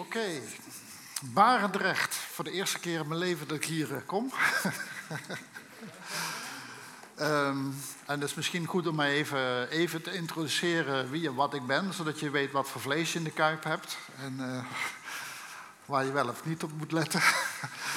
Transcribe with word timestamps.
Oké, 0.00 0.40
Barendrecht. 1.22 2.14
Voor 2.14 2.44
de 2.44 2.50
eerste 2.50 2.78
keer 2.78 3.00
in 3.00 3.08
mijn 3.08 3.20
leven 3.20 3.48
dat 3.48 3.56
ik 3.56 3.64
hier 3.64 3.94
eh, 3.94 4.00
kom. 4.06 4.32
Ehm, 7.14 7.64
en 8.06 8.20
het 8.20 8.22
is 8.22 8.34
misschien 8.34 8.66
goed 8.66 8.86
om 8.86 8.94
mij 8.94 9.10
even, 9.10 9.68
even 9.68 10.02
te 10.02 10.12
introduceren 10.12 11.10
wie 11.10 11.28
en 11.28 11.34
wat 11.34 11.54
ik 11.54 11.66
ben, 11.66 11.94
zodat 11.94 12.20
je 12.20 12.30
weet 12.30 12.52
wat 12.52 12.68
voor 12.68 12.80
vlees 12.80 13.12
je 13.12 13.18
in 13.18 13.24
de 13.24 13.30
kuip 13.30 13.64
hebt 13.64 13.98
en 14.18 14.36
eh, 14.38 14.64
waar 15.84 16.04
je 16.04 16.12
wel 16.12 16.28
of 16.28 16.44
niet 16.44 16.62
op 16.62 16.72
moet 16.72 16.92
letten. 16.92 17.22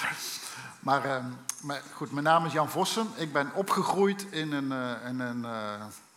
maar, 0.88 1.06
ehm, 1.06 1.26
maar, 1.62 1.82
goed, 1.94 2.12
mijn 2.12 2.26
naam 2.26 2.46
is 2.46 2.52
Jan 2.52 2.70
Vossen. 2.70 3.08
Ik 3.16 3.34
ben 3.34 3.54
opgegroeid 3.54 4.26
in 4.30 4.52
een, 4.52 4.72
uh, 4.72 5.10
in 5.10 5.20
een 5.20 5.46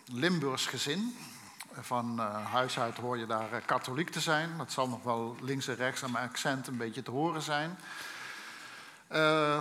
Limburgs 0.05 0.66
gezin. 0.66 1.16
Van 1.80 2.20
uh, 2.20 2.46
huis 2.52 2.79
uit 2.79 2.96
hoor 2.96 3.18
je 3.18 3.27
daar 3.27 3.61
katholiek 3.66 4.11
te 4.11 4.20
zijn. 4.20 4.56
Dat 4.56 4.72
zal 4.72 4.88
nog 4.88 5.02
wel 5.02 5.36
links 5.40 5.68
en 5.68 5.77
rechts 5.77 6.04
aan 6.04 6.10
mijn 6.10 6.29
accent 6.29 6.66
een 6.66 6.77
beetje 6.77 7.02
te 7.02 7.10
horen 7.10 7.42
zijn. 7.42 7.78
Uh, 9.12 9.60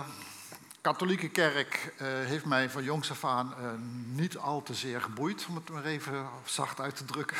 katholieke 0.80 1.28
kerk 1.28 1.94
heeft 2.02 2.44
mij 2.44 2.70
van 2.70 2.84
jongs 2.84 3.10
af 3.10 3.24
aan 3.24 3.54
niet 4.12 4.36
al 4.36 4.62
te 4.62 4.74
zeer 4.74 5.00
geboeid, 5.00 5.46
om 5.48 5.54
het 5.54 5.70
maar 5.70 5.84
even 5.84 6.28
zacht 6.44 6.80
uit 6.80 6.96
te 6.96 7.04
drukken. 7.04 7.36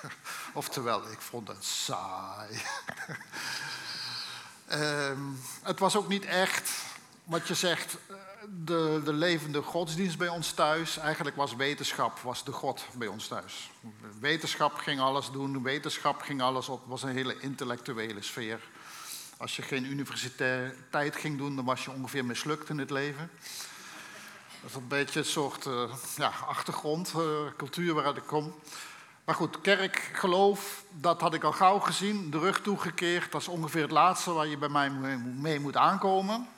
Oftewel, 0.52 1.10
ik 1.10 1.20
vond 1.20 1.48
het 1.48 1.64
saai. 1.64 2.60
Ehm, 4.70 5.20
het 5.62 5.78
was 5.78 5.96
ook 5.96 6.08
niet 6.08 6.24
echt 6.24 6.70
wat 7.24 7.48
je 7.48 7.54
zegt, 7.54 7.96
de, 8.48 9.00
de 9.04 9.12
levende 9.12 9.62
godsdienst 9.62 10.18
bij 10.18 10.28
ons 10.28 10.52
thuis. 10.52 10.98
Eigenlijk 10.98 11.36
was 11.36 11.56
wetenschap 11.56 12.18
was 12.18 12.44
de 12.44 12.52
God 12.52 12.86
bij 12.94 13.08
ons 13.08 13.26
thuis. 13.26 13.70
Wetenschap 14.20 14.74
ging 14.74 15.00
alles 15.00 15.30
doen, 15.30 15.62
wetenschap 15.62 16.20
ging 16.20 16.42
alles 16.42 16.68
op. 16.68 16.80
Het 16.80 16.88
was 16.88 17.02
een 17.02 17.14
hele 17.14 17.40
intellectuele 17.40 18.22
sfeer. 18.22 18.60
Als 19.36 19.56
je 19.56 19.62
geen 19.62 19.84
universiteit 19.84 21.16
ging 21.16 21.38
doen, 21.38 21.56
dan 21.56 21.64
was 21.64 21.84
je 21.84 21.90
ongeveer 21.90 22.24
mislukt 22.24 22.68
in 22.68 22.78
het 22.78 22.90
leven. 22.90 23.30
Dat 24.60 24.70
is 24.70 24.76
een 24.76 24.88
beetje 24.88 25.18
een 25.18 25.26
soort 25.26 25.66
uh, 25.66 25.92
ja, 26.16 26.32
achtergrond, 26.46 27.12
uh, 27.16 27.22
cultuur 27.56 27.94
waaruit 27.94 28.16
ik 28.16 28.26
kom. 28.26 28.54
Maar 29.24 29.34
goed, 29.34 29.60
kerk, 29.60 30.10
geloof, 30.12 30.84
dat 30.90 31.20
had 31.20 31.34
ik 31.34 31.44
al 31.44 31.52
gauw 31.52 31.78
gezien. 31.78 32.30
De 32.30 32.38
rug 32.38 32.60
toegekeerd, 32.60 33.32
dat 33.32 33.40
is 33.40 33.48
ongeveer 33.48 33.82
het 33.82 33.90
laatste 33.90 34.32
waar 34.32 34.46
je 34.46 34.58
bij 34.58 34.68
mij 34.68 34.90
mee 35.18 35.60
moet 35.60 35.76
aankomen. 35.76 36.48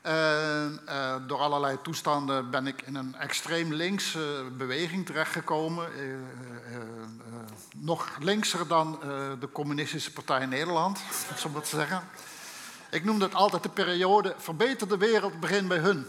En 0.00 0.80
uh, 0.88 1.14
door 1.26 1.38
allerlei 1.38 1.78
toestanden 1.82 2.50
ben 2.50 2.66
ik 2.66 2.82
in 2.82 2.94
een 2.94 3.14
extreem 3.14 3.72
linkse 3.72 4.44
beweging 4.56 5.06
terechtgekomen. 5.06 5.88
Uh, 5.96 6.02
uh, 6.02 6.18
nog 7.76 8.16
linkser 8.18 8.68
dan 8.68 8.98
de 9.40 9.48
Communistische 9.52 10.12
Partij 10.12 10.46
Nederland, 10.46 11.00
zo 11.36 11.48
maar 11.48 11.62
te 11.62 11.68
zeggen. 11.68 12.02
Ik 12.90 13.04
noem 13.04 13.18
dat 13.18 13.34
altijd 13.34 13.62
de 13.62 13.68
periode 13.68 14.34
verbeter 14.38 14.88
de 14.88 14.96
wereld, 14.96 15.40
begin 15.40 15.68
bij 15.68 15.78
hun. 15.78 16.06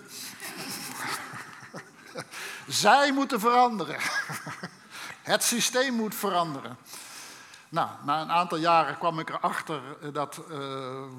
Zij 2.67 3.11
moeten 3.11 3.39
veranderen. 3.39 3.97
Het 5.21 5.43
systeem 5.43 5.93
moet 5.93 6.15
veranderen. 6.15 6.77
Nou, 7.71 7.89
na 8.03 8.21
een 8.21 8.31
aantal 8.31 8.57
jaren 8.57 8.97
kwam 8.97 9.19
ik 9.19 9.29
erachter 9.29 9.81
dat 10.13 10.41
uh, 10.49 10.57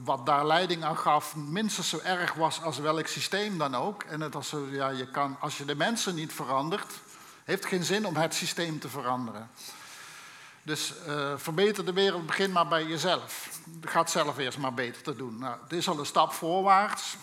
wat 0.05 0.27
daar 0.27 0.47
leiding 0.47 0.85
aan 0.85 0.99
gaf 0.99 1.37
minstens 1.37 1.89
zo 1.89 1.99
erg 1.99 2.35
was 2.35 2.63
als 2.63 2.79
welk 2.79 3.07
systeem 3.07 3.59
dan 3.59 3.75
ook. 3.75 4.03
En 4.03 4.21
het 4.21 4.35
was 4.35 4.49
zo, 4.49 4.67
ja, 4.71 4.89
je 4.89 5.07
kan, 5.07 5.37
als 5.41 5.59
je 5.59 5.65
de 5.65 5.75
mensen 5.75 6.15
niet 6.15 6.33
verandert, 6.33 6.93
heeft 7.45 7.67
geen 7.67 7.85
zin 7.85 8.07
om 8.07 8.17
het 8.17 8.35
systeem 8.35 8.79
te 8.79 8.89
veranderen. 8.89 9.51
Dus 10.63 10.95
uh, 11.09 11.33
verbeter 11.37 11.85
de 11.85 11.93
wereld, 11.93 12.27
begin 12.27 12.53
maar 12.53 12.69
bij 12.69 12.85
jezelf. 12.85 13.49
Ga 13.81 14.01
het 14.01 14.11
zelf 14.11 14.39
eerst 14.39 14.59
maar 14.59 14.75
beter 14.75 15.03
te 15.03 15.17
doen. 15.17 15.39
Nou, 15.39 15.57
het 15.63 15.73
is 15.73 15.89
al 15.89 15.99
een 15.99 16.07
stap 16.07 16.33
voorwaarts. 16.33 17.17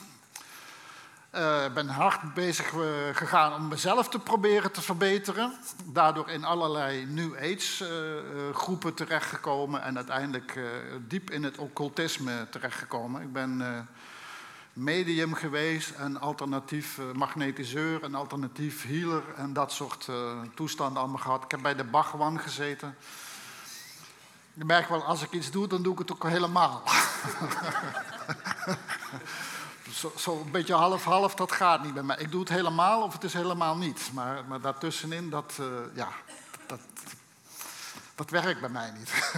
Ik 1.31 1.39
uh, 1.39 1.73
ben 1.73 1.87
hard 1.87 2.33
bezig 2.33 2.73
uh, 2.73 2.81
gegaan 3.13 3.53
om 3.53 3.67
mezelf 3.67 4.09
te 4.09 4.19
proberen 4.19 4.71
te 4.71 4.81
verbeteren. 4.81 5.53
Daardoor 5.85 6.29
in 6.29 6.43
allerlei 6.43 7.05
New 7.05 7.35
Age 7.35 7.83
uh, 7.83 8.55
groepen 8.55 8.93
terechtgekomen 8.93 9.81
en 9.81 9.95
uiteindelijk 9.95 10.59
diep 11.07 11.31
in 11.31 11.43
het 11.43 11.57
occultisme 11.57 12.47
terechtgekomen. 12.49 13.21
Ik 13.21 13.33
ben 13.33 13.87
medium 14.73 15.33
geweest 15.33 15.89
en 15.89 16.19
alternatief 16.19 16.99
magnetiseur 17.13 18.03
en 18.03 18.15
alternatief 18.15 18.87
healer 18.87 19.23
en 19.35 19.53
dat 19.53 19.71
soort 19.71 20.07
toestanden 20.55 21.01
allemaal 21.01 21.21
gehad. 21.21 21.43
Ik 21.43 21.51
heb 21.51 21.61
bij 21.61 21.75
de 21.75 21.83
Bhagwan 21.83 22.39
gezeten. 22.39 22.95
Je 24.53 24.65
merkt 24.65 24.89
wel, 24.89 25.03
als 25.03 25.21
ik 25.21 25.31
iets 25.31 25.51
doe, 25.51 25.67
dan 25.67 25.83
doe 25.83 25.93
ik 25.93 25.99
het 25.99 26.11
ook 26.11 26.27
helemaal. 26.27 26.83
zo, 29.93 30.11
zo, 30.17 30.45
beetje 30.51 30.73
half-half, 30.73 31.35
dat 31.35 31.51
gaat 31.51 31.83
niet 31.83 31.93
bij 31.93 32.03
mij. 32.03 32.17
Ik 32.17 32.31
doe 32.31 32.39
het 32.39 32.49
helemaal 32.49 33.03
of 33.03 33.13
het 33.13 33.23
is 33.23 33.33
helemaal 33.33 33.77
niet. 33.77 34.09
Maar, 34.13 34.43
maar 34.47 34.61
daartussenin, 34.61 35.29
dat, 35.29 35.57
uh, 35.59 35.65
ja, 35.93 36.07
dat, 36.65 36.79
dat 38.15 38.29
werkt 38.29 38.59
bij 38.59 38.69
mij 38.69 38.91
niet. 38.97 39.33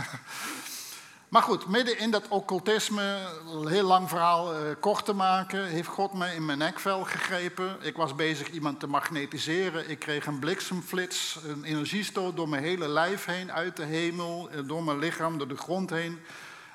maar 1.33 1.41
goed, 1.41 1.67
midden 1.67 1.97
in 1.97 2.11
dat 2.11 2.27
occultisme, 2.27 3.17
een 3.51 3.67
heel 3.67 3.87
lang 3.87 4.09
verhaal 4.09 4.53
uh, 4.53 4.59
kort 4.79 5.05
te 5.05 5.13
maken, 5.13 5.65
heeft 5.65 5.87
God 5.87 6.13
mij 6.13 6.35
in 6.35 6.45
mijn 6.45 6.57
nekvel 6.57 7.03
gegrepen. 7.03 7.77
Ik 7.81 7.95
was 7.95 8.15
bezig 8.15 8.49
iemand 8.49 8.79
te 8.79 8.87
magnetiseren. 8.87 9.89
Ik 9.89 9.99
kreeg 9.99 10.25
een 10.25 10.39
bliksemflits, 10.39 11.39
een 11.45 11.63
energiestoot 11.63 12.35
door 12.35 12.49
mijn 12.49 12.63
hele 12.63 12.87
lijf 12.87 13.25
heen, 13.25 13.51
uit 13.51 13.75
de 13.75 13.85
hemel, 13.85 14.49
door 14.65 14.83
mijn 14.83 14.99
lichaam, 14.99 15.37
door 15.37 15.47
de 15.47 15.57
grond 15.57 15.89
heen. 15.89 16.19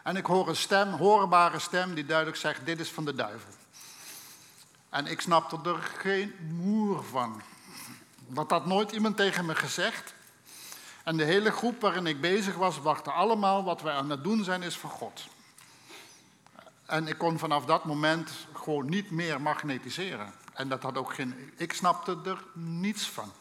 En 0.03 0.17
ik 0.17 0.27
hoor 0.27 0.49
een 0.49 0.57
stem, 0.57 0.93
hoorbare 0.93 1.59
stem, 1.59 1.95
die 1.95 2.07
duidelijk 2.07 2.37
zegt: 2.37 2.67
Dit 2.67 2.81
is 2.81 2.91
van 2.91 3.05
de 3.05 3.15
duivel. 3.15 3.56
En 4.97 5.07
ik 5.07 5.21
snapte 5.21 5.59
er 5.65 5.83
geen 5.99 6.35
moer 6.53 7.05
van. 7.05 7.43
Dat 8.27 8.51
had 8.51 8.67
nooit 8.67 8.93
iemand 8.93 9.17
tegen 9.17 9.47
me 9.47 9.55
gezegd. 9.55 10.15
En 11.05 11.17
de 11.17 11.25
hele 11.25 11.51
groep 11.51 11.81
waarin 11.81 12.07
ik 12.07 12.21
bezig 12.21 12.55
was, 12.55 12.81
wachtte 12.81 13.11
allemaal 13.11 13.65
wat 13.65 13.83
wij 13.83 13.95
aan 13.95 14.11
het 14.11 14.25
doen 14.25 14.45
zijn, 14.45 14.63
is 14.63 14.79
van 14.79 14.91
God. 14.91 15.27
En 16.87 17.07
ik 17.07 17.19
kon 17.19 17.39
vanaf 17.39 17.65
dat 17.65 17.85
moment 17.85 18.31
gewoon 18.53 18.89
niet 18.89 19.11
meer 19.11 19.41
magnetiseren. 19.41 20.33
En 20.53 20.69
dat 20.69 20.83
had 20.83 20.97
ook 20.97 21.15
geen. 21.15 21.53
Ik 21.57 21.73
snapte 21.73 22.19
er 22.25 22.45
niets 22.53 23.09
van. 23.09 23.33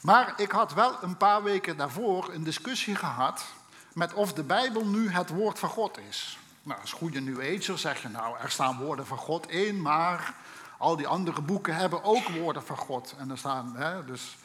Maar 0.00 0.32
ik 0.36 0.50
had 0.50 0.74
wel 0.74 1.02
een 1.02 1.16
paar 1.16 1.42
weken 1.42 1.76
daarvoor 1.76 2.32
een 2.32 2.44
discussie 2.44 2.94
gehad 2.94 3.44
met 3.92 4.12
of 4.12 4.32
de 4.32 4.42
Bijbel 4.42 4.86
nu 4.86 5.10
het 5.10 5.28
woord 5.28 5.58
van 5.58 5.68
God 5.68 5.98
is. 5.98 6.38
Nou, 6.68 6.80
als 6.80 6.92
goede 6.92 7.20
New 7.20 7.40
Ager 7.40 7.78
zeg 7.78 8.02
je 8.02 8.08
nou, 8.08 8.38
er 8.38 8.50
staan 8.50 8.78
woorden 8.78 9.06
van 9.06 9.18
God 9.18 9.50
in, 9.50 9.82
maar 9.82 10.34
al 10.78 10.96
die 10.96 11.06
andere 11.06 11.42
boeken 11.42 11.74
hebben 11.74 12.04
ook 12.04 12.28
woorden 12.28 12.62
van 12.62 12.76
God. 12.76 13.14
En 13.18 13.30
er 13.30 13.38
staan, 13.38 13.76
hè, 13.76 14.04
dus... 14.04 14.36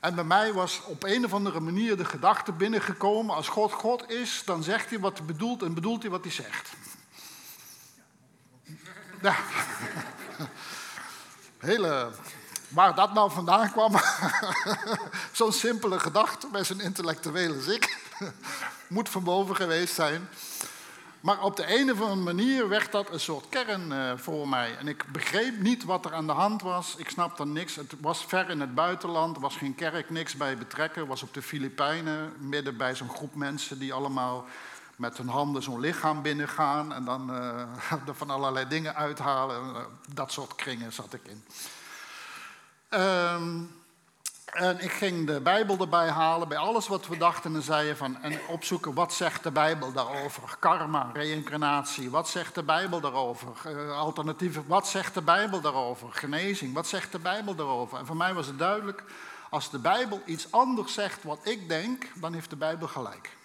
En 0.00 0.14
bij 0.14 0.24
mij 0.24 0.52
was 0.52 0.82
op 0.84 1.02
een 1.02 1.24
of 1.24 1.32
andere 1.32 1.60
manier 1.60 1.96
de 1.96 2.04
gedachte 2.04 2.52
binnengekomen, 2.52 3.34
als 3.34 3.48
God 3.48 3.72
God 3.72 4.10
is, 4.10 4.42
dan 4.44 4.62
zegt 4.62 4.90
hij 4.90 4.98
wat 4.98 5.18
hij 5.18 5.26
bedoelt 5.26 5.62
en 5.62 5.74
bedoelt 5.74 6.02
hij 6.02 6.10
wat 6.10 6.22
hij 6.22 6.32
zegt. 6.32 6.72
Ja. 9.22 9.36
Hele, 11.58 12.10
waar 12.68 12.94
dat 12.94 13.14
nou 13.14 13.30
vandaan 13.30 13.72
kwam, 13.72 13.94
zo'n 15.32 15.52
simpele 15.52 16.00
gedachte 16.00 16.48
bij 16.52 16.64
zo'n 16.64 16.80
intellectuele 16.80 17.60
zik, 17.60 17.98
moet 18.88 19.08
van 19.08 19.24
boven 19.24 19.56
geweest 19.56 19.94
zijn. 19.94 20.28
Maar 21.22 21.42
op 21.42 21.56
de 21.56 21.80
een 21.80 21.92
of 21.92 22.00
andere 22.00 22.34
manier 22.34 22.68
werd 22.68 22.92
dat 22.92 23.10
een 23.10 23.20
soort 23.20 23.48
kern 23.48 23.92
uh, 23.92 24.12
voor 24.16 24.48
mij. 24.48 24.76
En 24.76 24.88
ik 24.88 25.04
begreep 25.12 25.58
niet 25.58 25.84
wat 25.84 26.04
er 26.04 26.14
aan 26.14 26.26
de 26.26 26.32
hand 26.32 26.62
was. 26.62 26.96
Ik 26.96 27.10
snapte 27.10 27.46
niks. 27.46 27.76
Het 27.76 27.94
was 28.00 28.24
ver 28.24 28.50
in 28.50 28.60
het 28.60 28.74
buitenland. 28.74 29.36
Er 29.36 29.42
was 29.42 29.56
geen 29.56 29.74
kerk, 29.74 30.10
niks 30.10 30.36
bij 30.36 30.58
betrekken. 30.58 31.06
Was 31.06 31.22
op 31.22 31.34
de 31.34 31.42
Filipijnen, 31.42 32.32
midden 32.38 32.76
bij 32.76 32.94
zo'n 32.94 33.08
groep 33.08 33.34
mensen 33.34 33.78
die 33.78 33.92
allemaal 33.92 34.44
met 34.96 35.16
hun 35.16 35.28
handen 35.28 35.62
zo'n 35.62 35.80
lichaam 35.80 36.22
binnengaan. 36.22 36.92
En 36.92 37.04
dan 37.04 37.30
uh, 37.30 37.92
er 38.08 38.14
van 38.14 38.30
allerlei 38.30 38.68
dingen 38.68 38.94
uithalen. 38.94 39.86
Dat 40.14 40.32
soort 40.32 40.54
kringen 40.54 40.92
zat 40.92 41.12
ik 41.12 41.22
in. 41.26 41.44
Um, 43.00 43.81
en 44.52 44.80
ik 44.80 44.92
ging 44.92 45.26
de 45.26 45.40
Bijbel 45.40 45.78
erbij 45.78 46.08
halen 46.08 46.48
bij 46.48 46.58
alles 46.58 46.88
wat 46.88 47.06
we 47.06 47.16
dachten 47.16 47.54
en 47.54 47.62
zeiden 47.62 47.96
van 47.96 48.22
en 48.22 48.40
opzoeken 48.48 48.94
wat 48.94 49.12
zegt 49.12 49.42
de 49.42 49.50
Bijbel 49.50 49.92
daarover. 49.92 50.56
Karma, 50.58 51.10
reïncarnatie, 51.12 52.10
wat 52.10 52.28
zegt 52.28 52.54
de 52.54 52.62
Bijbel 52.62 53.00
daarover? 53.00 53.48
Uh, 53.66 53.98
alternatieven, 53.98 54.64
wat 54.66 54.88
zegt 54.88 55.14
de 55.14 55.22
Bijbel 55.22 55.60
daarover? 55.60 56.12
Genezing, 56.12 56.74
wat 56.74 56.86
zegt 56.86 57.12
de 57.12 57.18
Bijbel 57.18 57.54
daarover? 57.54 57.98
En 57.98 58.06
voor 58.06 58.16
mij 58.16 58.34
was 58.34 58.46
het 58.46 58.58
duidelijk, 58.58 59.04
als 59.50 59.70
de 59.70 59.78
Bijbel 59.78 60.22
iets 60.24 60.52
anders 60.52 60.92
zegt 60.92 61.22
wat 61.22 61.38
ik 61.42 61.68
denk, 61.68 62.06
dan 62.14 62.32
heeft 62.32 62.50
de 62.50 62.56
Bijbel 62.56 62.88
gelijk. 62.88 63.36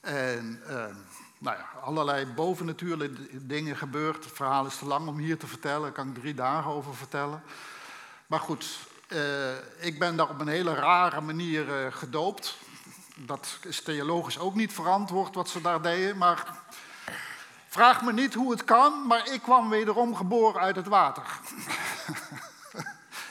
En 0.00 0.62
uh, 0.62 0.70
nou 1.38 1.56
ja, 1.56 1.68
allerlei 1.80 2.26
bovennatuurlijke 2.26 3.46
dingen 3.46 3.76
gebeurd. 3.76 4.24
Het 4.24 4.34
verhaal 4.34 4.66
is 4.66 4.76
te 4.76 4.86
lang 4.86 5.08
om 5.08 5.18
hier 5.18 5.38
te 5.38 5.46
vertellen, 5.46 5.82
daar 5.82 5.92
kan 5.92 6.08
ik 6.08 6.14
drie 6.14 6.34
dagen 6.34 6.70
over 6.70 6.94
vertellen. 6.94 7.42
Maar 8.26 8.40
goed, 8.40 8.78
uh, 9.08 9.52
ik 9.78 9.98
ben 9.98 10.16
daar 10.16 10.28
op 10.28 10.40
een 10.40 10.48
hele 10.48 10.74
rare 10.74 11.20
manier 11.20 11.84
uh, 11.84 11.92
gedoopt. 11.92 12.56
Dat 13.14 13.58
is 13.62 13.82
theologisch 13.82 14.38
ook 14.38 14.54
niet 14.54 14.72
verantwoord 14.72 15.34
wat 15.34 15.48
ze 15.48 15.60
daar 15.60 15.82
deden. 15.82 16.16
Maar 16.16 16.58
vraag 17.68 18.02
me 18.02 18.12
niet 18.12 18.34
hoe 18.34 18.50
het 18.50 18.64
kan, 18.64 19.06
maar 19.06 19.32
ik 19.32 19.42
kwam 19.42 19.68
wederom 19.68 20.16
geboren 20.16 20.60
uit 20.60 20.76
het 20.76 20.86
water. 20.86 21.22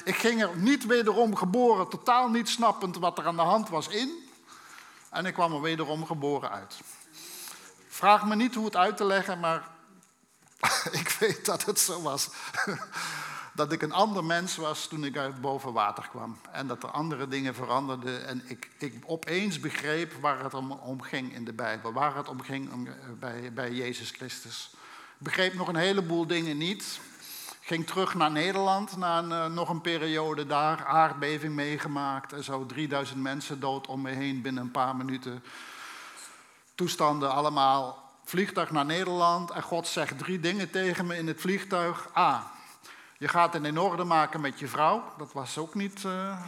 ik 0.03 0.15
ging 0.15 0.41
er 0.41 0.55
niet 0.55 0.85
wederom 0.85 1.35
geboren, 1.35 1.89
totaal 1.89 2.29
niet 2.29 2.49
snappend 2.49 2.97
wat 2.97 3.17
er 3.17 3.27
aan 3.27 3.35
de 3.35 3.41
hand 3.41 3.69
was 3.69 3.87
in. 3.87 4.29
En 5.09 5.25
ik 5.25 5.33
kwam 5.33 5.53
er 5.53 5.61
wederom 5.61 6.05
geboren 6.05 6.51
uit. 6.51 6.75
Vraag 7.87 8.25
me 8.25 8.35
niet 8.35 8.55
hoe 8.55 8.65
het 8.65 8.75
uit 8.75 8.97
te 8.97 9.05
leggen, 9.05 9.39
maar 9.39 9.67
ik 11.01 11.09
weet 11.19 11.45
dat 11.45 11.65
het 11.65 11.79
zo 11.79 12.01
was. 12.01 12.29
Dat 13.55 13.71
ik 13.71 13.81
een 13.81 13.91
ander 13.91 14.23
mens 14.23 14.55
was 14.55 14.87
toen 14.87 15.05
ik 15.05 15.17
uit 15.17 15.41
boven 15.41 15.73
water 15.73 16.07
kwam. 16.07 16.37
En 16.51 16.67
dat 16.67 16.83
er 16.83 16.91
andere 16.91 17.27
dingen 17.27 17.55
veranderden. 17.55 18.27
En 18.27 18.43
ik, 18.45 18.69
ik 18.77 18.93
opeens 19.05 19.59
begreep 19.59 20.13
waar 20.13 20.43
het 20.43 20.53
om, 20.53 21.01
ging 21.01 21.33
in 21.33 21.45
de 21.45 21.53
Bijbel. 21.53 21.93
Waar 21.93 22.15
het 22.15 22.29
om 22.29 22.41
ging 22.41 22.73
om, 22.73 22.87
eh, 22.87 22.93
bij, 23.19 23.53
bij 23.53 23.71
Jezus 23.71 24.09
Christus. 24.09 24.73
Begreep 25.17 25.53
nog 25.53 25.67
een 25.67 25.75
heleboel 25.75 26.27
dingen 26.27 26.57
niet. 26.57 26.99
Ging 27.61 27.87
terug 27.87 28.13
naar 28.13 28.31
Nederland 28.31 28.97
na 28.97 29.17
een, 29.17 29.29
uh, 29.29 29.45
nog 29.45 29.69
een 29.69 29.81
periode 29.81 30.45
daar. 30.45 30.85
Aardbeving 30.85 31.53
meegemaakt. 31.53 32.33
En 32.33 32.43
zo 32.43 32.65
3000 32.65 33.21
mensen 33.21 33.59
dood 33.59 33.87
om 33.87 34.01
me 34.01 34.11
heen 34.11 34.41
binnen 34.41 34.63
een 34.63 34.71
paar 34.71 34.95
minuten. 34.95 35.43
Toestanden 36.75 37.31
allemaal. 37.31 38.03
Vliegtuig 38.23 38.71
naar 38.71 38.85
Nederland. 38.85 39.51
En 39.51 39.61
God 39.61 39.87
zegt 39.87 40.17
drie 40.17 40.39
dingen 40.39 40.69
tegen 40.69 41.05
me 41.05 41.17
in 41.17 41.27
het 41.27 41.41
vliegtuig. 41.41 42.17
A. 42.17 42.53
Je 43.17 43.27
gaat 43.27 43.55
in 43.55 43.79
orde 43.79 44.03
maken 44.03 44.41
met 44.41 44.59
je 44.59 44.67
vrouw. 44.67 45.13
Dat 45.17 45.33
was 45.33 45.57
ook 45.57 45.73
niet 45.73 46.03
uh, 46.03 46.41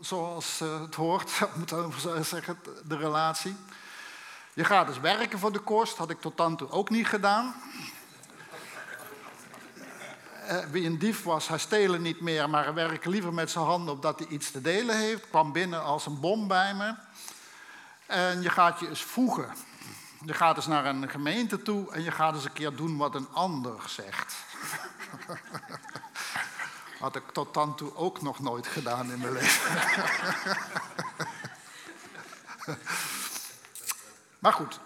zoals 0.00 0.60
uh, 0.60 0.80
het 0.80 0.94
hoort, 0.94 1.40
moet 1.58 1.72
ik 1.72 2.24
zeggen, 2.24 2.58
de 2.84 2.96
relatie. 2.96 3.56
Je 4.52 4.64
gaat 4.64 4.86
dus 4.86 5.00
werken 5.00 5.38
voor 5.38 5.52
de 5.52 5.58
kost. 5.58 5.96
Had 5.96 6.10
ik 6.10 6.20
tot 6.20 6.36
dan 6.36 6.56
toe 6.56 6.70
ook 6.70 6.90
niet 6.90 7.06
gedaan. 7.06 7.54
Uh, 10.50 10.64
wie 10.72 10.86
een 10.86 10.98
dief 10.98 11.22
was, 11.22 11.48
hij 11.48 11.58
stelen 11.58 12.02
niet 12.02 12.20
meer, 12.20 12.50
maar 12.50 12.64
hij 12.64 12.74
werkt 12.74 13.06
liever 13.06 13.32
met 13.32 13.50
zijn 13.50 13.64
handen 13.64 13.94
opdat 13.94 14.18
hij 14.18 14.28
iets 14.28 14.50
te 14.50 14.60
delen 14.60 14.98
heeft. 14.98 15.28
Kwam 15.28 15.52
binnen 15.52 15.82
als 15.82 16.06
een 16.06 16.20
bom 16.20 16.48
bij 16.48 16.74
me. 16.74 16.94
En 18.06 18.42
je 18.42 18.50
gaat 18.50 18.80
je 18.80 18.88
eens 18.88 19.02
voegen. 19.02 19.54
Je 20.24 20.34
gaat 20.34 20.56
eens 20.56 20.66
naar 20.66 20.86
een 20.86 21.10
gemeente 21.10 21.62
toe 21.62 21.92
en 21.92 22.02
je 22.02 22.10
gaat 22.10 22.34
eens 22.34 22.44
een 22.44 22.52
keer 22.52 22.76
doen 22.76 22.96
wat 22.96 23.14
een 23.14 23.28
ander 23.32 23.74
zegt. 23.86 24.34
Had 27.00 27.16
ik 27.16 27.30
tot 27.32 27.54
dan 27.54 27.76
toe 27.76 27.94
ook 27.94 28.22
nog 28.22 28.40
nooit 28.40 28.66
gedaan 28.66 29.10
in 29.10 29.18
mijn 29.18 29.32
leven. 29.32 29.72
maar 34.42 34.52
goed, 34.52 34.80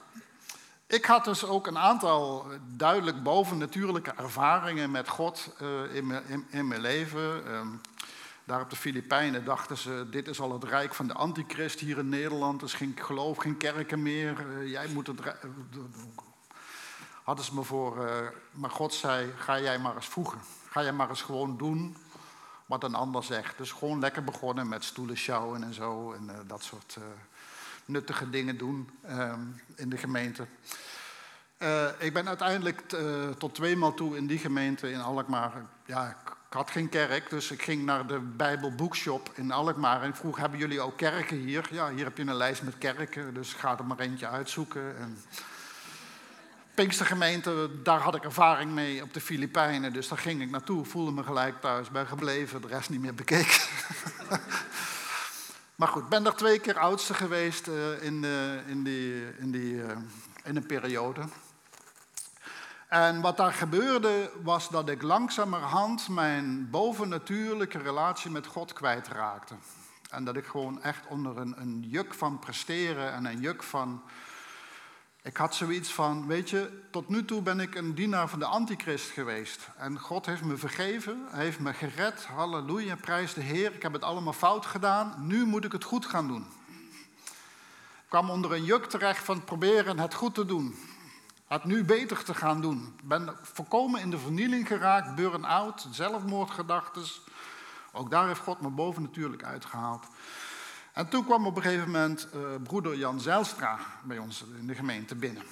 ik 0.86 1.04
had 1.04 1.24
dus 1.24 1.44
ook 1.44 1.66
een 1.66 1.78
aantal 1.78 2.46
duidelijk 2.66 3.22
bovennatuurlijke 3.22 4.12
ervaringen 4.16 4.90
met 4.90 5.08
God 5.08 5.54
uh, 5.62 5.94
in, 5.94 6.06
mijn, 6.06 6.46
in, 6.50 6.68
mijn 6.68 6.80
leven. 6.80 7.54
Um, 7.54 7.80
daar 8.44 8.60
op 8.60 8.70
de 8.70 8.76
Filipijnen 8.76 9.44
dachten 9.44 9.76
ze, 9.76 10.06
dit 10.10 10.28
is 10.28 10.40
al 10.40 10.52
het 10.52 10.64
rijk 10.64 10.94
van 10.94 11.06
de 11.06 11.14
antichrist 11.14 11.80
hier 11.80 11.98
in 11.98 12.08
Nederland. 12.08 12.60
Er 12.60 12.66
is 12.66 12.74
geen 12.74 12.96
geloof, 13.00 13.36
geen 13.36 13.56
kerken 13.56 14.02
meer. 14.02 14.46
Uh, 14.46 14.70
jij 14.70 14.88
moet 14.88 15.06
het... 15.06 15.20
Hadden 17.28 17.46
ze 17.46 17.54
me 17.54 17.62
voor... 17.62 18.04
Uh, 18.04 18.26
maar 18.50 18.70
God 18.70 18.94
zei, 18.94 19.32
ga 19.36 19.60
jij 19.60 19.78
maar 19.78 19.94
eens 19.94 20.06
voegen. 20.06 20.38
Ga 20.70 20.82
jij 20.82 20.92
maar 20.92 21.08
eens 21.08 21.22
gewoon 21.22 21.56
doen 21.56 21.96
wat 22.66 22.84
een 22.84 22.94
ander 22.94 23.24
zegt. 23.24 23.58
Dus 23.58 23.72
gewoon 23.72 24.00
lekker 24.00 24.24
begonnen 24.24 24.68
met 24.68 24.84
stoelen 24.84 25.16
sjouwen 25.16 25.62
en 25.62 25.74
zo. 25.74 26.12
En 26.12 26.24
uh, 26.24 26.34
dat 26.46 26.62
soort 26.62 26.96
uh, 26.98 27.04
nuttige 27.84 28.30
dingen 28.30 28.58
doen 28.58 28.90
uh, 29.08 29.32
in 29.76 29.88
de 29.88 29.96
gemeente. 29.96 30.46
ik 31.98 32.12
ben 32.12 32.28
uiteindelijk 32.28 32.82
tot 33.38 33.54
tweemaal 33.54 33.94
toe 33.94 34.16
in 34.16 34.26
die 34.26 34.38
gemeente 34.38 34.90
in 34.90 35.00
Alkmaar. 35.00 35.52
Ja, 35.84 36.08
ik 36.08 36.54
had 36.54 36.70
geen 36.70 36.88
kerk, 36.88 37.30
dus 37.30 37.50
ik 37.50 37.62
ging 37.62 37.84
naar 37.84 38.06
de 38.06 38.18
Bijbelboekshop 38.18 39.30
in 39.34 39.50
Alkmaar. 39.50 40.02
En 40.02 40.16
vroeg, 40.16 40.36
hebben 40.36 40.58
jullie 40.58 40.80
ook 40.80 40.96
kerken 40.96 41.36
hier? 41.36 41.68
Ja, 41.70 41.90
hier 41.90 42.04
heb 42.04 42.16
je 42.16 42.22
een 42.22 42.34
lijst 42.34 42.62
met 42.62 42.78
kerken, 42.78 43.34
dus 43.34 43.52
ga 43.52 43.78
er 43.78 43.84
maar 43.84 43.98
eentje 43.98 44.28
uitzoeken. 44.28 44.98
En 44.98 45.18
Pinkstergemeente, 46.78 47.70
daar 47.82 48.00
had 48.00 48.14
ik 48.14 48.24
ervaring 48.24 48.70
mee 48.70 49.02
op 49.02 49.14
de 49.14 49.20
Filipijnen. 49.20 49.92
Dus 49.92 50.08
daar 50.08 50.18
ging 50.18 50.42
ik 50.42 50.50
naartoe, 50.50 50.84
voelde 50.84 51.10
me 51.10 51.22
gelijk 51.22 51.60
thuis, 51.60 51.90
ben 51.90 52.06
gebleven, 52.06 52.60
de 52.60 52.66
rest 52.66 52.90
niet 52.90 53.00
meer 53.00 53.14
bekeken. 53.14 53.60
maar 55.78 55.88
goed, 55.88 56.08
ben 56.08 56.26
er 56.26 56.34
twee 56.34 56.58
keer 56.58 56.78
oudste 56.78 57.14
geweest 57.14 57.68
uh, 57.68 58.02
in, 58.02 58.22
uh, 58.22 58.68
in, 58.68 58.82
die, 58.82 59.36
in, 59.38 59.50
die, 59.50 59.74
uh, 59.74 59.88
in 60.44 60.56
een 60.56 60.66
periode. 60.66 61.20
En 62.88 63.20
wat 63.20 63.36
daar 63.36 63.52
gebeurde 63.52 64.30
was 64.42 64.68
dat 64.68 64.88
ik 64.88 65.02
langzamerhand 65.02 66.08
mijn 66.08 66.70
bovennatuurlijke 66.70 67.78
relatie 67.78 68.30
met 68.30 68.46
God 68.46 68.72
kwijtraakte. 68.72 69.54
En 70.10 70.24
dat 70.24 70.36
ik 70.36 70.46
gewoon 70.46 70.82
echt 70.82 71.06
onder 71.06 71.36
een, 71.38 71.60
een 71.60 71.84
juk 71.88 72.14
van 72.14 72.38
presteren 72.38 73.12
en 73.12 73.24
een 73.24 73.40
juk 73.40 73.62
van 73.62 74.02
ik 75.28 75.36
had 75.36 75.54
zoiets 75.54 75.92
van, 75.92 76.26
weet 76.26 76.50
je, 76.50 76.80
tot 76.90 77.08
nu 77.08 77.24
toe 77.24 77.42
ben 77.42 77.60
ik 77.60 77.74
een 77.74 77.94
dienaar 77.94 78.28
van 78.28 78.38
de 78.38 78.44
antichrist 78.44 79.10
geweest. 79.10 79.68
En 79.76 79.98
God 79.98 80.26
heeft 80.26 80.42
me 80.42 80.56
vergeven, 80.56 81.26
heeft 81.30 81.58
me 81.58 81.72
gered. 81.72 82.24
Halleluja, 82.24 82.96
prijs 82.96 83.34
de 83.34 83.40
Heer. 83.40 83.74
Ik 83.74 83.82
heb 83.82 83.92
het 83.92 84.02
allemaal 84.02 84.32
fout 84.32 84.66
gedaan. 84.66 85.14
Nu 85.18 85.46
moet 85.46 85.64
ik 85.64 85.72
het 85.72 85.84
goed 85.84 86.06
gaan 86.06 86.28
doen. 86.28 86.46
Ik 87.94 88.08
kwam 88.08 88.30
onder 88.30 88.52
een 88.52 88.64
juk 88.64 88.84
terecht 88.84 89.24
van 89.24 89.44
proberen 89.44 89.98
het 89.98 90.14
goed 90.14 90.34
te 90.34 90.44
doen. 90.44 90.74
Het 91.48 91.64
nu 91.64 91.84
beter 91.84 92.24
te 92.24 92.34
gaan 92.34 92.60
doen. 92.60 92.94
Ik 92.96 93.08
ben 93.08 93.36
volkomen 93.42 94.00
in 94.00 94.10
de 94.10 94.18
vernieling 94.18 94.66
geraakt, 94.66 95.14
burn-out, 95.14 95.86
zelfmoordgedachten. 95.90 97.02
Ook 97.92 98.10
daar 98.10 98.26
heeft 98.26 98.40
God 98.40 98.60
me 98.60 98.68
boven 98.68 99.02
natuurlijk 99.02 99.44
uitgehaald. 99.44 100.06
En 100.98 101.08
toen 101.08 101.24
kwam 101.24 101.46
op 101.46 101.56
een 101.56 101.62
gegeven 101.62 101.90
moment 101.90 102.28
uh, 102.34 102.40
broeder 102.62 102.96
Jan 102.96 103.20
Zijlstra 103.20 103.78
bij 104.02 104.18
ons 104.18 104.44
in 104.58 104.66
de 104.66 104.74
gemeente 104.74 105.14
binnen. 105.14 105.42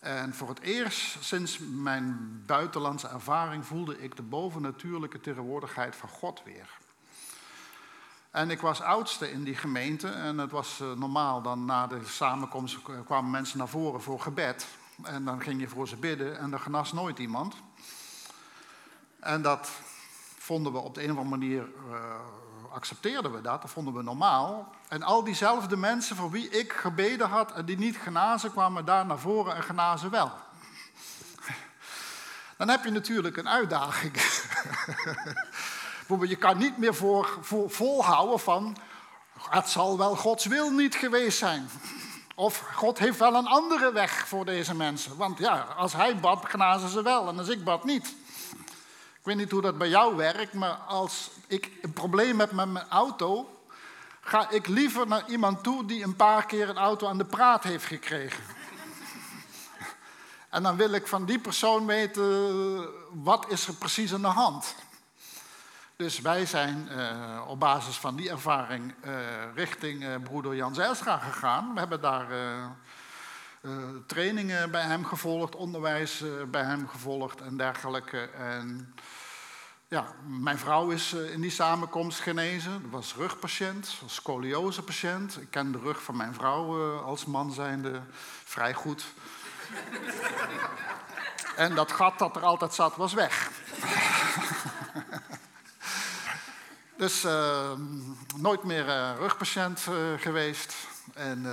En 0.00 0.34
voor 0.34 0.48
het 0.48 0.60
eerst 0.60 1.24
sinds 1.24 1.58
mijn 1.58 2.42
buitenlandse 2.46 3.08
ervaring 3.08 3.66
voelde 3.66 4.02
ik 4.02 4.16
de 4.16 4.22
bovennatuurlijke 4.22 5.20
tegenwoordigheid 5.20 5.96
van 5.96 6.08
God 6.08 6.42
weer. 6.44 6.68
En 8.30 8.50
ik 8.50 8.60
was 8.60 8.80
oudste 8.80 9.32
in 9.32 9.44
die 9.44 9.56
gemeente 9.56 10.08
en 10.08 10.38
het 10.38 10.50
was 10.50 10.80
uh, 10.80 10.92
normaal, 10.92 11.42
dan 11.42 11.64
na 11.64 11.86
de 11.86 12.04
samenkomst 12.04 12.78
kwamen 13.04 13.30
mensen 13.30 13.58
naar 13.58 13.68
voren 13.68 14.02
voor 14.02 14.20
gebed. 14.20 14.66
En 15.02 15.24
dan 15.24 15.42
ging 15.42 15.60
je 15.60 15.68
voor 15.68 15.88
ze 15.88 15.96
bidden 15.96 16.38
en 16.38 16.52
er 16.52 16.60
genas 16.60 16.92
nooit 16.92 17.18
iemand. 17.18 17.54
En 19.18 19.42
dat 19.42 19.70
vonden 20.38 20.72
we 20.72 20.78
op 20.78 20.94
de 20.94 21.02
een 21.02 21.10
of 21.10 21.16
andere 21.16 21.36
manier 21.36 21.68
uh, 21.88 22.14
accepteerden 22.72 23.32
we 23.32 23.40
dat, 23.40 23.62
dat 23.62 23.70
vonden 23.70 23.94
we 23.94 24.02
normaal. 24.02 24.74
En 24.88 25.02
al 25.02 25.24
diezelfde 25.24 25.76
mensen 25.76 26.16
voor 26.16 26.30
wie 26.30 26.48
ik 26.48 26.72
gebeden 26.72 27.28
had 27.28 27.52
en 27.52 27.64
die 27.64 27.78
niet 27.78 27.96
genazen, 27.96 28.50
kwamen 28.50 28.84
daar 28.84 29.06
naar 29.06 29.18
voren 29.18 29.56
en 29.56 29.62
genazen 29.62 30.10
wel. 30.10 30.30
Dan 32.58 32.68
heb 32.68 32.84
je 32.84 32.90
natuurlijk 32.90 33.36
een 33.36 33.48
uitdaging. 33.48 34.12
je 36.28 36.36
kan 36.36 36.58
niet 36.58 36.76
meer 36.76 36.94
voor, 36.94 37.38
volhouden 37.66 38.40
van, 38.40 38.76
het 39.50 39.68
zal 39.68 39.98
wel 39.98 40.16
Gods 40.16 40.46
wil 40.46 40.70
niet 40.70 40.94
geweest 40.94 41.38
zijn. 41.38 41.70
Of 42.34 42.58
God 42.74 42.98
heeft 42.98 43.18
wel 43.18 43.34
een 43.34 43.46
andere 43.46 43.92
weg 43.92 44.28
voor 44.28 44.44
deze 44.44 44.74
mensen. 44.74 45.16
Want 45.16 45.38
ja, 45.38 45.60
als 45.76 45.92
hij 45.92 46.16
bad, 46.16 46.44
genazen 46.48 46.88
ze 46.88 47.02
wel 47.02 47.28
en 47.28 47.38
als 47.38 47.48
ik 47.48 47.64
bad 47.64 47.84
niet. 47.84 48.14
Ik 49.20 49.26
weet 49.26 49.36
niet 49.36 49.50
hoe 49.50 49.60
dat 49.60 49.78
bij 49.78 49.88
jou 49.88 50.16
werkt, 50.16 50.52
maar 50.52 50.72
als 50.72 51.30
ik 51.46 51.70
een 51.82 51.92
probleem 51.92 52.40
heb 52.40 52.52
met 52.52 52.70
mijn 52.70 52.88
auto, 52.88 53.60
ga 54.20 54.50
ik 54.50 54.66
liever 54.66 55.06
naar 55.06 55.28
iemand 55.28 55.62
toe 55.62 55.84
die 55.86 56.04
een 56.04 56.16
paar 56.16 56.46
keer 56.46 56.68
een 56.68 56.78
auto 56.78 57.08
aan 57.08 57.18
de 57.18 57.24
praat 57.24 57.62
heeft 57.62 57.84
gekregen. 57.84 58.44
En 60.48 60.62
dan 60.62 60.76
wil 60.76 60.92
ik 60.92 61.06
van 61.06 61.24
die 61.24 61.38
persoon 61.38 61.86
weten, 61.86 62.88
wat 63.22 63.46
is 63.48 63.66
er 63.66 63.74
precies 63.74 64.14
aan 64.14 64.20
de 64.20 64.26
hand? 64.26 64.74
Dus 65.96 66.20
wij 66.20 66.46
zijn 66.46 66.88
uh, 66.90 67.40
op 67.46 67.60
basis 67.60 67.96
van 67.96 68.16
die 68.16 68.30
ervaring 68.30 68.94
uh, 69.04 69.14
richting 69.54 70.02
uh, 70.02 70.14
broeder 70.22 70.54
Jan 70.54 70.74
Zijlstra 70.74 71.18
gegaan. 71.18 71.72
We 71.72 71.78
hebben 71.78 72.00
daar 72.00 72.26
trainingen 74.06 74.70
bij 74.70 74.82
hem 74.82 75.04
gevolgd, 75.04 75.56
onderwijs 75.56 76.24
bij 76.50 76.62
hem 76.62 76.88
gevolgd 76.88 77.40
en 77.40 77.56
dergelijke. 77.56 78.20
En 78.20 78.94
ja, 79.90 80.06
mijn 80.26 80.58
vrouw 80.58 80.90
is 80.90 81.12
eh, 81.12 81.32
in 81.32 81.40
die 81.40 81.50
samenkomst 81.50 82.20
genezen. 82.20 82.90
Was 82.90 83.14
rugpatiënt, 83.14 83.98
was 84.00 84.14
scoliosepatiënt. 84.14 85.40
Ik 85.40 85.50
ken 85.50 85.72
de 85.72 85.78
rug 85.78 86.02
van 86.02 86.16
mijn 86.16 86.34
vrouw 86.34 86.96
als 87.00 87.24
man 87.24 87.52
zijnde 87.52 88.02
vrij 88.44 88.74
goed. 88.74 89.04
en 91.56 91.74
dat 91.74 91.92
gat 91.92 92.18
dat 92.18 92.36
er 92.36 92.42
altijd 92.42 92.74
zat, 92.74 92.96
was 92.96 93.12
weg. 93.12 93.50
dus 96.96 97.26
nooit 98.36 98.64
meer 98.64 99.14
rugpatiënt 99.18 99.86
geweest. 100.16 100.74
En 101.14 101.46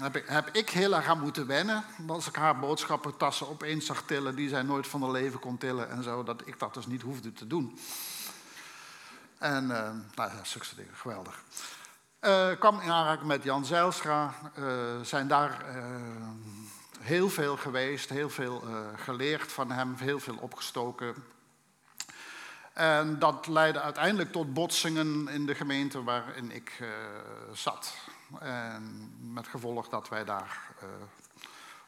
heb, 0.00 0.16
ik, 0.16 0.24
heb 0.26 0.48
ik 0.52 0.70
heel 0.70 0.94
erg 0.94 1.06
aan 1.06 1.20
moeten 1.20 1.46
wennen. 1.46 1.84
Als 2.06 2.28
ik 2.28 2.34
haar 2.34 2.58
boodschappentassen 2.58 3.48
opeens 3.48 3.86
zag 3.86 4.02
tillen 4.02 4.34
die 4.34 4.48
zij 4.48 4.62
nooit 4.62 4.86
van 4.86 5.02
haar 5.02 5.10
leven 5.10 5.40
kon 5.40 5.58
tillen 5.58 5.90
en 5.90 6.02
zo, 6.02 6.22
dat 6.22 6.42
ik 6.44 6.58
dat 6.58 6.74
dus 6.74 6.86
niet 6.86 7.02
hoefde 7.02 7.32
te 7.32 7.46
doen. 7.46 7.78
En 9.38 9.64
uh, 9.64 9.90
nou 10.14 10.30
ja, 10.30 10.42
geweldig. 10.92 11.42
Uh, 12.20 12.48
kwam 12.58 12.80
in 12.80 12.90
aanraking 12.90 13.26
met 13.26 13.42
Jan 13.42 13.64
Zijlstra, 13.64 14.34
zijn 15.02 15.28
daar 15.28 15.64
heel 17.00 17.30
veel 17.30 17.56
geweest, 17.56 18.08
heel 18.08 18.30
veel 18.30 18.64
geleerd 18.96 19.52
van 19.52 19.72
hem, 19.72 19.94
heel 19.98 20.20
veel 20.20 20.36
opgestoken. 20.36 21.14
En 22.78 23.18
dat 23.18 23.46
leidde 23.46 23.80
uiteindelijk 23.80 24.32
tot 24.32 24.54
botsingen 24.54 25.28
in 25.28 25.46
de 25.46 25.54
gemeente 25.54 26.02
waarin 26.02 26.50
ik 26.50 26.78
uh, 26.80 26.88
zat. 27.52 27.94
En 28.40 29.12
met 29.32 29.48
gevolg 29.48 29.88
dat 29.88 30.08
wij 30.08 30.24
daar, 30.24 30.60
uh, 30.82 30.88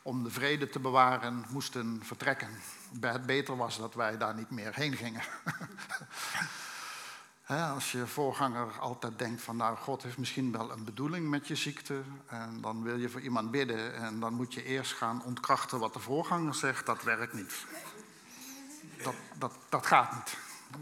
om 0.03 0.25
de 0.25 0.31
vrede 0.31 0.69
te 0.69 0.79
bewaren, 0.79 1.45
moesten 1.49 2.01
vertrekken. 2.05 2.49
Het 3.01 3.27
beter 3.27 3.57
was 3.57 3.79
dat 3.79 3.95
wij 3.95 4.19
daar 4.19 4.35
niet 4.35 4.51
meer 4.51 4.75
heen 4.75 4.97
gingen. 4.97 5.23
als 7.75 7.93
je 7.93 8.07
voorganger 8.07 8.79
altijd 8.79 9.19
denkt 9.19 9.43
van, 9.43 9.57
nou, 9.57 9.77
God 9.77 10.03
heeft 10.03 10.19
misschien 10.19 10.53
wel 10.53 10.71
een 10.71 10.85
bedoeling 10.85 11.29
met 11.29 11.49
je 11.49 11.57
ziekte. 11.57 12.03
En 12.27 12.61
dan 12.61 12.83
wil 12.83 12.97
je 12.97 13.09
voor 13.09 13.21
iemand 13.21 13.51
bidden 13.51 13.95
en 13.95 14.21
dan 14.21 14.35
moet 14.35 14.55
je 14.55 14.65
eerst 14.65 14.93
gaan 14.93 15.25
ontkrachten 15.25 15.79
wat 15.79 15.93
de 15.93 15.99
voorganger 15.99 16.55
zegt. 16.55 16.87
Dat 16.87 17.03
werkt 17.03 17.33
niet. 17.33 17.67
Dat, 19.03 19.15
dat, 19.39 19.53
dat 19.69 19.87
gaat 19.87 20.15
niet. 20.15 20.37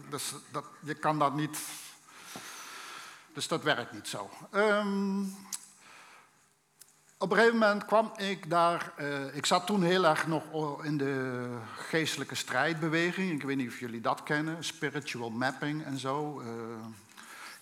Dus 0.08 0.34
dat, 0.50 0.64
je 0.80 0.94
kan 0.94 1.18
dat 1.18 1.34
niet. 1.34 1.58
Dus 3.38 3.48
dat 3.48 3.62
werkt 3.62 3.92
niet 3.92 4.08
zo. 4.08 4.30
Um, 4.54 5.36
op 7.18 7.30
een 7.30 7.36
gegeven 7.36 7.58
moment 7.58 7.84
kwam 7.84 8.12
ik 8.16 8.50
daar. 8.50 8.92
Uh, 9.00 9.34
ik 9.34 9.46
zat 9.46 9.66
toen 9.66 9.82
heel 9.82 10.04
erg 10.04 10.26
nog 10.26 10.84
in 10.84 10.96
de 10.96 11.48
geestelijke 11.76 12.34
strijdbeweging. 12.34 13.32
Ik 13.32 13.42
weet 13.42 13.56
niet 13.56 13.68
of 13.68 13.80
jullie 13.80 14.00
dat 14.00 14.22
kennen, 14.22 14.64
spiritual 14.64 15.30
mapping 15.30 15.84
en 15.84 15.98
zo. 15.98 16.40
Uh, 16.40 16.46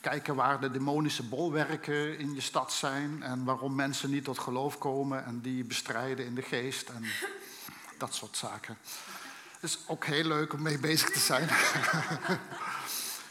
kijken 0.01 0.35
waar 0.35 0.61
de 0.61 0.71
demonische 0.71 1.23
bolwerken 1.23 2.19
in 2.19 2.35
je 2.35 2.41
stad 2.41 2.73
zijn 2.73 3.23
en 3.23 3.45
waarom 3.45 3.75
mensen 3.75 4.11
niet 4.11 4.25
tot 4.25 4.39
geloof 4.39 4.79
komen 4.79 5.25
en 5.25 5.41
die 5.41 5.65
bestrijden 5.65 6.27
in 6.27 6.35
de 6.35 6.43
geest 6.43 6.89
en 6.89 7.05
dat 7.99 8.15
soort 8.15 8.37
zaken. 8.37 8.79
Het 9.61 9.71
is 9.71 9.79
ook 9.87 10.05
heel 10.05 10.25
leuk 10.25 10.53
om 10.53 10.63
mee 10.63 10.79
bezig 10.79 11.11
te 11.11 11.19
zijn. 11.19 11.49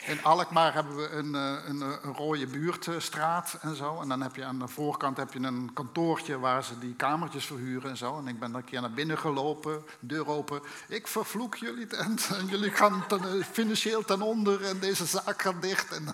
In 0.06 0.24
Alkmaar 0.24 0.74
hebben 0.74 0.96
we 0.96 1.10
een, 1.10 1.36
eh, 1.36 1.56
een, 1.66 1.82
een, 1.82 2.14
rode 2.14 2.48
buurtstraat 2.48 3.58
en 3.62 3.76
zo. 3.76 4.02
En 4.02 4.08
dan 4.08 4.22
heb 4.22 4.36
je 4.36 4.46
aan 4.46 4.60
de 4.60 4.68
voorkant 4.68 5.18
heb 5.18 5.34
je 5.34 5.40
een 5.40 5.72
kantoortje 5.74 6.40
waar 6.40 6.64
ze 6.64 6.80
die 6.80 6.94
kamertjes 6.94 7.46
verhuren 7.46 7.90
en 7.90 7.98
zo. 7.98 8.18
En 8.18 8.28
ik 8.28 8.40
ben 8.40 8.54
een 8.54 8.64
keer 8.64 8.82
naar 8.82 8.92
binnen 8.92 9.18
gelopen, 9.18 9.84
deur 10.00 10.28
open. 10.28 10.62
Ik 10.88 11.08
vervloek 11.08 11.56
jullie 11.56 11.88
en, 11.88 12.18
en 12.40 12.46
jullie 12.46 12.72
gaan 12.72 13.08
ten, 13.08 13.20
eh, 13.20 13.46
financieel 13.52 14.06
ten 14.06 14.22
onder 14.22 14.64
en 14.64 14.80
deze 14.80 15.06
zaak 15.06 15.42
gaat 15.42 15.62
dicht. 15.62 15.92
En 15.92 16.06
de 16.06 16.14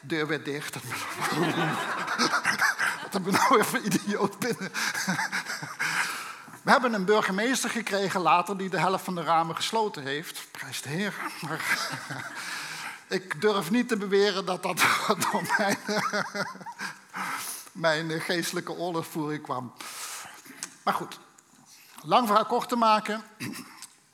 deur 0.00 0.26
werd 0.26 0.44
dicht. 0.44 0.74
Wat 3.02 3.12
heb 3.12 3.26
ik 3.26 3.32
nou 3.32 3.60
even 3.60 3.86
idioot 3.86 4.38
binnen? 4.38 4.70
We 6.62 6.70
hebben 6.70 6.92
een 6.92 7.04
burgemeester 7.04 7.70
gekregen 7.70 8.20
later 8.20 8.56
die 8.56 8.68
de 8.68 8.78
helft 8.78 9.04
van 9.04 9.14
de 9.14 9.22
ramen 9.22 9.56
gesloten 9.56 10.02
heeft. 10.02 10.46
Prijs 10.50 10.82
de 10.82 10.88
Heer. 10.88 11.14
Maar 11.40 11.88
ik 13.18 13.40
durf 13.40 13.70
niet 13.70 13.88
te 13.88 13.96
beweren 13.96 14.44
dat 14.44 14.62
dat 14.62 14.80
door 15.30 15.42
mijn, 15.56 15.78
mijn 18.08 18.20
geestelijke 18.20 18.72
oorlogsvoering 18.72 19.42
kwam. 19.42 19.72
Maar 20.82 20.94
goed, 20.94 21.18
lang 22.02 22.26
verhaal 22.26 22.46
kort 22.46 22.68
te 22.68 22.76
maken. 22.76 23.22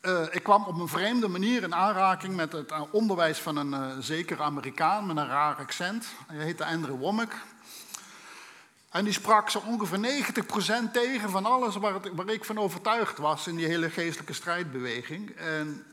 Uh, 0.03 0.23
ik 0.37 0.43
kwam 0.43 0.65
op 0.65 0.81
een 0.81 0.89
vreemde 0.89 1.29
manier 1.29 1.63
in 1.63 1.75
aanraking 1.75 2.37
met 2.37 2.53
het 2.53 2.73
onderwijs 2.91 3.39
van 3.39 3.57
een 3.57 3.71
uh, 3.71 3.99
zekere 4.01 4.43
Amerikaan 4.43 5.07
met 5.07 5.17
een 5.17 5.29
raar 5.29 5.57
accent. 5.57 6.07
Hij 6.27 6.45
heette 6.45 6.65
Andrew 6.65 6.99
Womack. 6.99 7.35
En 8.95 9.05
die 9.05 9.13
sprak 9.13 9.51
zo 9.51 9.63
ongeveer 9.67 10.25
90% 10.89 10.91
tegen 10.93 11.31
van 11.31 11.47
alles 11.47 11.77
waar, 11.77 11.95
het, 11.95 12.11
waar, 12.13 12.29
ik 12.29 12.45
van 12.45 12.59
overtuigd 12.59 13.19
was 13.19 13.47
in 13.47 13.57
die 13.57 13.67
hele 13.67 13.91
geestelijke 13.91 14.33
strijdbeweging. 14.33 15.31
En, 15.31 15.85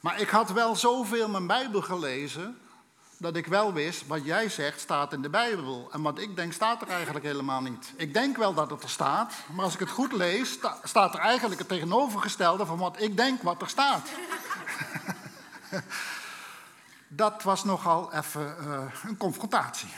maar 0.00 0.20
ik 0.20 0.28
had 0.28 0.52
wel 0.52 0.76
zoveel 0.76 1.28
mijn 1.28 1.46
Bijbel 1.46 1.82
gelezen 1.82 2.58
dat 3.16 3.36
ik 3.36 3.46
wel 3.46 3.72
wist 3.72 4.06
wat 4.06 4.24
jij 4.24 4.48
zegt 4.48 4.80
staat 4.80 5.12
in 5.12 5.22
de 5.22 5.28
Bijbel. 5.28 5.88
En 5.92 6.02
wat 6.02 6.18
ik 6.18 6.36
denk 6.36 6.52
staat 6.52 6.82
er 6.82 6.88
eigenlijk 6.88 7.24
helemaal 7.24 7.60
niet. 7.60 7.92
Ik 7.96 8.14
denk 8.14 8.36
wel 8.36 8.54
dat 8.54 8.70
het 8.70 8.82
er 8.82 8.88
staat, 8.88 9.32
maar 9.52 9.64
als 9.64 9.74
ik 9.74 9.80
het 9.80 9.90
goed 9.90 10.12
lees, 10.12 10.58
staat 10.82 11.14
er 11.14 11.20
eigenlijk 11.20 11.58
het 11.58 11.68
tegenovergestelde 11.68 12.66
van 12.66 12.78
wat 12.78 13.00
ik 13.00 13.16
denk 13.16 13.42
wat 13.42 13.62
er 13.62 13.68
staat. 13.68 14.08
dat 17.08 17.42
was 17.42 17.64
nogal 17.64 18.12
even 18.12 18.56
uh, 18.60 18.82
een 19.04 19.16
confrontatie. 19.16 19.88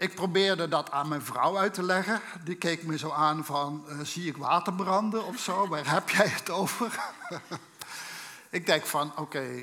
Ik 0.00 0.14
probeerde 0.14 0.68
dat 0.68 0.90
aan 0.90 1.08
mijn 1.08 1.22
vrouw 1.22 1.58
uit 1.58 1.74
te 1.74 1.82
leggen. 1.82 2.20
Die 2.44 2.54
keek 2.54 2.82
me 2.82 2.98
zo 2.98 3.10
aan 3.10 3.44
van, 3.44 3.84
uh, 3.88 4.00
zie 4.00 4.28
ik 4.28 4.36
water 4.36 4.72
branden 4.72 5.24
of 5.24 5.38
zo? 5.38 5.68
Waar 5.68 5.92
heb 5.94 6.10
jij 6.10 6.28
het 6.28 6.50
over? 6.50 7.00
ik 8.50 8.66
denk 8.66 8.86
van, 8.86 9.12
oké, 9.16 9.62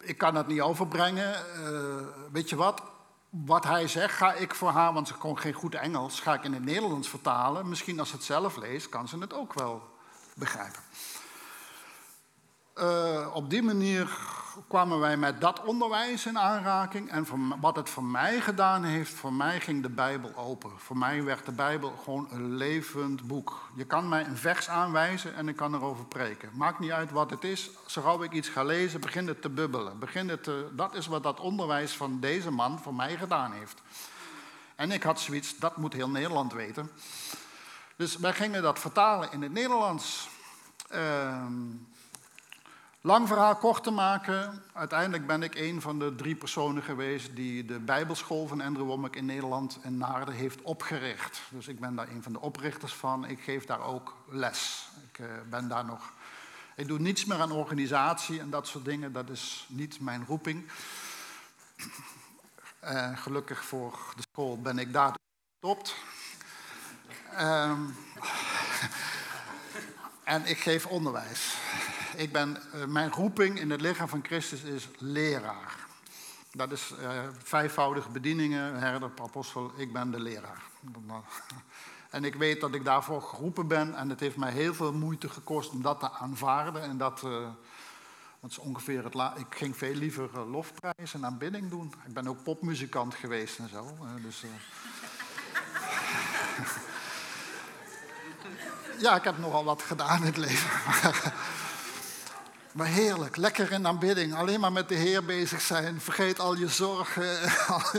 ik 0.00 0.18
kan 0.18 0.34
het 0.34 0.46
niet 0.46 0.60
overbrengen. 0.60 1.44
Uh, 1.62 2.06
weet 2.32 2.48
je 2.48 2.56
wat? 2.56 2.82
Wat 3.28 3.64
hij 3.64 3.88
zegt, 3.88 4.14
ga 4.14 4.32
ik 4.32 4.54
voor 4.54 4.70
haar, 4.70 4.92
want 4.92 5.08
ze 5.08 5.14
kon 5.14 5.38
geen 5.38 5.52
goed 5.52 5.74
Engels, 5.74 6.20
ga 6.20 6.34
ik 6.34 6.44
in 6.44 6.52
het 6.52 6.64
Nederlands 6.64 7.08
vertalen. 7.08 7.68
Misschien 7.68 7.98
als 7.98 8.08
ze 8.08 8.14
het 8.14 8.24
zelf 8.24 8.56
leest, 8.56 8.88
kan 8.88 9.08
ze 9.08 9.18
het 9.18 9.34
ook 9.34 9.54
wel 9.54 9.88
begrijpen. 10.34 10.82
Uh, 12.80 13.26
op 13.32 13.50
die 13.50 13.62
manier 13.62 14.08
kwamen 14.68 14.98
wij 14.98 15.16
met 15.16 15.40
dat 15.40 15.62
onderwijs 15.64 16.26
in 16.26 16.38
aanraking. 16.38 17.10
En 17.10 17.26
wat 17.60 17.76
het 17.76 17.90
voor 17.90 18.04
mij 18.04 18.40
gedaan 18.40 18.84
heeft, 18.84 19.12
voor 19.12 19.32
mij 19.32 19.60
ging 19.60 19.82
de 19.82 19.88
Bijbel 19.88 20.36
open. 20.36 20.70
Voor 20.76 20.96
mij 20.96 21.22
werd 21.22 21.46
de 21.46 21.52
Bijbel 21.52 21.94
gewoon 22.04 22.28
een 22.30 22.54
levend 22.54 23.26
boek. 23.26 23.68
Je 23.76 23.84
kan 23.84 24.08
mij 24.08 24.24
een 24.24 24.36
vers 24.36 24.68
aanwijzen 24.68 25.34
en 25.34 25.48
ik 25.48 25.56
kan 25.56 25.74
erover 25.74 26.04
preken. 26.04 26.50
Maakt 26.52 26.78
niet 26.78 26.90
uit 26.90 27.10
wat 27.10 27.30
het 27.30 27.44
is. 27.44 27.70
Zodra 27.86 28.24
ik 28.24 28.32
iets 28.32 28.48
ga 28.48 28.62
lezen, 28.62 29.00
begin 29.00 29.28
het 29.28 29.42
te 29.42 29.48
bubbelen. 29.48 29.98
Het 30.12 30.50
dat 30.72 30.94
is 30.94 31.06
wat 31.06 31.22
dat 31.22 31.40
onderwijs 31.40 31.92
van 31.92 32.20
deze 32.20 32.50
man 32.50 32.78
voor 32.78 32.94
mij 32.94 33.16
gedaan 33.16 33.52
heeft. 33.52 33.82
En 34.74 34.90
ik 34.90 35.02
had 35.02 35.20
zoiets, 35.20 35.58
dat 35.58 35.76
moet 35.76 35.92
heel 35.92 36.10
Nederland 36.10 36.52
weten. 36.52 36.90
Dus 37.96 38.16
wij 38.16 38.32
gingen 38.32 38.62
dat 38.62 38.78
vertalen 38.78 39.32
in 39.32 39.42
het 39.42 39.52
Nederlands. 39.52 40.28
Uh, 40.94 41.44
Lang 43.00 43.28
verhaal 43.28 43.56
kort 43.56 43.82
te 43.82 43.90
maken. 43.90 44.62
Uiteindelijk 44.72 45.26
ben 45.26 45.42
ik 45.42 45.54
een 45.54 45.80
van 45.80 45.98
de 45.98 46.14
drie 46.14 46.34
personen 46.34 46.82
geweest 46.82 47.36
die 47.36 47.64
de 47.64 47.78
Bijbelschool 47.78 48.46
van 48.46 48.60
Andrew 48.60 48.86
Wommack 48.86 49.16
in 49.16 49.24
Nederland 49.24 49.78
en 49.82 49.96
Naarden 49.96 50.34
heeft 50.34 50.62
opgericht. 50.62 51.40
Dus 51.50 51.68
ik 51.68 51.80
ben 51.80 51.94
daar 51.94 52.08
een 52.08 52.22
van 52.22 52.32
de 52.32 52.40
oprichters 52.40 52.94
van. 52.94 53.24
Ik 53.24 53.40
geef 53.40 53.64
daar 53.64 53.80
ook 53.80 54.16
les. 54.28 54.88
Ik 55.10 55.18
uh, 55.18 55.26
ben 55.50 55.68
daar 55.68 55.84
nog. 55.84 56.12
Ik 56.76 56.86
doe 56.86 56.98
niets 56.98 57.24
meer 57.24 57.40
aan 57.40 57.52
organisatie 57.52 58.40
en 58.40 58.50
dat 58.50 58.66
soort 58.66 58.84
dingen. 58.84 59.12
Dat 59.12 59.30
is 59.30 59.66
niet 59.68 60.00
mijn 60.00 60.24
roeping. 60.26 60.70
Uh, 62.84 63.16
gelukkig 63.16 63.64
voor 63.64 63.98
de 64.16 64.22
school 64.32 64.60
ben 64.60 64.78
ik 64.78 64.92
daar 64.92 65.14
gestopt. 65.52 65.94
Uh, 67.32 67.72
en 70.24 70.46
ik 70.46 70.58
geef 70.58 70.86
onderwijs 70.86 71.56
ik 72.18 72.32
ben, 72.32 72.58
uh, 72.74 72.84
mijn 72.84 73.10
roeping 73.10 73.60
in 73.60 73.70
het 73.70 73.80
lichaam 73.80 74.08
van 74.08 74.24
Christus 74.24 74.62
is 74.62 74.88
leraar. 74.98 75.86
Dat 76.52 76.72
is 76.72 76.92
uh, 77.00 77.10
vijfvoudige 77.42 78.08
bedieningen, 78.08 78.78
herder, 78.78 79.10
apostel, 79.22 79.72
ik 79.76 79.92
ben 79.92 80.10
de 80.10 80.20
leraar. 80.20 80.62
En 82.10 82.24
ik 82.24 82.34
weet 82.34 82.60
dat 82.60 82.74
ik 82.74 82.84
daarvoor 82.84 83.22
geroepen 83.22 83.66
ben 83.66 83.94
en 83.94 84.08
het 84.08 84.20
heeft 84.20 84.36
mij 84.36 84.52
heel 84.52 84.74
veel 84.74 84.92
moeite 84.92 85.28
gekost 85.28 85.70
om 85.70 85.82
dat 85.82 86.00
te 86.00 86.10
aanvaarden. 86.10 86.82
En 86.82 86.98
dat, 86.98 87.22
uh, 87.24 87.48
dat 88.40 88.50
is 88.50 88.58
ongeveer 88.58 89.04
het 89.04 89.14
la 89.14 89.34
Ik 89.36 89.46
ging 89.50 89.76
veel 89.76 89.94
liever 89.94 90.40
lofprijs 90.40 91.14
en 91.14 91.24
aanbidding 91.24 91.70
doen. 91.70 91.94
Ik 92.06 92.12
ben 92.12 92.28
ook 92.28 92.42
popmuzikant 92.42 93.14
geweest 93.14 93.58
en 93.58 93.68
zo. 93.68 93.96
dus, 94.22 94.44
ja, 99.04 99.16
ik 99.16 99.24
heb 99.24 99.38
nogal 99.38 99.64
wat 99.64 99.82
gedaan 99.82 100.18
in 100.18 100.26
het 100.26 100.36
leven. 100.36 100.70
Maar 102.78 102.86
heerlijk, 102.86 103.36
lekker 103.36 103.72
in 103.72 103.86
aanbidding. 103.86 104.34
Alleen 104.34 104.60
maar 104.60 104.72
met 104.72 104.88
de 104.88 104.94
Heer 104.94 105.24
bezig 105.24 105.60
zijn. 105.60 106.00
Vergeet 106.00 106.38
al 106.38 106.56
je 106.56 106.68
zorgen 106.68 107.40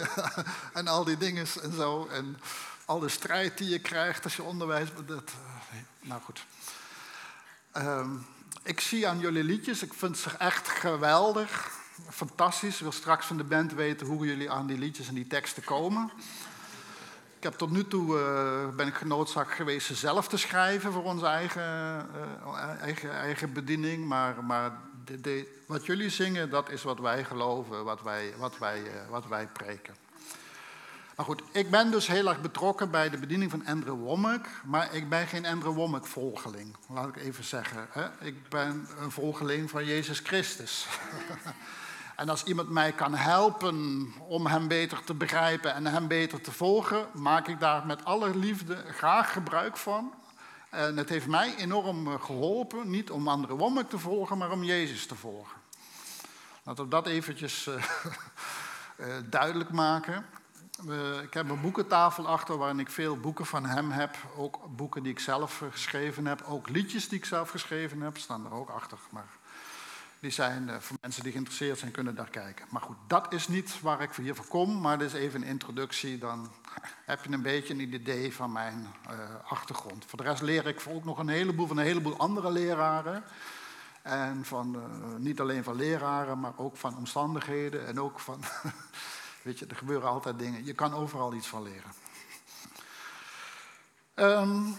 en 0.74 0.88
al 0.88 1.03
die 1.03 1.17
dingen 1.17 1.45
en 1.63 1.74
zo. 1.74 2.07
En 2.07 2.38
al 2.86 3.00
de 3.00 3.09
strijd 3.09 3.57
die 3.57 3.69
je 3.69 3.79
krijgt 3.79 4.24
als 4.24 4.36
je 4.36 4.43
onderwijs... 4.43 4.89
Dat, 5.05 5.31
eh, 5.71 5.77
nou 6.01 6.21
goed. 6.21 6.45
Ehm, 7.71 8.09
ik 8.63 8.79
zie 8.79 9.07
aan 9.07 9.19
jullie 9.19 9.43
liedjes, 9.43 9.83
ik 9.83 9.93
vind 9.93 10.17
ze 10.17 10.29
echt 10.38 10.67
geweldig. 10.67 11.69
Fantastisch. 12.09 12.75
Ik 12.75 12.81
wil 12.81 12.91
straks 12.91 13.25
van 13.25 13.38
de 13.38 13.43
band 13.43 13.74
weten 13.74 14.07
hoe 14.07 14.25
jullie 14.25 14.51
aan 14.51 14.67
die 14.67 14.77
liedjes 14.77 15.07
en 15.07 15.15
die 15.15 15.27
teksten 15.27 15.63
komen. 15.63 16.12
Ik 17.39 17.46
heb 17.46 17.53
tot 17.53 17.72
nu 17.72 17.88
toe 17.88 18.17
uh, 18.17 18.75
ben 18.75 18.88
ik 18.88 18.93
genoodzaakt 18.93 19.51
geweest 19.51 19.96
zelf 19.96 20.27
te 20.27 20.38
schrijven 20.38 20.91
voor 20.91 21.03
onze 21.03 21.25
eigen, 21.25 21.62
uh, 22.46 22.81
eigen, 22.81 23.12
eigen 23.12 23.53
bediening. 23.53 24.05
Maar, 24.05 24.43
maar 24.43 24.79
wat 25.67 25.86
jullie 25.86 26.10
zingen, 26.10 26.50
dat 26.50 26.69
is 26.69 26.84
wat 26.84 27.00
wij 27.00 27.24
geloven, 27.24 27.84
wat 27.84 28.01
wij, 28.01 28.34
wat 28.38 28.58
wij, 28.58 28.81
wat 29.10 29.27
wij 29.27 29.48
preken. 29.48 29.96
Maar 31.15 31.25
goed, 31.25 31.41
ik 31.51 31.69
ben 31.69 31.91
dus 31.91 32.08
heel 32.08 32.27
erg 32.29 32.41
betrokken 32.41 32.91
bij 32.91 33.10
de 33.10 33.17
bediening 33.17 33.51
van 33.51 33.65
Andrew 33.65 34.00
Womack, 34.00 34.48
maar 34.65 34.93
ik 34.93 35.10
ben 35.10 35.27
geen 35.27 35.46
Andrew 35.46 35.74
Womack 35.74 36.05
volgeling, 36.05 36.75
laat 36.89 37.08
ik 37.08 37.15
even 37.15 37.43
zeggen. 37.43 37.88
Hè? 37.89 38.25
Ik 38.25 38.50
ben 38.50 38.88
een 39.00 39.12
volgeling 39.12 39.69
van 39.69 39.86
Jezus 39.86 40.19
Christus. 40.19 40.88
en 42.19 42.29
als 42.29 42.43
iemand 42.43 42.69
mij 42.69 42.91
kan 42.91 43.15
helpen 43.15 44.07
om 44.27 44.45
hem 44.45 44.67
beter 44.67 45.03
te 45.03 45.13
begrijpen 45.13 45.73
en 45.73 45.85
hem 45.85 46.07
beter 46.07 46.41
te 46.41 46.51
volgen, 46.51 47.07
maak 47.13 47.47
ik 47.47 47.59
daar 47.59 47.85
met 47.85 48.05
alle 48.05 48.38
liefde 48.38 48.75
graag 48.75 49.33
gebruik 49.33 49.77
van. 49.77 50.13
En 50.69 50.97
het 50.97 51.09
heeft 51.09 51.27
mij 51.27 51.55
enorm 51.55 52.07
eh, 52.07 52.21
geholpen, 52.21 52.89
niet 52.89 53.11
om 53.11 53.27
Andrew 53.27 53.57
Womack 53.57 53.89
te 53.89 53.99
volgen, 53.99 54.38
maar 54.38 54.51
om 54.51 54.63
Jezus 54.63 55.05
te 55.05 55.15
volgen. 55.15 55.57
Laten 56.63 56.83
we 56.83 56.89
dat 56.89 57.07
eventjes 57.07 57.67
uh, 57.67 57.75
uh, 58.97 59.05
duidelijk 59.29 59.71
maken 59.71 60.25
ik 61.23 61.33
heb 61.33 61.49
een 61.49 61.61
boekentafel 61.61 62.27
achter 62.27 62.57
waarin 62.57 62.79
ik 62.79 62.89
veel 62.89 63.17
boeken 63.17 63.45
van 63.45 63.65
hem 63.65 63.91
heb. 63.91 64.17
Ook 64.35 64.75
boeken 64.75 65.03
die 65.03 65.11
ik 65.11 65.19
zelf 65.19 65.63
geschreven 65.71 66.25
heb. 66.25 66.43
Ook 66.47 66.69
liedjes 66.69 67.09
die 67.09 67.17
ik 67.17 67.25
zelf 67.25 67.49
geschreven 67.49 68.01
heb, 68.01 68.17
staan 68.17 68.45
er 68.45 68.53
ook 68.53 68.69
achter. 68.69 68.97
Maar 69.09 69.27
die 70.19 70.31
zijn 70.31 70.69
eh, 70.69 70.79
voor 70.79 70.97
mensen 71.01 71.23
die 71.23 71.31
geïnteresseerd 71.31 71.79
zijn, 71.79 71.91
kunnen 71.91 72.15
daar 72.15 72.29
kijken. 72.29 72.65
Maar 72.69 72.81
goed, 72.81 72.97
dat 73.07 73.33
is 73.33 73.47
niet 73.47 73.81
waar 73.81 74.01
ik 74.01 74.15
hier 74.15 74.35
voor 74.35 74.47
kom. 74.47 74.81
Maar 74.81 74.97
dit 74.97 75.07
is 75.07 75.13
even 75.13 75.41
een 75.41 75.47
introductie. 75.47 76.17
Dan 76.17 76.51
heb 77.05 77.23
je 77.23 77.31
een 77.31 77.41
beetje 77.41 77.73
een 77.73 77.93
idee 77.93 78.33
van 78.33 78.51
mijn 78.51 78.88
uh, 79.09 79.17
achtergrond. 79.43 80.05
Voor 80.05 80.17
de 80.17 80.23
rest 80.23 80.41
leer 80.41 80.67
ik 80.67 80.83
ook 80.89 81.03
nog 81.03 81.17
een 81.17 81.29
heleboel 81.29 81.67
van 81.67 81.77
een 81.77 81.85
heleboel 81.85 82.17
andere 82.17 82.51
leraren. 82.51 83.23
En 84.01 84.45
van, 84.45 84.75
uh, 84.75 85.15
niet 85.17 85.39
alleen 85.39 85.63
van 85.63 85.75
leraren, 85.75 86.39
maar 86.39 86.53
ook 86.55 86.77
van 86.77 86.97
omstandigheden. 86.97 87.88
En 87.88 87.99
ook 87.99 88.19
van 88.19 88.43
Weet 89.41 89.59
je, 89.59 89.65
er 89.65 89.75
gebeuren 89.75 90.09
altijd 90.09 90.39
dingen. 90.39 90.65
Je 90.65 90.73
kan 90.73 90.93
overal 90.93 91.33
iets 91.33 91.47
van 91.47 91.63
leren. 91.63 91.91
Um, 94.15 94.77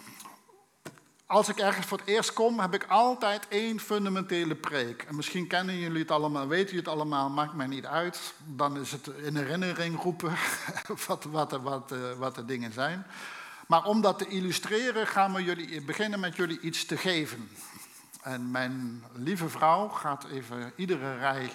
als 1.31 1.49
ik 1.49 1.59
ergens 1.59 1.87
voor 1.87 1.99
het 1.99 2.07
eerst 2.07 2.33
kom, 2.33 2.61
heb 2.61 2.75
ik 2.75 2.85
altijd 2.89 3.49
één 3.49 3.81
fundamentele 3.81 4.55
preek. 4.55 5.03
En 5.03 5.17
misschien 5.17 5.47
kennen 5.47 5.79
jullie 5.79 6.01
het 6.01 6.11
allemaal, 6.11 6.49
weten 6.49 6.67
jullie 6.67 6.81
het 6.81 6.89
allemaal, 6.89 7.31
maakt 7.31 7.55
mij 7.55 7.67
niet 7.67 7.87
uit. 7.87 8.35
Dan 8.45 8.77
is 8.77 8.93
het 8.93 9.07
in 9.07 9.37
herinnering 9.37 10.03
roepen 10.03 10.33
wat, 11.07 11.25
wat, 11.25 11.53
wat, 11.53 11.93
eh, 11.93 11.99
wat 12.19 12.35
de 12.35 12.45
dingen 12.45 12.73
zijn. 12.73 13.07
Maar 13.67 13.85
om 13.85 14.01
dat 14.01 14.19
te 14.19 14.27
illustreren, 14.27 15.07
gaan 15.07 15.33
we 15.33 15.43
jullie, 15.43 15.83
beginnen 15.83 16.21
met 16.21 16.37
jullie 16.37 16.61
iets 16.61 16.85
te 16.85 16.97
geven. 16.97 17.51
En 18.23 18.51
mijn 18.51 19.05
lieve 19.13 19.49
vrouw 19.49 19.89
gaat 19.89 20.25
even 20.25 20.73
iedere 20.77 21.17
rij 21.17 21.51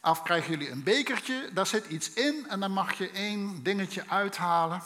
af 0.00 0.22
krijgen 0.22 0.50
jullie 0.50 0.70
een 0.70 0.82
bekertje, 0.82 1.50
daar 1.52 1.66
zit 1.66 1.86
iets 1.86 2.12
in 2.12 2.46
en 2.48 2.60
dan 2.60 2.72
mag 2.72 2.92
je 2.92 3.10
één 3.10 3.62
dingetje 3.62 4.04
uithalen 4.08 4.82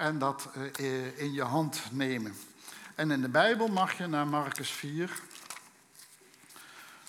en 0.00 0.18
dat 0.18 0.48
eh, 0.76 1.18
in 1.18 1.32
je 1.32 1.42
hand 1.42 1.82
nemen. 1.90 2.36
En 2.94 3.10
in 3.10 3.20
de 3.20 3.28
Bijbel 3.28 3.68
mag 3.68 3.98
je 3.98 4.06
naar 4.06 4.26
Marcus 4.26 4.70
4, 4.70 5.20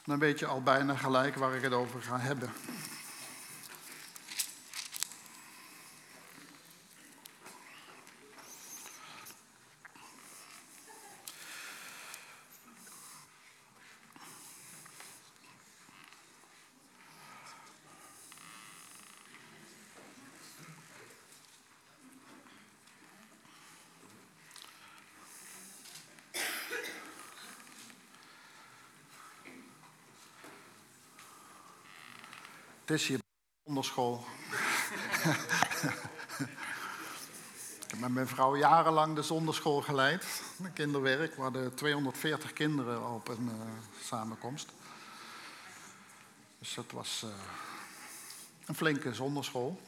dan 0.05 0.19
weet 0.19 0.39
je 0.39 0.45
al 0.45 0.61
bijna 0.61 0.95
gelijk 0.95 1.35
waar 1.35 1.55
ik 1.55 1.61
het 1.61 1.73
over 1.73 2.01
ga 2.01 2.19
hebben. 2.19 2.53
Is 32.91 33.07
hier 33.07 33.19
onderschool. 33.63 34.23
ik 37.81 37.87
heb 37.87 37.99
met 37.99 38.13
mijn 38.13 38.27
vrouw 38.27 38.57
jarenlang 38.57 39.15
de 39.15 39.21
zonderschool 39.21 39.81
geleid, 39.81 40.25
kinderwerk. 40.73 41.35
We 41.35 41.41
hadden 41.41 41.75
240 41.75 42.53
kinderen 42.53 43.13
op 43.13 43.27
een 43.27 43.45
uh, 43.45 43.53
samenkomst. 44.03 44.71
Dus 46.59 46.73
dat 46.73 46.91
was 46.91 47.21
uh, 47.25 47.31
een 48.65 48.75
flinke 48.75 49.13
zonderschool. 49.13 49.81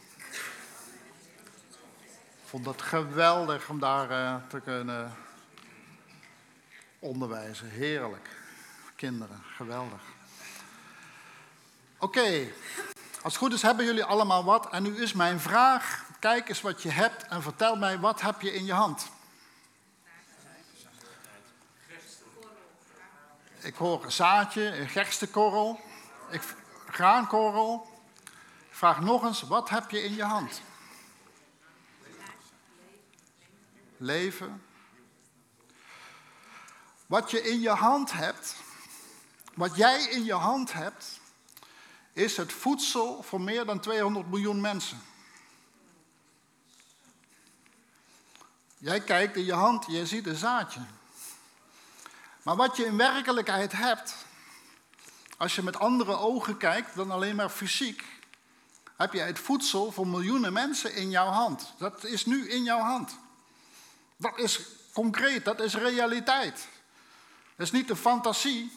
Ik 2.42 2.50
vond 2.50 2.66
het 2.66 2.82
geweldig 2.82 3.70
om 3.70 3.80
daar 3.80 4.12
uh, 4.12 4.36
te 4.50 4.60
kunnen 4.60 5.16
onderwijzen. 7.00 7.70
Heerlijk. 7.70 8.30
Kinderen, 8.96 9.42
geweldig. 9.56 10.02
Oké, 12.04 12.48
als 13.24 13.34
het 13.34 13.42
goed 13.42 13.54
is 13.54 13.62
hebben 13.62 13.86
jullie 13.86 14.04
allemaal 14.04 14.44
wat. 14.44 14.70
En 14.70 14.84
nu 14.84 15.02
is 15.02 15.14
mijn 15.14 15.40
vraag, 15.40 16.06
kijk 16.20 16.50
eens 16.50 16.62
wat 16.62 16.82
je 16.82 16.90
hebt 16.90 17.28
en 17.28 17.42
vertel 17.42 17.76
mij, 17.76 18.00
wat 18.00 18.22
heb 18.22 18.42
je 18.42 18.54
in 18.54 18.66
je 18.66 18.74
hand? 18.74 19.08
Ik 23.60 23.76
hoor 23.76 24.04
een 24.04 24.12
zaadje, 24.12 24.78
een 24.78 24.90
gerstekorrel, 24.90 25.80
ik, 26.30 26.42
graankorrel. 26.88 27.88
Ik 28.70 28.76
vraag 28.76 29.00
nog 29.00 29.24
eens, 29.24 29.42
wat 29.42 29.70
heb 29.70 29.90
je 29.90 30.04
in 30.04 30.16
je 30.16 30.24
hand? 30.24 30.62
Leven. 33.98 34.64
Wat 37.06 37.32
je 37.32 37.42
in 37.42 37.60
je 37.60 37.70
hand 37.70 38.12
hebt, 38.12 38.56
wat 39.54 39.76
jij 39.76 40.04
in 40.04 40.24
je 40.24 40.34
hand 40.34 40.74
hebt, 40.74 41.22
is 42.14 42.38
het 42.38 42.54
voedsel 42.54 43.24
voor 43.24 43.42
meer 43.42 43.66
dan 43.66 43.80
200 43.80 44.30
miljoen 44.30 44.62
mensen. 44.62 45.02
Jij 48.78 49.02
kijkt 49.02 49.36
in 49.36 49.46
je 49.46 49.54
hand, 49.54 49.86
je 49.88 50.06
ziet 50.06 50.28
een 50.28 50.36
zaadje. 50.36 50.80
Maar 52.44 52.56
wat 52.56 52.78
je 52.78 52.86
in 52.86 52.98
werkelijkheid 52.98 53.72
hebt, 53.72 54.16
als 55.38 55.56
je 55.56 55.64
met 55.64 55.80
andere 55.80 56.18
ogen 56.18 56.58
kijkt 56.58 56.96
dan 56.96 57.12
alleen 57.12 57.36
maar 57.36 57.50
fysiek, 57.50 58.04
heb 58.98 59.14
je 59.14 59.20
het 59.20 59.40
voedsel 59.40 59.92
voor 59.92 60.08
miljoenen 60.08 60.54
mensen 60.54 60.96
in 60.96 61.10
jouw 61.10 61.30
hand. 61.30 61.74
Dat 61.78 62.04
is 62.04 62.26
nu 62.26 62.50
in 62.50 62.64
jouw 62.64 62.80
hand. 62.80 63.18
Dat 64.18 64.38
is 64.38 64.60
concreet, 64.94 65.46
dat 65.46 65.60
is 65.60 65.76
realiteit. 65.76 66.68
Dat 67.56 67.66
is 67.66 67.72
niet 67.72 67.90
een 67.90 67.96
fantasie, 67.96 68.72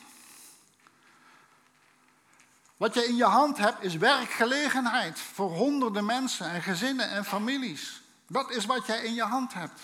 wat 2.77 2.95
je 2.95 3.07
in 3.07 3.17
je 3.17 3.25
hand 3.25 3.59
hebt 3.59 3.83
is 3.83 3.97
werkgelegenheid 3.97 5.19
voor 5.19 5.51
honderden 5.51 6.05
mensen 6.05 6.51
en 6.51 6.63
gezinnen 6.63 7.11
en 7.11 7.25
families. 7.25 8.03
Dat 8.27 8.51
is 8.51 8.65
wat 8.65 8.87
jij 8.87 9.05
in 9.05 9.15
je 9.15 9.23
hand 9.23 9.55
hebt. 9.55 9.81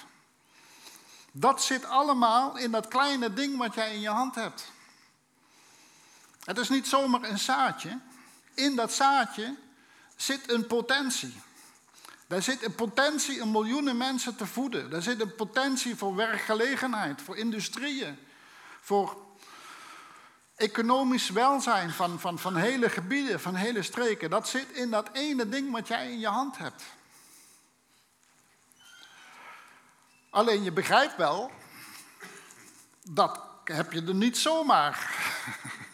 Dat 1.32 1.62
zit 1.62 1.84
allemaal 1.84 2.56
in 2.56 2.70
dat 2.70 2.88
kleine 2.88 3.32
ding 3.32 3.58
wat 3.58 3.74
jij 3.74 3.94
in 3.94 4.00
je 4.00 4.08
hand 4.08 4.34
hebt. 4.34 4.72
Het 6.44 6.58
is 6.58 6.68
niet 6.68 6.86
zomaar 6.86 7.22
een 7.22 7.38
zaadje. 7.38 7.98
In 8.54 8.76
dat 8.76 8.92
zaadje 8.92 9.54
zit 10.16 10.50
een 10.50 10.66
potentie. 10.66 11.40
Daar 12.26 12.42
zit 12.42 12.64
een 12.64 12.74
potentie 12.74 13.42
om 13.42 13.50
miljoenen 13.50 13.96
mensen 13.96 14.36
te 14.36 14.46
voeden. 14.46 14.90
Daar 14.90 15.02
zit 15.02 15.20
een 15.20 15.34
potentie 15.34 15.96
voor 15.96 16.14
werkgelegenheid, 16.14 17.22
voor 17.22 17.36
industrieën, 17.36 18.18
voor 18.80 19.16
economisch 20.56 21.30
welzijn 21.30 21.90
van, 21.90 22.20
van, 22.20 22.38
van 22.38 22.56
hele 22.56 22.90
gebieden, 22.90 23.40
van 23.40 23.54
hele 23.54 23.82
streken, 23.82 24.30
dat 24.30 24.48
zit 24.48 24.70
in 24.70 24.90
dat 24.90 25.08
ene 25.12 25.48
ding 25.48 25.70
wat 25.70 25.88
jij 25.88 26.10
in 26.10 26.18
je 26.18 26.28
hand 26.28 26.58
hebt. 26.58 26.82
Alleen 30.30 30.62
je 30.62 30.72
begrijpt 30.72 31.16
wel, 31.16 31.50
dat 33.02 33.40
heb 33.64 33.92
je 33.92 34.02
er 34.02 34.14
niet 34.14 34.38
zomaar. 34.38 35.10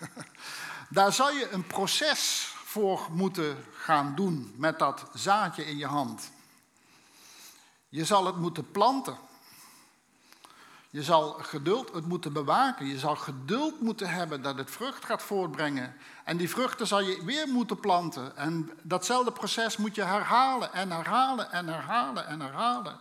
Daar 0.89 1.13
zal 1.13 1.31
je 1.31 1.51
een 1.51 1.67
proces 1.67 2.53
voor 2.65 3.07
moeten 3.11 3.65
gaan 3.73 4.15
doen 4.15 4.55
met 4.57 4.79
dat 4.79 5.05
zaadje 5.15 5.67
in 5.67 5.77
je 5.77 5.87
hand. 5.87 6.31
Je 7.89 8.05
zal 8.05 8.27
het 8.27 8.37
moeten 8.37 8.71
planten. 8.71 9.19
Je 10.99 11.05
zal 11.05 11.31
geduld 11.33 11.93
het 11.93 12.07
moeten 12.07 12.33
bewaken. 12.33 12.87
Je 12.87 12.99
zal 12.99 13.17
geduld 13.17 13.81
moeten 13.81 14.09
hebben 14.09 14.43
dat 14.43 14.59
het 14.59 14.71
vrucht 14.71 15.05
gaat 15.05 15.23
voortbrengen. 15.23 15.95
En 16.25 16.37
die 16.37 16.49
vruchten 16.49 16.87
zal 16.87 17.01
je 17.01 17.25
weer 17.25 17.49
moeten 17.49 17.81
planten. 17.81 18.37
En 18.37 18.71
datzelfde 18.83 19.33
proces 19.33 19.77
moet 19.77 19.95
je 19.95 20.05
herhalen 20.05 20.73
en 20.73 20.91
herhalen 20.91 21.53
en 21.53 21.67
herhalen 21.67 22.27
en 22.27 22.41
herhalen. 22.41 23.01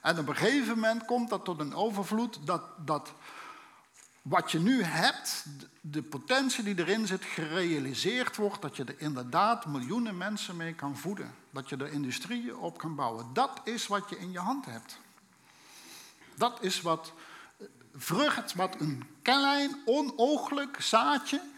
En 0.00 0.18
op 0.18 0.28
een 0.28 0.36
gegeven 0.36 0.74
moment 0.74 1.04
komt 1.04 1.30
dat 1.30 1.44
tot 1.44 1.60
een 1.60 1.74
overvloed 1.74 2.38
dat, 2.46 2.62
dat 2.76 3.12
wat 4.22 4.50
je 4.52 4.58
nu 4.58 4.82
hebt, 4.82 5.44
de 5.80 6.02
potentie 6.02 6.64
die 6.64 6.78
erin 6.78 7.06
zit, 7.06 7.24
gerealiseerd 7.24 8.36
wordt. 8.36 8.62
Dat 8.62 8.76
je 8.76 8.84
er 8.84 9.00
inderdaad 9.00 9.66
miljoenen 9.66 10.16
mensen 10.16 10.56
mee 10.56 10.74
kan 10.74 10.96
voeden. 10.96 11.34
Dat 11.50 11.68
je 11.68 11.76
er 11.76 11.92
industrieën 11.92 12.56
op 12.56 12.78
kan 12.78 12.94
bouwen. 12.94 13.26
Dat 13.32 13.60
is 13.64 13.86
wat 13.86 14.08
je 14.08 14.18
in 14.18 14.32
je 14.32 14.38
hand 14.38 14.66
hebt. 14.66 15.02
Dat 16.34 16.58
is 16.62 16.80
wat 16.80 17.12
vrucht, 17.94 18.54
wat 18.54 18.80
een 18.80 19.16
klein, 19.22 19.82
onooglijk 19.84 20.82
zaadje. 20.82 21.40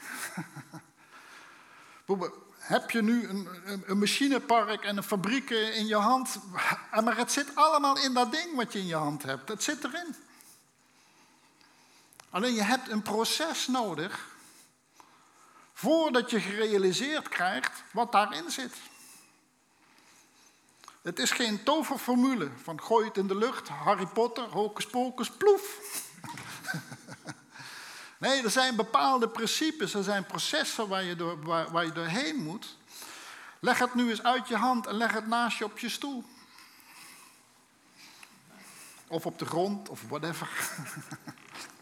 Heb 2.59 2.91
je 2.91 3.03
nu 3.03 3.29
een, 3.29 3.49
een, 3.87 3.99
machinepark 3.99 4.85
en 4.85 4.97
een 4.97 5.03
fabriek 5.03 5.51
in 5.51 5.87
je 5.87 5.97
hand? 5.97 6.39
Maar 7.05 7.17
het 7.17 7.33
zit 7.33 7.55
allemaal 7.55 7.99
in 7.99 8.15
dat 8.15 8.33
ding 8.33 8.55
wat 8.55 8.73
je 8.73 8.79
in 8.79 8.87
je 8.87 8.95
hand 8.95 9.23
hebt. 9.23 9.49
Het 9.49 9.63
zit 9.63 9.85
erin. 9.85 10.15
Alleen 12.31 12.55
je 12.55 12.63
hebt 12.63 12.89
een 12.89 13.03
proces 13.03 13.67
nodig 13.67 14.27
voordat 15.73 16.31
je 16.31 16.41
gerealiseerd 16.41 17.29
krijgt 17.29 17.83
wat 17.93 18.13
daarin 18.13 18.51
zit. 18.51 18.75
Het 21.07 21.19
is 21.19 21.31
geen 21.31 21.63
toverformule 21.63 22.51
van 22.63 22.83
gooi 22.83 23.07
het 23.07 23.17
in 23.17 23.27
de 23.27 23.37
lucht, 23.37 23.69
Harry 23.69 24.07
Potter, 24.07 24.45
hocus 24.45 24.87
pocus, 24.87 25.31
ploef. 25.31 25.81
nee, 28.19 28.43
er 28.43 28.51
zijn 28.51 28.77
bepaalde 28.77 29.29
principes, 29.29 29.95
er 29.95 30.03
zijn 30.03 30.27
processen 30.27 30.89
waar 30.89 31.03
je, 31.03 31.17
door, 31.17 31.43
waar, 31.43 31.71
waar 31.71 31.85
je 31.85 31.93
doorheen 31.93 32.37
moet. 32.37 32.77
Leg 33.61 33.79
het 33.79 33.95
nu 33.95 34.11
eens 34.11 34.23
uit 34.23 34.49
je 34.49 34.57
hand 34.57 34.87
en 34.87 34.95
leg 34.95 35.13
het 35.13 35.27
naast 35.27 35.59
je 35.59 35.65
op 35.65 35.79
je 35.79 35.89
stoel. 35.89 36.25
Of 39.07 39.27
op 39.27 39.39
de 39.39 39.47
grond, 39.47 39.89
of 39.89 40.03
whatever. 40.09 40.49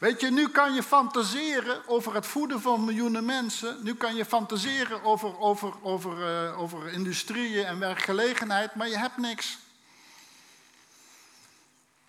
Weet 0.00 0.20
je, 0.20 0.30
nu 0.30 0.48
kan 0.48 0.74
je 0.74 0.82
fantaseren 0.82 1.88
over 1.88 2.14
het 2.14 2.26
voeden 2.26 2.60
van 2.60 2.84
miljoenen 2.84 3.24
mensen. 3.24 3.78
Nu 3.82 3.94
kan 3.94 4.14
je 4.14 4.24
fantaseren 4.24 5.02
over, 5.02 5.38
over, 5.38 5.72
over, 5.82 6.44
uh, 6.44 6.60
over 6.60 6.92
industrieën 6.92 7.64
en 7.64 7.78
werkgelegenheid, 7.78 8.74
maar 8.74 8.88
je 8.88 8.98
hebt 8.98 9.16
niks. 9.16 9.58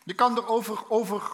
Je 0.04 0.14
kan 0.14 0.38
erover 0.38 0.90
over 0.90 1.32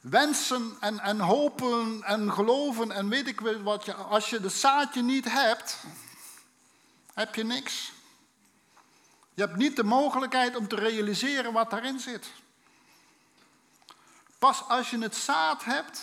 wensen 0.00 0.76
en, 0.80 1.00
en 1.00 1.20
hopen 1.20 2.02
en 2.02 2.32
geloven 2.32 2.90
en 2.90 3.08
weet 3.08 3.26
ik 3.26 3.40
wat. 3.40 3.84
Je, 3.84 3.94
als 3.94 4.30
je 4.30 4.40
de 4.40 4.48
zaadje 4.48 5.02
niet 5.02 5.24
hebt, 5.24 5.76
heb 7.14 7.34
je 7.34 7.44
niks. 7.44 7.92
Je 9.34 9.42
hebt 9.42 9.56
niet 9.56 9.76
de 9.76 9.84
mogelijkheid 9.84 10.56
om 10.56 10.68
te 10.68 10.76
realiseren 10.76 11.52
wat 11.52 11.70
daarin 11.70 12.00
zit. 12.00 12.26
Pas 14.40 14.68
als 14.68 14.90
je 14.90 14.98
het 14.98 15.16
zaad 15.16 15.64
hebt 15.64 16.02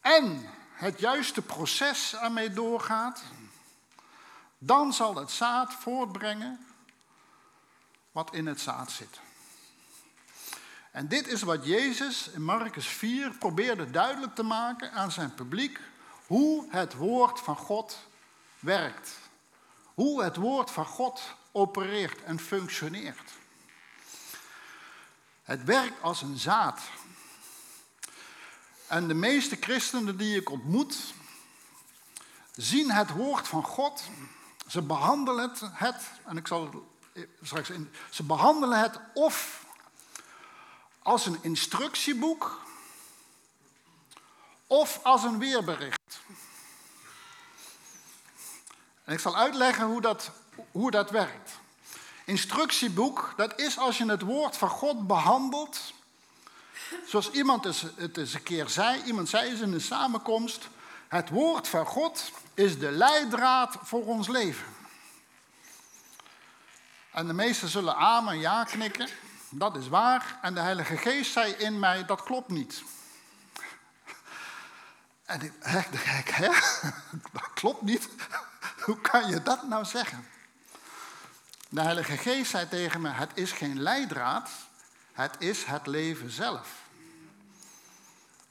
en 0.00 0.50
het 0.72 0.98
juiste 0.98 1.42
proces 1.42 2.14
ermee 2.14 2.52
doorgaat, 2.52 3.22
dan 4.58 4.92
zal 4.92 5.14
het 5.14 5.30
zaad 5.30 5.74
voortbrengen 5.74 6.66
wat 8.12 8.34
in 8.34 8.46
het 8.46 8.60
zaad 8.60 8.90
zit. 8.90 9.20
En 10.90 11.08
dit 11.08 11.26
is 11.26 11.42
wat 11.42 11.64
Jezus 11.64 12.28
in 12.28 12.44
Marcus 12.44 12.86
4 12.86 13.30
probeerde 13.30 13.90
duidelijk 13.90 14.34
te 14.34 14.42
maken 14.42 14.92
aan 14.92 15.12
zijn 15.12 15.34
publiek, 15.34 15.80
hoe 16.26 16.66
het 16.70 16.94
woord 16.94 17.40
van 17.40 17.56
God 17.56 17.98
werkt. 18.58 19.18
Hoe 19.94 20.22
het 20.22 20.36
woord 20.36 20.70
van 20.70 20.86
God 20.86 21.20
opereert 21.52 22.22
en 22.22 22.40
functioneert. 22.40 23.32
Het 25.48 25.64
werkt 25.64 26.02
als 26.02 26.22
een 26.22 26.38
zaad. 26.38 26.80
En 28.86 29.08
de 29.08 29.14
meeste 29.14 29.56
christenen 29.60 30.16
die 30.16 30.40
ik 30.40 30.50
ontmoet, 30.50 30.96
zien 32.56 32.90
het 32.90 33.10
woord 33.10 33.48
van 33.48 33.64
God. 33.64 34.02
Ze 34.66 34.82
behandelen 34.82 35.52
het, 35.72 36.02
en 36.24 36.36
ik 36.36 36.46
zal 36.46 36.84
het 37.12 37.28
straks 37.42 37.70
in, 37.70 37.92
ze 38.10 38.22
behandelen 38.22 38.78
het 38.78 39.00
of 39.14 39.64
als 41.02 41.26
een 41.26 41.38
instructieboek 41.42 42.60
of 44.66 45.00
als 45.02 45.22
een 45.22 45.38
weerbericht. 45.38 46.20
En 49.04 49.12
ik 49.12 49.20
zal 49.20 49.36
uitleggen 49.36 49.86
hoe 49.86 50.00
dat, 50.00 50.30
hoe 50.70 50.90
dat 50.90 51.10
werkt. 51.10 51.50
Instructieboek, 52.28 53.32
dat 53.36 53.60
is 53.60 53.78
als 53.78 53.98
je 53.98 54.10
het 54.10 54.22
woord 54.22 54.56
van 54.56 54.68
God 54.68 55.06
behandelt. 55.06 55.92
Zoals 57.06 57.30
iemand 57.30 57.64
het 57.96 58.16
eens 58.16 58.34
een 58.34 58.42
keer 58.42 58.68
zei, 58.68 59.02
iemand 59.02 59.28
zei 59.28 59.50
eens 59.50 59.60
in 59.60 59.72
een 59.72 59.80
samenkomst. 59.80 60.68
Het 61.08 61.28
woord 61.28 61.68
van 61.68 61.86
God 61.86 62.32
is 62.54 62.78
de 62.78 62.90
leidraad 62.90 63.76
voor 63.82 64.04
ons 64.04 64.28
leven. 64.28 64.66
En 67.12 67.26
de 67.26 67.32
meesten 67.32 67.68
zullen 67.68 67.96
amen 67.96 68.32
en 68.32 68.40
ja 68.40 68.64
knikken. 68.64 69.08
Dat 69.50 69.76
is 69.76 69.88
waar. 69.88 70.38
En 70.42 70.54
de 70.54 70.60
Heilige 70.60 70.96
Geest 70.96 71.32
zei 71.32 71.52
in 71.52 71.78
mij, 71.78 72.04
dat 72.04 72.22
klopt 72.22 72.48
niet. 72.48 72.82
En 75.24 75.42
ik, 75.42 75.52
hè, 75.60 75.80
hè? 76.24 76.48
Dat 77.32 77.52
klopt 77.54 77.82
niet. 77.82 78.08
Hoe 78.80 79.00
kan 79.00 79.30
je 79.30 79.42
dat 79.42 79.68
nou 79.68 79.84
zeggen? 79.84 80.26
De 81.70 81.80
Heilige 81.80 82.16
Geest 82.16 82.50
zei 82.50 82.68
tegen 82.68 83.00
me: 83.00 83.08
Het 83.08 83.30
is 83.34 83.52
geen 83.52 83.82
leidraad, 83.82 84.50
het 85.12 85.34
is 85.38 85.64
het 85.64 85.86
leven 85.86 86.30
zelf. 86.30 86.68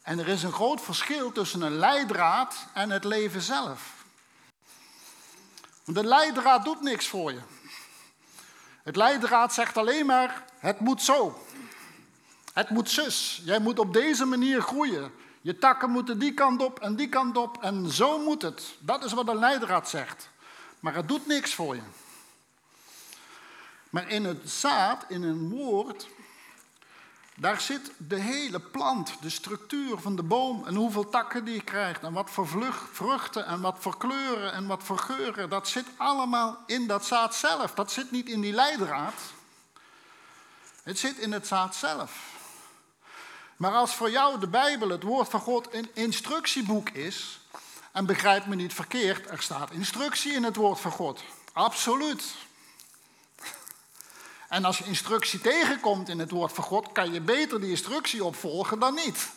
En 0.02 0.20
er 0.20 0.28
is 0.28 0.44
een 0.44 0.52
groot 0.52 0.82
verschil 0.82 1.32
tussen 1.32 1.62
een 1.62 1.78
leidraad 1.78 2.56
en 2.74 2.90
het 2.90 3.04
leven 3.04 3.42
zelf. 3.42 4.06
Want 5.84 5.98
de 5.98 6.06
leidraad 6.06 6.64
doet 6.64 6.82
niks 6.82 7.08
voor 7.08 7.32
je. 7.32 7.40
Het 8.84 8.96
leidraad 8.96 9.54
zegt 9.54 9.78
alleen 9.78 10.06
maar: 10.06 10.44
het 10.60 10.80
moet 10.80 11.02
zo. 11.02 11.46
Het 12.54 12.70
moet 12.70 12.90
zus. 12.90 13.42
Jij 13.44 13.60
moet 13.60 13.80
op 13.80 13.94
deze 13.94 14.26
manier 14.26 14.62
groeien. 14.62 15.12
Je 15.42 15.58
takken 15.58 15.90
moeten 15.90 16.20
die 16.20 16.34
kant 16.34 16.62
op 16.62 16.80
en 16.80 16.96
die 16.96 17.10
kant 17.10 17.38
op 17.38 17.64
en 17.64 17.92
zo 17.92 18.20
moet 18.20 18.42
het. 18.42 18.64
Dat 18.80 19.04
is 19.04 19.14
wat 19.14 19.28
een 19.28 19.40
leidraad 19.40 19.90
zegt. 19.90 20.30
Maar 20.80 20.96
het 20.96 21.08
doet 21.08 21.28
niks 21.28 21.54
voor 21.54 21.76
je. 21.76 21.82
Maar 23.98 24.10
in 24.10 24.26
het 24.26 24.50
zaad, 24.50 25.06
in 25.08 25.24
een 25.24 25.50
woord, 25.50 26.08
daar 27.36 27.62
zit 27.62 27.92
de 27.98 28.16
hele 28.16 28.60
plant, 28.60 29.14
de 29.22 29.30
structuur 29.30 30.00
van 30.00 30.16
de 30.16 30.24
boom 30.24 30.66
en 30.66 30.76
hoeveel 30.76 31.10
takken 31.10 31.46
die 31.46 31.62
krijgt 31.62 32.04
en 32.04 32.14
wat 32.14 32.30
voor 32.30 32.48
vruchten 32.94 33.46
en 33.46 33.62
wat 33.62 33.76
voor 33.80 33.98
kleuren 33.98 34.54
en 34.54 34.68
wat 34.68 34.84
voor 34.84 34.98
geuren. 34.98 35.50
Dat 35.50 35.68
zit 35.68 35.86
allemaal 35.96 36.58
in 36.66 36.88
dat 36.88 37.06
zaad 37.06 37.36
zelf. 37.36 37.74
Dat 37.74 37.92
zit 37.92 38.12
niet 38.12 38.30
in 38.30 38.42
die 38.42 38.54
leidraad. 38.54 39.22
Het 40.84 41.00
zit 41.00 41.18
in 41.18 41.32
het 41.32 41.48
zaad 41.48 41.76
zelf. 41.76 42.36
Maar 43.56 43.72
als 43.72 43.96
voor 43.96 44.12
jou 44.12 44.40
de 44.40 44.48
Bijbel, 44.48 44.90
het 44.90 45.04
woord 45.04 45.30
van 45.30 45.40
God, 45.40 45.74
een 45.74 45.90
instructieboek 45.94 46.90
is, 46.90 47.40
en 47.92 48.06
begrijp 48.06 48.46
me 48.46 48.56
niet 48.56 48.74
verkeerd, 48.74 49.30
er 49.30 49.42
staat 49.42 49.72
instructie 49.72 50.34
in 50.34 50.44
het 50.44 50.56
woord 50.56 50.80
van 50.80 50.92
God. 50.92 51.24
Absoluut. 51.54 52.36
En 54.48 54.66
als 54.66 54.78
je 54.78 54.84
instructie 54.84 55.40
tegenkomt 55.40 56.10
in 56.10 56.20
het 56.20 56.32
woord 56.32 56.52
van 56.52 56.64
God, 56.64 56.92
kan 56.92 57.14
je 57.14 57.22
beter 57.22 57.62
die 57.62 57.70
instructie 57.70 58.24
opvolgen 58.24 58.80
dan 58.80 58.94
niet. 58.94 59.30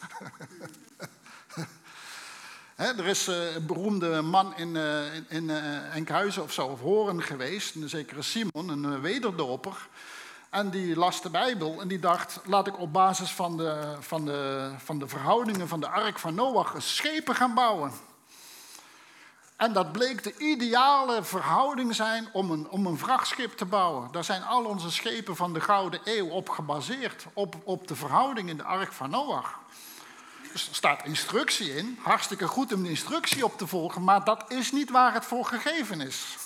er 2.99 3.07
is 3.07 3.29
eh, 3.29 3.55
een 3.55 3.67
beroemde 3.67 4.23
man 4.23 4.57
in, 4.57 4.75
uh, 4.75 5.15
in 5.29 5.49
uh, 5.49 5.95
Enkhuizen 5.95 6.43
of 6.43 6.53
zo, 6.53 6.67
of 6.67 6.81
Horen 6.81 7.23
geweest, 7.23 7.75
een 7.75 7.89
zekere 7.89 8.23
Simon, 8.23 8.69
een 8.69 9.01
wederdoper. 9.01 9.89
En 10.51 10.71
die 10.71 10.97
las 10.97 11.23
de 11.23 11.31
Bijbel 11.31 11.81
en 11.81 11.89
die 11.89 11.99
dacht, 11.99 12.41
laat 12.45 12.67
ik 12.67 12.79
op 12.79 12.93
basis 12.93 13.31
van 13.31 13.57
de, 13.57 13.97
van 14.01 14.25
de, 14.25 14.71
van 14.79 14.99
de 14.99 15.09
verhoudingen 15.09 15.69
van 15.69 15.81
de 15.81 15.89
ark 15.89 16.19
van 16.19 16.35
Noach 16.35 16.75
schepen 16.79 17.35
gaan 17.35 17.55
bouwen. 17.55 17.93
En 19.61 19.73
dat 19.73 19.93
bleek 19.93 20.23
de 20.23 20.37
ideale 20.37 21.25
verhouding 21.25 21.95
zijn 21.95 22.29
om 22.33 22.51
een, 22.51 22.69
om 22.69 22.87
een 22.87 22.99
vrachtschip 22.99 23.57
te 23.57 23.65
bouwen. 23.65 24.13
Daar 24.13 24.25
zijn 24.25 24.43
al 24.43 24.65
onze 24.65 24.91
schepen 24.91 25.37
van 25.37 25.53
de 25.53 25.61
Gouden 25.61 26.01
Eeuw 26.05 26.29
op 26.29 26.49
gebaseerd, 26.49 27.27
op, 27.33 27.57
op 27.65 27.89
de 27.89 27.97
verhouding 27.97 28.49
in 28.49 28.57
de 28.57 28.63
Ark 28.63 28.93
van 28.93 29.11
Noach. 29.11 29.59
Dus 30.53 30.69
er 30.69 30.75
staat 30.75 31.05
instructie 31.05 31.77
in, 31.77 31.99
hartstikke 32.03 32.47
goed 32.47 32.73
om 32.73 32.83
de 32.83 32.89
instructie 32.89 33.45
op 33.45 33.59
te 33.59 33.67
volgen, 33.67 34.05
maar 34.05 34.25
dat 34.25 34.45
is 34.51 34.73
niet 34.73 34.91
waar 34.91 35.15
het 35.15 35.25
voor 35.25 35.45
gegeven 35.45 36.01
is. 36.01 36.37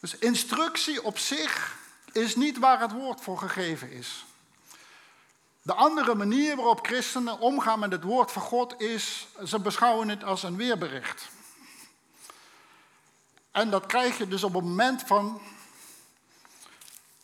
Dus 0.00 0.18
instructie 0.18 1.02
op 1.04 1.18
zich 1.18 1.76
is 2.12 2.36
niet 2.36 2.58
waar 2.58 2.80
het 2.80 2.92
woord 2.92 3.20
voor 3.20 3.38
gegeven 3.38 3.92
is. 3.92 4.24
De 5.62 5.74
andere 5.74 6.14
manier 6.14 6.56
waarop 6.56 6.86
christenen 6.86 7.38
omgaan 7.38 7.78
met 7.78 7.92
het 7.92 8.02
woord 8.02 8.32
van 8.32 8.42
God 8.42 8.80
is, 8.80 9.26
ze 9.44 9.58
beschouwen 9.60 10.08
het 10.08 10.24
als 10.24 10.42
een 10.42 10.56
weerbericht. 10.56 11.28
En 13.50 13.70
dat 13.70 13.86
krijg 13.86 14.18
je 14.18 14.28
dus 14.28 14.44
op 14.44 14.54
het 14.54 14.64
moment 14.64 15.02
van, 15.06 15.40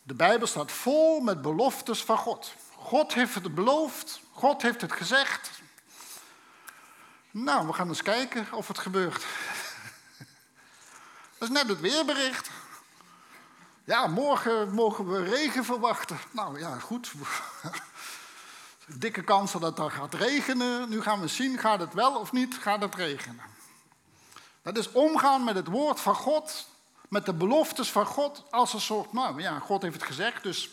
de 0.03 0.13
Bijbel 0.13 0.47
staat 0.47 0.71
vol 0.71 1.19
met 1.19 1.41
beloftes 1.41 2.03
van 2.03 2.17
God. 2.17 2.53
God 2.75 3.13
heeft 3.13 3.35
het 3.35 3.55
beloofd, 3.55 4.19
God 4.31 4.61
heeft 4.61 4.81
het 4.81 4.91
gezegd. 4.91 5.49
Nou, 7.31 7.67
we 7.67 7.73
gaan 7.73 7.87
eens 7.87 8.01
kijken 8.01 8.47
of 8.51 8.67
het 8.67 8.77
gebeurt. 8.77 9.25
Dat 11.37 11.49
is 11.49 11.49
net 11.49 11.67
het 11.67 11.79
weerbericht. 11.79 12.49
Ja, 13.83 14.07
morgen 14.07 14.73
mogen 14.73 15.11
we 15.11 15.23
regen 15.23 15.65
verwachten. 15.65 16.17
Nou 16.31 16.59
ja, 16.59 16.79
goed. 16.79 17.11
Dikke 18.95 19.23
kans 19.23 19.51
dat 19.51 19.77
het 19.77 19.91
gaat 19.91 20.13
regenen. 20.13 20.89
Nu 20.89 21.01
gaan 21.01 21.19
we 21.19 21.27
zien, 21.27 21.57
gaat 21.57 21.79
het 21.79 21.93
wel 21.93 22.15
of 22.15 22.31
niet, 22.31 22.55
gaat 22.55 22.81
het 22.81 22.95
regenen. 22.95 23.45
Dat 24.61 24.77
is 24.77 24.91
omgaan 24.91 25.43
met 25.43 25.55
het 25.55 25.67
woord 25.67 25.99
van 25.99 26.15
God, 26.15 26.67
met 27.09 27.25
de 27.25 27.33
beloftes 27.33 27.91
van 27.91 28.05
God, 28.05 28.43
als 28.49 28.73
een 28.73 28.81
soort, 28.81 29.13
nou 29.13 29.41
ja, 29.41 29.59
God 29.59 29.81
heeft 29.81 29.93
het 29.93 30.03
gezegd, 30.03 30.43
dus 30.43 30.69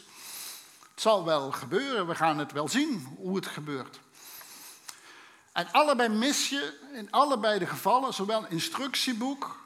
het 0.91 1.01
zal 1.01 1.25
wel 1.25 1.53
gebeuren, 1.53 2.07
we 2.07 2.15
gaan 2.15 2.39
het 2.39 2.53
wel 2.53 2.69
zien 2.69 3.17
hoe 3.17 3.37
het 3.37 3.47
gebeurt. 3.47 4.01
En 5.53 5.69
allebei 5.73 6.09
mis 6.09 6.49
je, 6.49 6.79
in 6.93 7.11
allebei 7.11 7.59
de 7.59 7.67
gevallen, 7.67 8.15
zowel 8.15 8.47
instructieboek, 8.47 9.65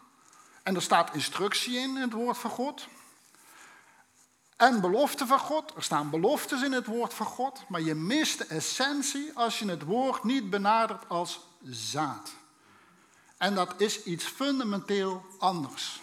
en 0.62 0.74
er 0.74 0.82
staat 0.82 1.14
instructie 1.14 1.78
in, 1.78 1.96
in 1.96 2.02
het 2.02 2.12
woord 2.12 2.38
van 2.38 2.50
God, 2.50 2.86
en 4.58 4.80
beloften 4.80 5.26
van 5.26 5.38
God. 5.38 5.72
Er 5.76 5.82
staan 5.82 6.10
beloftes 6.10 6.62
in 6.62 6.72
het 6.72 6.86
woord 6.86 7.14
van 7.14 7.26
God, 7.26 7.62
maar 7.68 7.80
je 7.80 7.94
mist 7.94 8.38
de 8.38 8.44
essentie 8.44 9.30
als 9.34 9.58
je 9.58 9.68
het 9.68 9.82
woord 9.82 10.24
niet 10.24 10.50
benadert 10.50 11.08
als 11.08 11.40
zaad. 11.62 12.30
En 13.36 13.54
dat 13.54 13.74
is 13.76 14.02
iets 14.02 14.24
fundamenteel 14.24 15.24
anders. 15.38 16.00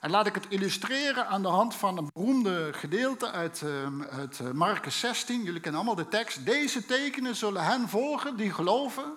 En 0.00 0.10
laat 0.10 0.26
ik 0.26 0.34
het 0.34 0.46
illustreren 0.48 1.28
aan 1.28 1.42
de 1.42 1.48
hand 1.48 1.74
van 1.74 1.98
een 1.98 2.10
beroemde 2.14 2.72
gedeelte 2.72 3.30
uit, 3.30 3.62
uh, 3.64 4.08
uit 4.10 4.38
uh, 4.38 4.50
Marcus 4.50 4.98
16. 4.98 5.42
Jullie 5.42 5.60
kennen 5.60 5.80
allemaal 5.80 6.04
de 6.04 6.08
tekst. 6.08 6.44
Deze 6.44 6.86
tekenen 6.86 7.36
zullen 7.36 7.64
hen 7.64 7.88
volgen 7.88 8.36
die 8.36 8.52
geloven. 8.52 9.16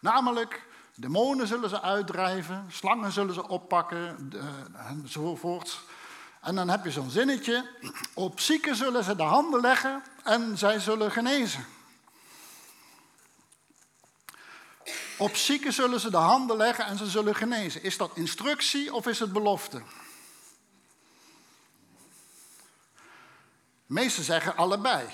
Namelijk, 0.00 0.66
demonen 0.94 1.46
zullen 1.46 1.68
ze 1.68 1.80
uitdrijven, 1.80 2.66
slangen 2.68 3.12
zullen 3.12 3.34
ze 3.34 3.48
oppakken, 3.48 4.32
enzovoorts. 4.88 5.80
En 6.44 6.54
dan 6.54 6.68
heb 6.68 6.84
je 6.84 6.90
zo'n 6.90 7.10
zinnetje. 7.10 7.70
Op 8.14 8.40
zieken 8.40 8.76
zullen 8.76 9.04
ze 9.04 9.16
de 9.16 9.22
handen 9.22 9.60
leggen 9.60 10.02
en 10.22 10.58
zij 10.58 10.78
zullen 10.78 11.10
genezen. 11.10 11.66
Op 15.16 15.36
zieken 15.36 15.72
zullen 15.72 16.00
ze 16.00 16.10
de 16.10 16.16
handen 16.16 16.56
leggen 16.56 16.84
en 16.84 16.98
ze 16.98 17.06
zullen 17.06 17.34
genezen. 17.34 17.82
Is 17.82 17.96
dat 17.96 18.10
instructie 18.14 18.94
of 18.94 19.06
is 19.06 19.18
het 19.18 19.32
belofte? 19.32 19.82
De 23.86 23.92
meesten 23.92 24.24
zeggen 24.24 24.56
allebei. 24.56 25.08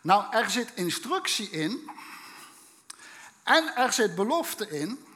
Nou, 0.00 0.34
er 0.34 0.50
zit 0.50 0.70
instructie 0.74 1.50
in 1.50 1.90
en 3.42 3.76
er 3.76 3.92
zit 3.92 4.14
belofte 4.14 4.68
in, 4.68 5.06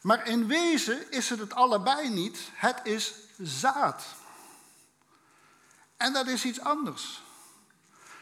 maar 0.00 0.26
in 0.26 0.46
wezen 0.46 1.10
is 1.10 1.28
het 1.28 1.38
het 1.38 1.54
allebei 1.54 2.08
niet. 2.08 2.38
Het 2.54 2.80
is 2.82 3.14
zaad. 3.38 4.04
En 5.96 6.12
dat 6.12 6.26
is 6.26 6.44
iets 6.44 6.60
anders. 6.60 7.22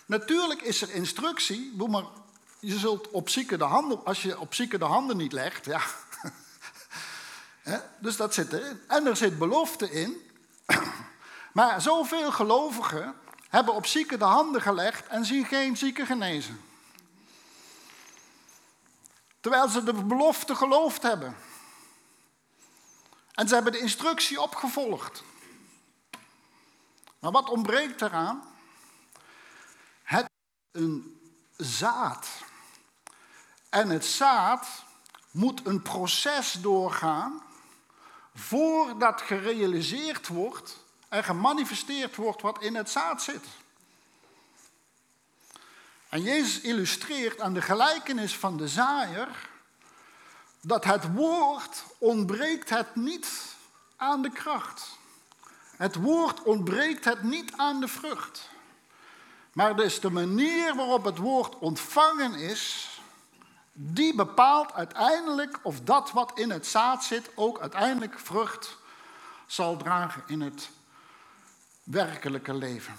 Natuurlijk 0.07 0.63
is 0.63 0.83
er 0.83 0.91
instructie, 0.91 1.75
maar 1.89 2.05
je 2.61 2.79
zult 2.79 3.11
op 3.11 3.29
zieke 3.29 3.57
de 3.57 3.65
handen, 3.65 4.05
als 4.05 4.23
je 4.23 4.41
op 4.41 4.55
zieke 4.55 4.79
de 4.79 4.85
handen 4.85 5.17
niet 5.17 5.33
legt, 5.33 5.65
ja. 5.65 5.81
dus 7.99 8.17
dat 8.17 8.35
zit 8.35 8.53
erin. 8.53 8.81
En 8.87 9.07
er 9.07 9.17
zit 9.17 9.39
belofte 9.39 9.91
in. 9.91 10.31
Maar 11.53 11.81
zoveel 11.81 12.33
gelovigen 12.33 13.15
hebben 13.49 13.75
op 13.75 13.87
zieke 13.87 14.17
de 14.17 14.25
handen 14.25 14.63
gelegd 14.63 15.07
en 15.07 15.25
zien 15.25 15.45
geen 15.45 15.77
zieke 15.77 16.07
genezen. 16.07 16.61
Terwijl 19.41 19.69
ze 19.69 19.85
de 19.85 19.93
belofte 19.93 20.55
geloofd 20.55 21.03
hebben. 21.03 21.37
En 23.37 23.49
ze 23.49 23.55
hebben 23.55 23.72
de 23.72 23.79
instructie 23.79 24.40
opgevolgd. 24.40 25.22
Maar 27.18 27.31
wat 27.31 27.49
ontbreekt 27.49 28.03
eraan? 28.03 28.42
Het 30.03 30.31
een 30.72 31.20
zaad. 31.57 32.29
En 33.68 33.88
het 33.88 34.05
zaad 34.05 34.66
moet 35.31 35.66
een 35.66 35.83
proces 35.83 36.53
doorgaan 36.53 37.42
voordat 38.35 39.20
gerealiseerd 39.22 40.29
wordt 40.29 40.85
en 41.09 41.25
gemanifesteerd 41.25 42.16
wordt 42.16 42.42
wat 42.42 42.62
in 42.62 42.75
het 42.75 42.90
zaad 42.90 43.22
zit. 43.22 43.46
En 46.09 46.22
Jezus 46.22 46.61
illustreert 46.61 47.40
aan 47.40 47.55
de 47.55 47.62
gelijkenis 47.62 48.37
van 48.37 48.57
de 48.57 48.68
zaaier 48.68 49.29
dat 50.67 50.85
het 50.85 51.13
woord 51.13 51.85
ontbreekt 51.99 52.71
het 52.71 52.97
niet 52.97 53.57
aan 53.97 54.23
de 54.23 54.31
kracht. 54.31 54.99
Het 55.77 55.95
woord 55.95 56.43
ontbreekt 56.43 57.05
het 57.05 57.23
niet 57.23 57.53
aan 57.57 57.81
de 57.81 57.89
vrucht. 57.89 58.49
Maar 59.53 59.77
dus 59.77 60.01
de 60.01 60.11
manier 60.11 60.75
waarop 60.75 61.05
het 61.05 61.19
woord 61.19 61.59
ontvangen 61.59 62.35
is, 62.35 62.91
die 63.73 64.15
bepaalt 64.15 64.73
uiteindelijk 64.73 65.59
of 65.63 65.81
dat 65.81 66.11
wat 66.11 66.39
in 66.39 66.51
het 66.51 66.67
zaad 66.67 67.05
zit 67.05 67.31
ook 67.35 67.61
uiteindelijk 67.61 68.19
vrucht 68.19 68.79
zal 69.47 69.77
dragen 69.77 70.23
in 70.27 70.41
het 70.41 70.71
werkelijke 71.83 72.55
leven. 72.55 72.95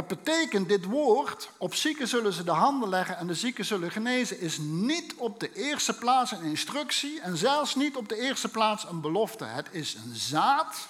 Dat 0.00 0.22
betekent, 0.24 0.68
dit 0.68 0.84
woord, 0.84 1.50
op 1.58 1.74
zieken 1.74 2.08
zullen 2.08 2.32
ze 2.32 2.44
de 2.44 2.50
handen 2.50 2.88
leggen 2.88 3.16
en 3.16 3.26
de 3.26 3.34
zieken 3.34 3.64
zullen 3.64 3.90
genezen, 3.90 4.40
is 4.40 4.58
niet 4.58 5.14
op 5.14 5.40
de 5.40 5.52
eerste 5.52 5.98
plaats 5.98 6.32
een 6.32 6.42
instructie 6.42 7.20
en 7.20 7.36
zelfs 7.36 7.74
niet 7.74 7.96
op 7.96 8.08
de 8.08 8.16
eerste 8.16 8.48
plaats 8.48 8.84
een 8.84 9.00
belofte. 9.00 9.44
Het 9.44 9.68
is 9.70 9.94
een 9.94 10.14
zaad. 10.14 10.88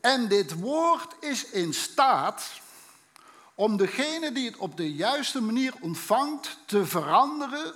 En 0.00 0.28
dit 0.28 0.60
woord 0.60 1.14
is 1.20 1.50
in 1.50 1.74
staat 1.74 2.50
om 3.54 3.76
degene 3.76 4.32
die 4.32 4.46
het 4.46 4.56
op 4.56 4.76
de 4.76 4.94
juiste 4.94 5.40
manier 5.40 5.74
ontvangt 5.80 6.58
te 6.66 6.86
veranderen 6.86 7.74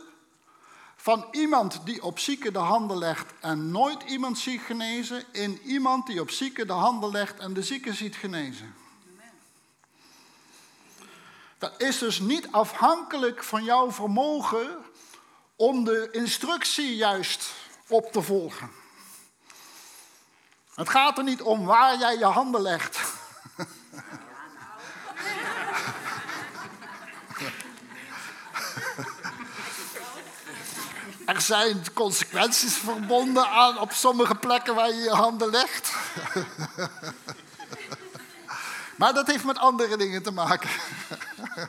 van 0.96 1.26
iemand 1.30 1.80
die 1.84 2.02
op 2.02 2.18
zieken 2.18 2.52
de 2.52 2.58
handen 2.58 2.98
legt 2.98 3.32
en 3.40 3.70
nooit 3.70 4.02
iemand 4.02 4.38
ziet 4.38 4.60
genezen, 4.60 5.24
in 5.32 5.60
iemand 5.64 6.06
die 6.06 6.20
op 6.20 6.30
zieken 6.30 6.66
de 6.66 6.72
handen 6.72 7.10
legt 7.10 7.38
en 7.38 7.54
de 7.54 7.62
zieke 7.62 7.94
ziet 7.94 8.16
genezen. 8.16 8.79
Dat 11.60 11.72
is 11.76 11.98
dus 11.98 12.18
niet 12.18 12.48
afhankelijk 12.50 13.44
van 13.44 13.64
jouw 13.64 13.92
vermogen 13.92 14.78
om 15.56 15.84
de 15.84 16.08
instructie 16.10 16.96
juist 16.96 17.52
op 17.88 18.12
te 18.12 18.22
volgen. 18.22 18.70
Het 20.74 20.88
gaat 20.88 21.18
er 21.18 21.24
niet 21.24 21.42
om 21.42 21.64
waar 21.64 21.98
jij 21.98 22.18
je 22.18 22.24
handen 22.24 22.62
legt. 22.62 22.98
Er 31.26 31.40
zijn 31.40 31.92
consequenties 31.92 32.74
verbonden 32.74 33.48
aan 33.48 33.78
op 33.78 33.92
sommige 33.92 34.34
plekken 34.34 34.74
waar 34.74 34.88
je 34.88 35.00
je 35.00 35.10
handen 35.10 35.50
legt. 35.50 35.92
Maar 39.00 39.14
dat 39.14 39.26
heeft 39.26 39.44
met 39.44 39.58
andere 39.58 39.96
dingen 39.96 40.22
te 40.22 40.30
maken. 40.30 40.70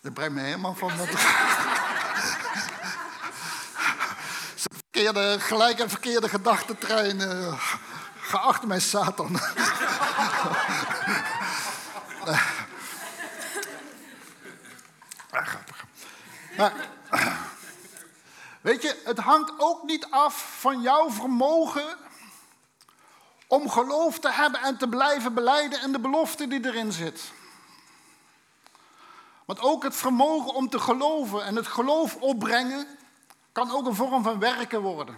Dat 0.00 0.14
brengt 0.14 0.34
me 0.34 0.40
helemaal 0.40 0.74
van. 0.74 0.96
Dat... 0.96 1.08
verkeerde, 4.80 5.40
gelijk 5.40 5.78
een 5.78 5.90
verkeerde 5.90 6.28
gedachtentrein. 6.28 7.20
Uh, 7.20 7.62
geacht 8.20 8.66
mijn 8.66 8.80
Satan. 8.80 9.40
Maar, 16.58 16.72
weet 18.68 18.82
je, 18.82 19.02
het 19.04 19.18
hangt 19.18 19.52
ook 19.58 19.82
niet 19.82 20.06
af 20.10 20.56
van 20.60 20.80
jouw 20.82 21.10
vermogen 21.10 21.96
om 23.48 23.70
geloof 23.70 24.18
te 24.18 24.32
hebben 24.32 24.60
en 24.60 24.76
te 24.76 24.88
blijven 24.88 25.34
beleiden 25.34 25.80
en 25.80 25.92
de 25.92 26.00
belofte 26.00 26.48
die 26.48 26.64
erin 26.64 26.92
zit. 26.92 27.32
Want 29.44 29.60
ook 29.60 29.82
het 29.82 29.96
vermogen 29.96 30.54
om 30.54 30.68
te 30.68 30.78
geloven 30.78 31.44
en 31.44 31.56
het 31.56 31.66
geloof 31.66 32.16
opbrengen 32.16 32.86
kan 33.52 33.70
ook 33.70 33.86
een 33.86 33.94
vorm 33.94 34.22
van 34.22 34.38
werken 34.38 34.80
worden. 34.80 35.16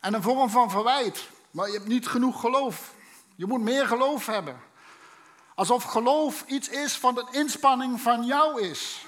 En 0.00 0.14
een 0.14 0.22
vorm 0.22 0.50
van 0.50 0.70
verwijt. 0.70 1.28
Maar 1.50 1.66
je 1.66 1.72
hebt 1.72 1.88
niet 1.88 2.06
genoeg 2.06 2.40
geloof. 2.40 2.94
Je 3.36 3.46
moet 3.46 3.60
meer 3.60 3.86
geloof 3.86 4.26
hebben. 4.26 4.60
Alsof 5.54 5.82
geloof 5.82 6.44
iets 6.46 6.68
is 6.68 7.00
wat 7.00 7.18
een 7.18 7.32
inspanning 7.32 8.00
van 8.00 8.24
jou 8.24 8.60
is. 8.62 9.06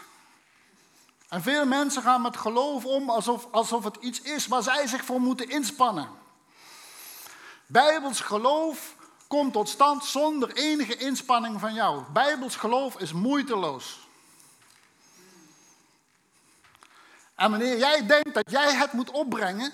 En 1.29 1.43
veel 1.43 1.67
mensen 1.67 2.03
gaan 2.03 2.23
met 2.23 2.37
geloof 2.37 2.85
om 2.85 3.11
alsof, 3.11 3.49
alsof 3.51 3.85
het 3.85 3.97
iets 3.97 4.21
is 4.21 4.47
waar 4.47 4.63
zij 4.63 4.87
zich 4.87 5.05
voor 5.05 5.21
moeten 5.21 5.49
inspannen. 5.49 6.09
Bijbels 7.67 8.21
geloof 8.21 8.97
komt 9.27 9.53
tot 9.53 9.69
stand 9.69 10.05
zonder 10.05 10.53
enige 10.53 10.97
inspanning 10.97 11.61
van 11.61 11.75
jou. 11.75 12.03
Bijbels 12.13 12.57
geloof 12.57 12.99
is 12.99 13.13
moeiteloos. 13.13 14.09
En 17.35 17.51
wanneer 17.51 17.79
jij 17.79 18.07
denkt 18.07 18.35
dat 18.35 18.51
jij 18.51 18.75
het 18.75 18.93
moet 18.93 19.11
opbrengen, 19.11 19.73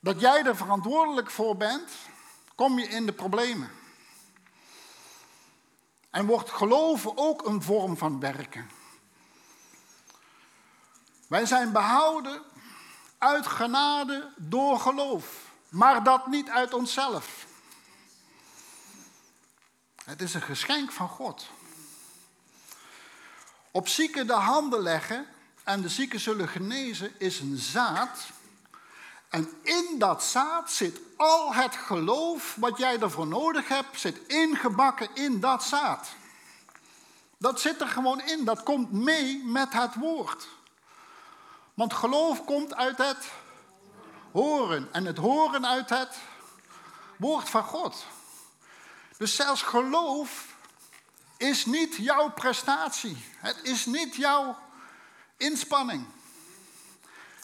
dat 0.00 0.20
jij 0.20 0.44
er 0.44 0.56
verantwoordelijk 0.56 1.30
voor 1.30 1.56
bent, 1.56 1.90
kom 2.54 2.78
je 2.78 2.88
in 2.88 3.06
de 3.06 3.12
problemen. 3.12 3.70
En 6.10 6.26
wordt 6.26 6.50
geloven 6.50 7.12
ook 7.16 7.46
een 7.46 7.62
vorm 7.62 7.96
van 7.96 8.20
werken. 8.20 8.70
Wij 11.28 11.46
zijn 11.46 11.72
behouden 11.72 12.42
uit 13.18 13.46
genade 13.46 14.32
door 14.36 14.80
geloof, 14.80 15.45
maar 15.68 16.02
dat 16.02 16.26
niet 16.26 16.48
uit 16.48 16.74
onszelf. 16.74 17.46
Het 20.04 20.22
is 20.22 20.34
een 20.34 20.42
geschenk 20.42 20.92
van 20.92 21.08
God. 21.08 21.46
Op 23.70 23.88
zieken 23.88 24.26
de 24.26 24.32
handen 24.32 24.80
leggen 24.80 25.26
en 25.64 25.80
de 25.80 25.88
zieken 25.88 26.20
zullen 26.20 26.48
genezen 26.48 27.20
is 27.20 27.40
een 27.40 27.56
zaad. 27.56 28.18
En 29.28 29.48
in 29.62 29.94
dat 29.98 30.24
zaad 30.24 30.70
zit 30.70 31.00
al 31.16 31.54
het 31.54 31.76
geloof 31.76 32.54
wat 32.58 32.78
jij 32.78 33.00
ervoor 33.00 33.26
nodig 33.26 33.68
hebt, 33.68 34.00
zit 34.00 34.18
ingebakken 34.26 35.08
in 35.14 35.40
dat 35.40 35.64
zaad. 35.64 36.08
Dat 37.38 37.60
zit 37.60 37.80
er 37.80 37.88
gewoon 37.88 38.20
in, 38.20 38.44
dat 38.44 38.62
komt 38.62 38.92
mee 38.92 39.44
met 39.44 39.72
het 39.72 39.94
woord. 39.94 40.48
Want 41.74 41.94
geloof 41.94 42.44
komt 42.44 42.74
uit 42.74 42.98
het 42.98 43.30
horen 44.36 44.88
en 44.92 45.04
het 45.04 45.18
horen 45.18 45.66
uit 45.66 45.88
het 45.88 46.16
woord 47.16 47.48
van 47.48 47.62
God. 47.62 48.04
Dus 49.16 49.34
zelfs 49.34 49.62
geloof 49.62 50.54
is 51.36 51.66
niet 51.66 51.96
jouw 51.96 52.30
prestatie. 52.30 53.16
Het 53.36 53.58
is 53.62 53.86
niet 53.86 54.14
jouw 54.14 54.56
inspanning. 55.36 56.06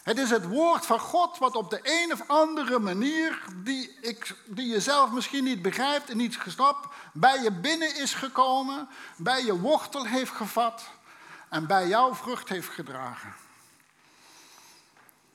Het 0.03 0.19
is 0.19 0.31
het 0.31 0.47
woord 0.47 0.87
van 0.87 0.99
God 0.99 1.39
wat 1.39 1.57
op 1.57 1.71
de 1.71 1.81
een 1.83 2.13
of 2.13 2.29
andere 2.29 2.79
manier, 2.79 3.43
die, 3.55 3.99
ik, 4.01 4.37
die 4.47 4.67
je 4.67 4.81
zelf 4.81 5.11
misschien 5.11 5.45
niet 5.45 5.63
begrijpt 5.63 6.11
en 6.11 6.17
niet 6.17 6.37
gesnapt, 6.37 6.89
bij 7.13 7.43
je 7.43 7.53
binnen 7.53 7.97
is 7.97 8.15
gekomen, 8.15 8.89
bij 9.17 9.45
je 9.45 9.61
wortel 9.61 10.05
heeft 10.05 10.33
gevat 10.33 10.83
en 11.49 11.67
bij 11.67 11.89
jouw 11.89 12.15
vrucht 12.15 12.49
heeft 12.49 12.69
gedragen. 12.69 13.42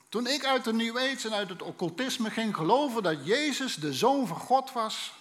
Toen 0.08 0.26
ik 0.26 0.44
uit 0.44 0.64
de 0.64 0.72
New 0.72 0.98
Age 0.98 1.28
en 1.28 1.34
uit 1.34 1.48
het 1.48 1.62
occultisme 1.62 2.30
ging 2.30 2.56
geloven 2.56 3.02
dat 3.02 3.26
Jezus 3.26 3.74
de 3.74 3.92
Zoon 3.92 4.26
van 4.26 4.36
God 4.36 4.72
was, 4.72 5.12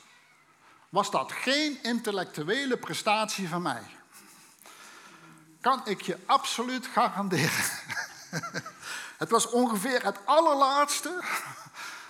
was 0.89 1.11
dat 1.11 1.31
geen 1.31 1.83
intellectuele 1.83 2.77
prestatie 2.77 3.47
van 3.47 3.61
mij. 3.61 3.83
Kan 5.61 5.81
ik 5.85 6.01
je 6.01 6.17
absoluut 6.25 6.85
garanderen. 6.85 7.65
Het 9.17 9.29
was 9.29 9.49
ongeveer 9.49 10.03
het 10.03 10.19
allerlaatste. 10.25 11.23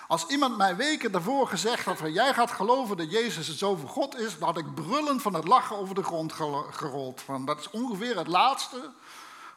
Als 0.07 0.25
iemand 0.25 0.57
mij 0.57 0.75
weken 0.75 1.11
daarvoor 1.11 1.47
gezegd 1.47 1.85
had 1.85 1.97
van 1.97 2.13
jij 2.13 2.33
gaat 2.33 2.51
geloven 2.51 2.97
dat 2.97 3.11
Jezus 3.11 3.47
het 3.47 3.57
zoon 3.57 3.79
van 3.79 3.89
God 3.89 4.15
is, 4.15 4.37
dan 4.37 4.47
had 4.47 4.57
ik 4.57 4.75
brullend 4.75 5.21
van 5.21 5.33
het 5.33 5.47
lachen 5.47 5.77
over 5.77 5.95
de 5.95 6.03
grond 6.03 6.33
gerold. 6.71 7.21
Van, 7.21 7.45
dat 7.45 7.59
is 7.59 7.69
ongeveer 7.69 8.17
het 8.17 8.27
laatste 8.27 8.91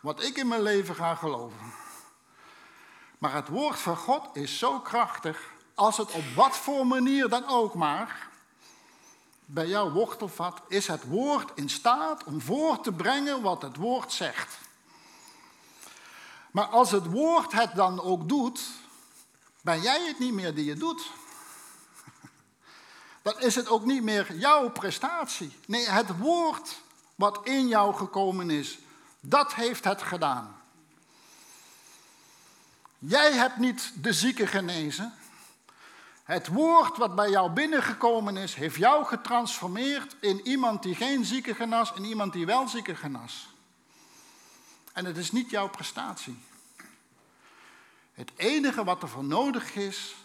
wat 0.00 0.22
ik 0.22 0.36
in 0.36 0.48
mijn 0.48 0.62
leven 0.62 0.94
ga 0.94 1.14
geloven. 1.14 1.89
Maar 3.20 3.34
het 3.34 3.48
woord 3.48 3.78
van 3.78 3.96
God 3.96 4.28
is 4.32 4.58
zo 4.58 4.80
krachtig, 4.80 5.52
als 5.74 5.96
het 5.96 6.10
op 6.10 6.24
wat 6.34 6.56
voor 6.56 6.86
manier 6.86 7.28
dan 7.28 7.48
ook 7.48 7.74
maar 7.74 8.28
bij 9.44 9.66
jouw 9.66 9.90
wortel 9.90 10.28
vat, 10.28 10.60
is 10.68 10.86
het 10.86 11.04
woord 11.04 11.50
in 11.54 11.68
staat 11.68 12.24
om 12.24 12.40
voor 12.40 12.80
te 12.80 12.92
brengen 12.92 13.42
wat 13.42 13.62
het 13.62 13.76
woord 13.76 14.12
zegt. 14.12 14.58
Maar 16.50 16.64
als 16.66 16.90
het 16.90 17.06
woord 17.06 17.52
het 17.52 17.74
dan 17.74 18.00
ook 18.00 18.28
doet, 18.28 18.60
ben 19.60 19.80
jij 19.80 20.06
het 20.06 20.18
niet 20.18 20.32
meer 20.32 20.54
die 20.54 20.70
het 20.70 20.80
doet. 20.80 21.10
Dan 23.22 23.40
is 23.40 23.54
het 23.54 23.68
ook 23.68 23.84
niet 23.84 24.02
meer 24.02 24.34
jouw 24.34 24.70
prestatie. 24.70 25.56
Nee, 25.66 25.88
het 25.88 26.18
woord 26.18 26.80
wat 27.14 27.40
in 27.42 27.68
jou 27.68 27.94
gekomen 27.94 28.50
is, 28.50 28.78
dat 29.20 29.54
heeft 29.54 29.84
het 29.84 30.02
gedaan. 30.02 30.59
Jij 33.02 33.32
hebt 33.32 33.56
niet 33.56 33.92
de 33.94 34.12
zieke 34.12 34.46
genezen. 34.46 35.14
Het 36.24 36.48
woord 36.48 36.96
wat 36.96 37.14
bij 37.14 37.30
jou 37.30 37.50
binnengekomen 37.50 38.36
is, 38.36 38.54
heeft 38.54 38.76
jou 38.76 39.04
getransformeerd 39.04 40.16
in 40.20 40.46
iemand 40.46 40.82
die 40.82 40.94
geen 40.94 41.24
zieke 41.24 41.54
genas 41.54 41.94
en 41.94 42.04
iemand 42.04 42.32
die 42.32 42.46
wel 42.46 42.68
zieke 42.68 42.96
genas. 42.96 43.48
En 44.92 45.04
het 45.04 45.16
is 45.16 45.32
niet 45.32 45.50
jouw 45.50 45.68
prestatie. 45.68 46.38
Het 48.12 48.30
enige 48.36 48.84
wat 48.84 49.02
er 49.02 49.08
voor 49.08 49.24
nodig 49.24 49.74
is, 49.74 50.16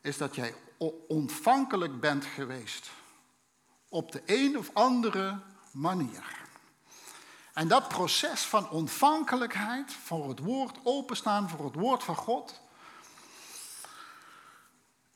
is 0.00 0.16
dat 0.16 0.34
jij 0.34 0.54
ontvankelijk 1.08 2.00
bent 2.00 2.24
geweest. 2.24 2.90
Op 3.88 4.12
de 4.12 4.22
een 4.26 4.58
of 4.58 4.70
andere 4.72 5.40
manier. 5.70 6.43
En 7.54 7.68
dat 7.68 7.88
proces 7.88 8.40
van 8.40 8.70
ontvankelijkheid 8.70 9.92
voor 10.04 10.28
het 10.28 10.38
woord, 10.38 10.78
openstaan 10.82 11.48
voor 11.48 11.64
het 11.64 11.74
woord 11.74 12.02
van 12.02 12.16
God, 12.16 12.60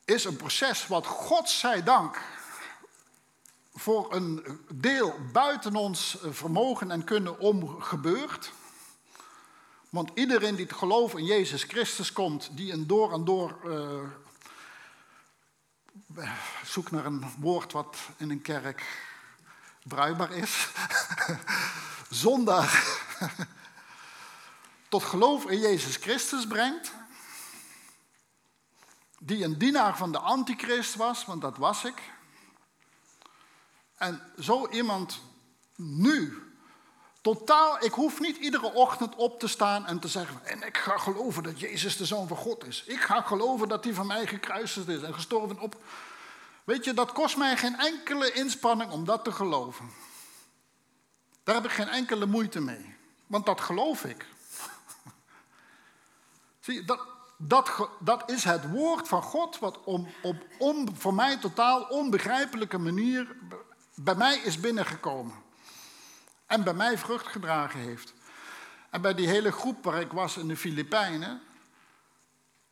is 0.05 0.25
een 0.25 0.37
proces 0.37 0.87
wat 0.87 1.07
God 1.07 1.51
zij 1.51 1.83
dank 1.83 2.21
voor 3.75 4.15
een 4.15 4.61
deel 4.75 5.15
buiten 5.33 5.77
ons 5.77 6.19
vermogen 6.23 6.91
en 6.91 7.05
kunnen 7.05 7.39
om 7.39 7.81
gebeurt. 7.81 8.53
Want 9.89 10.11
iedereen 10.15 10.55
die 10.55 10.65
het 10.65 10.75
geloof 10.75 11.15
in 11.15 11.25
Jezus 11.25 11.63
Christus 11.63 12.13
komt, 12.13 12.51
die 12.53 12.73
een 12.73 12.87
door 12.87 13.13
en 13.13 13.25
door 13.25 13.59
uh, 13.65 14.01
zoek 16.65 16.91
naar 16.91 17.05
een 17.05 17.25
woord 17.39 17.73
wat 17.73 17.97
in 18.17 18.31
een 18.31 18.43
kerk 18.43 19.08
bruikbaar 19.89 20.33
is, 20.33 20.69
zonder 22.25 22.85
tot 24.89 25.03
geloof 25.03 25.45
in 25.45 25.59
Jezus 25.59 25.97
Christus 25.97 26.47
brengt, 26.47 26.93
die 29.19 29.45
een 29.45 29.59
dienaar 29.59 29.97
van 29.97 30.13
de 30.13 30.19
antichrist 30.19 30.95
was, 30.95 31.25
want 31.25 31.41
dat 31.41 31.57
was 31.57 31.85
ik. 31.85 32.03
En 33.97 34.33
zo 34.39 34.69
iemand 34.69 35.21
nu 35.75 36.49
Totaal, 37.21 37.85
ik 37.85 37.93
hoef 37.93 38.21
niet 38.21 38.37
iedere 38.37 38.73
ochtend 38.73 39.15
op 39.15 39.41
te 39.41 39.49
staan 39.49 39.87
en 39.87 39.99
te 39.99 40.09
zeggen: 40.09 40.41
En 40.45 40.63
ik 40.63 40.77
ga 40.77 40.99
geloven 40.99 41.43
dat 41.43 41.61
Jezus 41.61 41.97
de 41.97 42.05
zoon 42.05 42.29
van 42.29 42.37
God 42.37 42.67
is. 42.67 42.85
Ik 42.87 43.01
ga 43.01 43.21
geloven 43.21 43.69
dat 43.69 43.85
hij 43.85 43.95
van 43.95 44.07
mij 44.07 44.27
gekruisigd 44.27 44.89
is 44.89 45.03
en 45.03 45.15
gestorven 45.15 45.61
op. 45.61 45.77
Weet 46.69 46.85
je, 46.85 46.95
dat 46.95 47.13
kost 47.13 47.37
mij 47.37 47.57
geen 47.57 47.79
enkele 47.79 48.33
inspanning 48.33 48.91
om 48.91 49.05
dat 49.05 49.25
te 49.25 49.33
geloven. 49.33 49.91
Daar 51.43 51.55
heb 51.55 51.65
ik 51.65 51.71
geen 51.71 51.89
enkele 51.89 52.27
moeite 52.27 52.61
mee, 52.61 52.95
want 53.27 53.47
dat 53.47 53.61
geloof 53.61 54.05
ik. 54.05 54.27
Zie, 56.65 56.85
dat, 56.85 57.01
dat, 57.37 57.89
dat 58.01 58.31
is 58.31 58.45
het 58.45 58.71
woord 58.71 59.09
van 59.09 59.23
God, 59.23 59.59
wat 59.59 59.85
om, 59.85 60.09
op 60.59 60.91
voor 60.95 61.15
mij 61.15 61.37
totaal 61.37 61.83
onbegrijpelijke 61.83 62.79
manier 62.79 63.37
bij 63.95 64.15
mij 64.15 64.39
is 64.39 64.61
binnengekomen. 64.61 65.35
En 66.47 66.65
bij 66.65 66.75
mij 66.75 66.99
vrucht 66.99 67.27
gedragen 67.27 67.81
heeft. 67.81 68.15
En 68.91 69.01
bij 69.01 69.15
die 69.15 69.29
hele 69.29 69.53
groep 69.53 69.85
waar 69.85 70.01
ik 70.01 70.13
was 70.13 70.37
in 70.37 70.49
de 70.49 70.57
Filipijnen, 70.57 71.43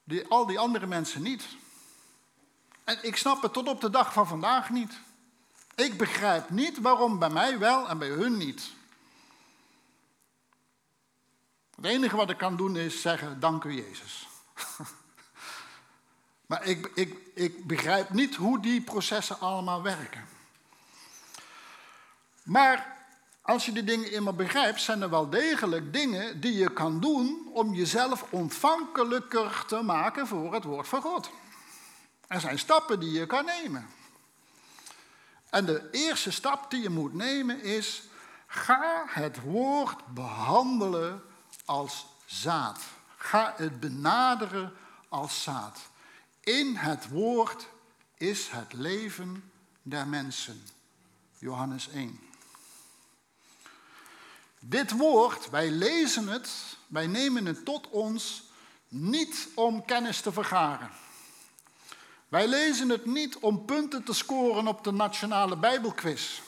die, 0.04 0.26
al 0.26 0.46
die 0.46 0.58
andere 0.58 0.86
mensen 0.86 1.22
niet. 1.22 1.46
En 2.86 2.98
ik 3.02 3.16
snap 3.16 3.42
het 3.42 3.52
tot 3.52 3.68
op 3.68 3.80
de 3.80 3.90
dag 3.90 4.12
van 4.12 4.26
vandaag 4.26 4.70
niet. 4.70 4.92
Ik 5.74 5.98
begrijp 5.98 6.50
niet 6.50 6.80
waarom 6.80 7.18
bij 7.18 7.30
mij 7.30 7.58
wel 7.58 7.88
en 7.88 7.98
bij 7.98 8.08
hun 8.08 8.36
niet. 8.36 8.62
Het 11.76 11.84
enige 11.84 12.16
wat 12.16 12.30
ik 12.30 12.38
kan 12.38 12.56
doen 12.56 12.76
is 12.76 13.00
zeggen, 13.00 13.40
dank 13.40 13.64
u 13.64 13.72
Jezus. 13.72 14.28
maar 16.48 16.64
ik, 16.64 16.90
ik, 16.94 17.16
ik 17.34 17.66
begrijp 17.66 18.10
niet 18.10 18.34
hoe 18.34 18.60
die 18.60 18.80
processen 18.80 19.40
allemaal 19.40 19.82
werken. 19.82 20.28
Maar 22.42 22.96
als 23.42 23.64
je 23.66 23.72
die 23.72 23.84
dingen 23.84 24.10
eenmaal 24.10 24.34
begrijpt, 24.34 24.80
zijn 24.80 25.02
er 25.02 25.10
wel 25.10 25.30
degelijk 25.30 25.92
dingen 25.92 26.40
die 26.40 26.54
je 26.54 26.72
kan 26.72 27.00
doen 27.00 27.50
om 27.52 27.74
jezelf 27.74 28.24
ontvankelijker 28.30 29.64
te 29.66 29.82
maken 29.82 30.26
voor 30.26 30.54
het 30.54 30.64
woord 30.64 30.88
van 30.88 31.02
God. 31.02 31.30
Er 32.26 32.40
zijn 32.40 32.58
stappen 32.58 33.00
die 33.00 33.10
je 33.10 33.26
kan 33.26 33.44
nemen. 33.44 33.86
En 35.50 35.66
de 35.66 35.88
eerste 35.90 36.30
stap 36.30 36.70
die 36.70 36.82
je 36.82 36.90
moet 36.90 37.14
nemen 37.14 37.62
is, 37.62 38.02
ga 38.46 39.04
het 39.08 39.40
woord 39.40 40.06
behandelen 40.06 41.22
als 41.64 42.06
zaad. 42.24 42.80
Ga 43.16 43.54
het 43.56 43.80
benaderen 43.80 44.72
als 45.08 45.42
zaad. 45.42 45.78
In 46.40 46.76
het 46.76 47.08
woord 47.08 47.68
is 48.14 48.48
het 48.48 48.72
leven 48.72 49.50
der 49.82 50.06
mensen. 50.06 50.62
Johannes 51.38 51.88
1. 51.88 52.20
Dit 54.60 54.90
woord, 54.90 55.50
wij 55.50 55.70
lezen 55.70 56.28
het, 56.28 56.50
wij 56.86 57.06
nemen 57.06 57.46
het 57.46 57.64
tot 57.64 57.88
ons 57.88 58.42
niet 58.88 59.48
om 59.54 59.84
kennis 59.84 60.20
te 60.20 60.32
vergaren. 60.32 60.90
Wij 62.36 62.48
lezen 62.48 62.88
het 62.88 63.06
niet 63.06 63.38
om 63.38 63.64
punten 63.64 64.04
te 64.04 64.12
scoren 64.12 64.66
op 64.66 64.84
de 64.84 64.92
nationale 64.92 65.56
Bijbelquiz. 65.56 66.40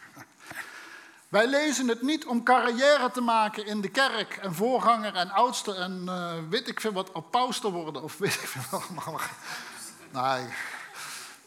Wij 1.28 1.46
lezen 1.46 1.88
het 1.88 2.02
niet 2.02 2.26
om 2.26 2.42
carrière 2.42 3.10
te 3.10 3.20
maken 3.20 3.66
in 3.66 3.80
de 3.80 3.88
kerk 3.88 4.36
en 4.36 4.54
voorganger 4.54 5.14
en 5.14 5.30
oudste 5.30 5.74
en 5.74 6.02
uh, 6.04 6.34
weet 6.48 6.68
ik 6.68 6.80
veel 6.80 6.92
wat, 6.92 7.12
op 7.12 7.30
paus 7.30 7.60
te 7.60 7.70
worden 7.70 8.02
of 8.02 8.18
weet 8.18 8.34
ik 8.34 8.46
veel 8.46 8.80
allemaal. 8.80 9.20
Nee, 10.10 10.48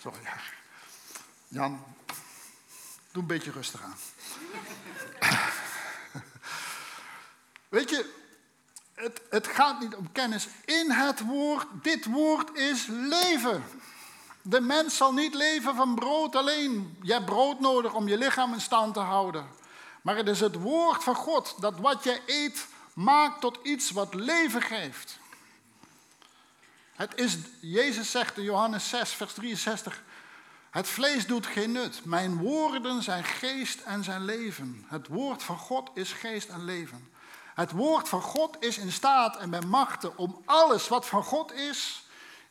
sorry. 0.02 0.20
Jan, 1.48 1.84
doe 3.12 3.22
een 3.22 3.28
beetje 3.28 3.52
rustig 3.52 3.82
aan. 3.82 3.98
Weet 7.70 7.90
je, 7.90 8.19
het, 9.00 9.22
het 9.30 9.48
gaat 9.48 9.80
niet 9.80 9.96
om 9.96 10.12
kennis. 10.12 10.48
In 10.66 10.92
het 10.92 11.20
woord, 11.20 11.68
dit 11.82 12.06
woord 12.06 12.58
is 12.58 12.86
leven. 12.88 13.64
De 14.42 14.62
mens 14.62 14.98
zal 14.98 15.14
niet 15.14 15.34
leven 15.34 15.76
van 15.76 15.96
brood 15.96 16.36
alleen. 16.36 16.98
Je 17.02 17.14
hebt 17.14 17.26
brood 17.26 17.60
nodig 17.60 17.94
om 17.94 18.08
je 18.08 18.18
lichaam 18.18 18.54
in 18.54 18.62
stand 18.62 18.94
te 18.94 19.00
houden. 19.00 19.48
Maar 20.02 20.16
het 20.16 20.28
is 20.28 20.40
het 20.40 20.56
woord 20.56 21.04
van 21.04 21.16
God 21.16 21.56
dat 21.60 21.80
wat 21.80 22.04
je 22.04 22.22
eet 22.26 22.68
maakt 22.94 23.42
tot 23.42 23.60
iets 23.64 23.92
wat 23.92 24.14
leven 24.14 24.62
geeft. 24.62 25.20
Het 26.96 27.12
is, 27.16 27.38
Jezus 27.62 28.12
zegt 28.12 28.38
in 28.38 28.44
Johannes 28.44 28.90
6, 28.90 29.10
vers 29.10 29.34
63, 29.34 30.04
het 30.70 30.88
vlees 30.88 31.26
doet 31.28 31.46
geen 31.46 31.72
nut. 31.72 32.06
Mijn 32.06 32.38
woorden 32.38 33.04
zijn 33.04 33.24
geest 33.24 33.80
en 33.80 34.04
zijn 34.04 34.26
leven. 34.26 34.86
Het 34.88 35.08
woord 35.08 35.44
van 35.44 35.58
God 35.58 35.90
is 35.94 36.14
geest 36.14 36.50
en 36.50 36.64
leven. 36.64 37.10
Het 37.60 37.72
woord 37.72 38.10
van 38.10 38.22
God 38.22 38.58
is 38.60 38.78
in 38.78 38.92
staat 38.92 39.38
en 39.38 39.50
bij 39.50 39.62
machten 39.62 40.18
om 40.18 40.42
alles 40.46 40.88
wat 40.88 41.06
van 41.06 41.24
God 41.24 41.52
is 41.52 42.04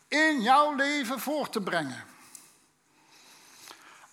in 0.08 0.42
jouw 0.42 0.74
leven 0.74 1.20
voor 1.20 1.48
te 1.48 1.60
brengen. 1.60 2.04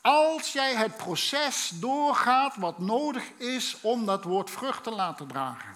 Als 0.02 0.54
jij 0.54 0.76
het 0.76 0.98
proces 0.98 1.72
doorgaat 1.74 2.56
wat 2.56 2.80
nodig 2.80 3.30
is 3.38 3.78
om 3.82 4.06
dat 4.06 4.24
woord 4.24 4.50
vrucht 4.50 4.84
te 4.84 4.92
laten 4.92 5.28
dragen. 5.28 5.76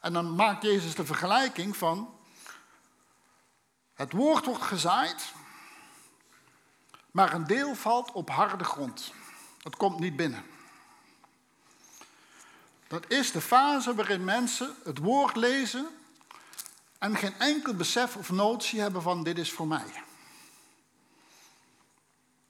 En 0.00 0.12
dan 0.12 0.34
maakt 0.34 0.62
Jezus 0.62 0.94
de 0.94 1.04
vergelijking 1.04 1.76
van 1.76 2.14
het 3.94 4.12
woord 4.12 4.44
wordt 4.44 4.62
gezaaid, 4.62 5.32
maar 7.10 7.32
een 7.32 7.46
deel 7.46 7.74
valt 7.74 8.12
op 8.12 8.30
harde 8.30 8.64
grond. 8.64 9.12
Het 9.62 9.76
komt 9.76 9.98
niet 9.98 10.16
binnen. 10.16 10.57
Dat 12.88 13.04
is 13.08 13.32
de 13.32 13.40
fase 13.40 13.94
waarin 13.94 14.24
mensen 14.24 14.74
het 14.84 14.98
woord 14.98 15.36
lezen 15.36 15.88
en 16.98 17.16
geen 17.16 17.34
enkel 17.38 17.74
besef 17.74 18.16
of 18.16 18.30
notie 18.30 18.80
hebben 18.80 19.02
van 19.02 19.22
dit 19.22 19.38
is 19.38 19.52
voor 19.52 19.66
mij. 19.66 20.02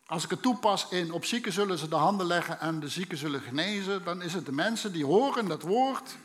Als 0.06 0.24
ik 0.24 0.30
het 0.30 0.42
toepas 0.42 0.88
in 0.88 1.12
op 1.12 1.24
zieken 1.24 1.52
zullen 1.52 1.78
ze 1.78 1.88
de 1.88 1.96
handen 1.96 2.26
leggen 2.26 2.60
en 2.60 2.80
de 2.80 2.88
zieken 2.88 3.18
zullen 3.18 3.40
genezen, 3.40 4.04
dan 4.04 4.22
is 4.22 4.32
het 4.34 4.46
de 4.46 4.52
mensen 4.52 4.92
die 4.92 5.04
horen 5.04 5.48
dat 5.48 5.62
woord. 5.62 6.16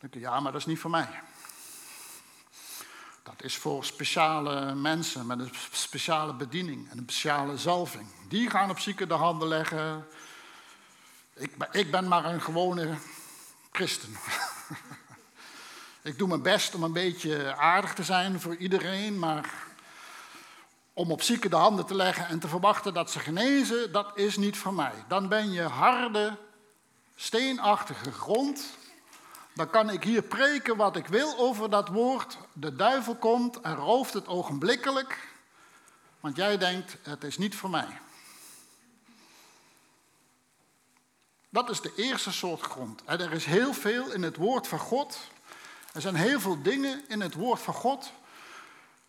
Denken, 0.00 0.20
ja, 0.20 0.40
maar 0.40 0.52
dat 0.52 0.60
is 0.60 0.66
niet 0.66 0.78
voor 0.78 0.90
mij. 0.90 1.08
Dat 3.22 3.42
is 3.42 3.56
voor 3.56 3.84
speciale 3.84 4.74
mensen 4.74 5.26
met 5.26 5.38
een 5.38 5.52
speciale 5.72 6.34
bediening 6.34 6.90
en 6.90 6.98
een 6.98 7.04
speciale 7.08 7.56
zalving. 7.56 8.06
Die 8.28 8.50
gaan 8.50 8.70
op 8.70 8.78
zieken 8.78 9.08
de 9.08 9.14
handen 9.14 9.48
leggen. 9.48 10.06
Ik 11.34 11.50
ik 11.72 11.90
ben 11.90 12.08
maar 12.08 12.24
een 12.24 12.42
gewone 12.42 12.98
christen. 13.74 14.16
ik 16.02 16.18
doe 16.18 16.28
mijn 16.28 16.42
best 16.42 16.74
om 16.74 16.82
een 16.82 16.92
beetje 16.92 17.56
aardig 17.56 17.94
te 17.94 18.02
zijn 18.02 18.40
voor 18.40 18.56
iedereen, 18.56 19.18
maar 19.18 19.52
om 20.92 21.10
op 21.10 21.22
zieken 21.22 21.50
de 21.50 21.56
handen 21.56 21.86
te 21.86 21.94
leggen 21.94 22.26
en 22.26 22.38
te 22.38 22.48
verwachten 22.48 22.94
dat 22.94 23.10
ze 23.10 23.18
genezen, 23.18 23.92
dat 23.92 24.10
is 24.14 24.36
niet 24.36 24.56
voor 24.56 24.74
mij. 24.74 24.92
Dan 25.08 25.28
ben 25.28 25.52
je 25.52 25.62
harde, 25.62 26.36
steenachtige 27.16 28.12
grond. 28.12 28.64
Dan 29.54 29.70
kan 29.70 29.90
ik 29.90 30.04
hier 30.04 30.22
preken 30.22 30.76
wat 30.76 30.96
ik 30.96 31.06
wil 31.06 31.38
over 31.38 31.70
dat 31.70 31.88
woord. 31.88 32.38
De 32.52 32.76
duivel 32.76 33.16
komt 33.16 33.60
en 33.60 33.74
rooft 33.74 34.14
het 34.14 34.26
ogenblikkelijk, 34.26 35.28
want 36.20 36.36
jij 36.36 36.58
denkt, 36.58 36.96
het 37.02 37.24
is 37.24 37.38
niet 37.38 37.56
voor 37.56 37.70
mij. 37.70 37.88
Dat 41.54 41.70
is 41.70 41.80
de 41.80 41.92
eerste 41.96 42.32
soort 42.32 42.60
grond. 42.60 43.02
Er 43.06 43.32
is 43.32 43.44
heel 43.44 43.74
veel 43.74 44.12
in 44.12 44.22
het 44.22 44.36
woord 44.36 44.66
van 44.66 44.78
God. 44.78 45.18
Er 45.92 46.00
zijn 46.00 46.14
heel 46.14 46.40
veel 46.40 46.62
dingen 46.62 47.04
in 47.08 47.20
het 47.20 47.34
woord 47.34 47.60
van 47.60 47.74
God 47.74 48.12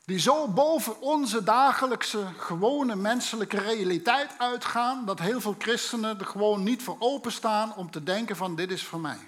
die 0.03 0.19
zo 0.19 0.47
boven 0.47 1.01
onze 1.01 1.43
dagelijkse, 1.43 2.25
gewone 2.37 2.95
menselijke 2.95 3.57
realiteit 3.57 4.31
uitgaan, 4.37 5.05
dat 5.05 5.19
heel 5.19 5.41
veel 5.41 5.55
christenen 5.57 6.19
er 6.19 6.25
gewoon 6.25 6.63
niet 6.63 6.83
voor 6.83 6.95
openstaan 6.99 7.75
om 7.75 7.91
te 7.91 8.03
denken 8.03 8.35
van 8.35 8.55
dit 8.55 8.71
is 8.71 8.83
voor 8.83 8.99
mij. 8.99 9.19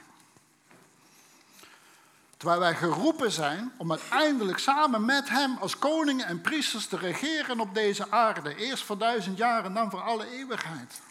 Terwijl 2.38 2.60
wij 2.60 2.76
geroepen 2.76 3.32
zijn 3.32 3.72
om 3.78 3.92
uiteindelijk 3.92 4.58
samen 4.58 5.06
met 5.06 5.30
Hem 5.30 5.58
als 5.58 5.78
koningen 5.78 6.26
en 6.26 6.42
priesters 6.42 6.88
te 6.88 6.98
regeren 6.98 7.60
op 7.60 7.74
deze 7.74 8.12
aarde. 8.12 8.56
Eerst 8.56 8.84
voor 8.84 8.98
duizend 8.98 9.38
jaar 9.38 9.66
en 9.66 9.74
dan 9.74 9.90
voor 9.90 10.02
alle 10.02 10.32
eeuwigheid. 10.32 11.06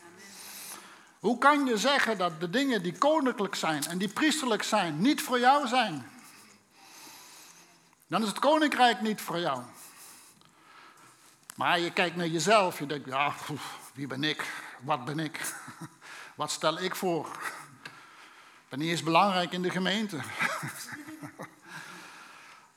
Hoe 1.21 1.39
kan 1.39 1.67
je 1.67 1.77
zeggen 1.77 2.19
dat 2.19 2.41
de 2.41 2.51
dingen 2.51 2.83
die 2.83 2.99
koninklijk 2.99 3.55
zijn 3.55 3.85
en 3.87 3.99
die 3.99 4.09
priesterlijk 4.09 4.62
zijn 4.62 5.01
niet 5.01 5.23
voor 5.23 5.39
jou 5.39 5.67
zijn? 5.67 6.11
Dan 8.07 8.23
is 8.23 8.29
het 8.29 8.39
koninkrijk 8.39 9.01
niet 9.01 9.21
voor 9.21 9.39
jou. 9.39 9.62
Maar 11.55 11.81
je 11.81 11.93
kijkt 11.93 12.17
naar 12.17 12.27
jezelf, 12.27 12.79
je 12.79 12.87
denkt, 12.87 13.09
ja, 13.09 13.35
wie 13.95 14.07
ben 14.07 14.25
ik? 14.25 14.45
Wat 14.81 15.05
ben 15.05 15.19
ik? 15.19 15.55
Wat 16.35 16.51
stel 16.51 16.79
ik 16.81 16.95
voor? 16.95 17.27
Ik 18.67 18.69
ben 18.69 18.79
niet 18.79 18.91
eens 18.91 19.03
belangrijk 19.03 19.53
in 19.53 19.62
de 19.62 19.71
gemeente. 19.71 20.21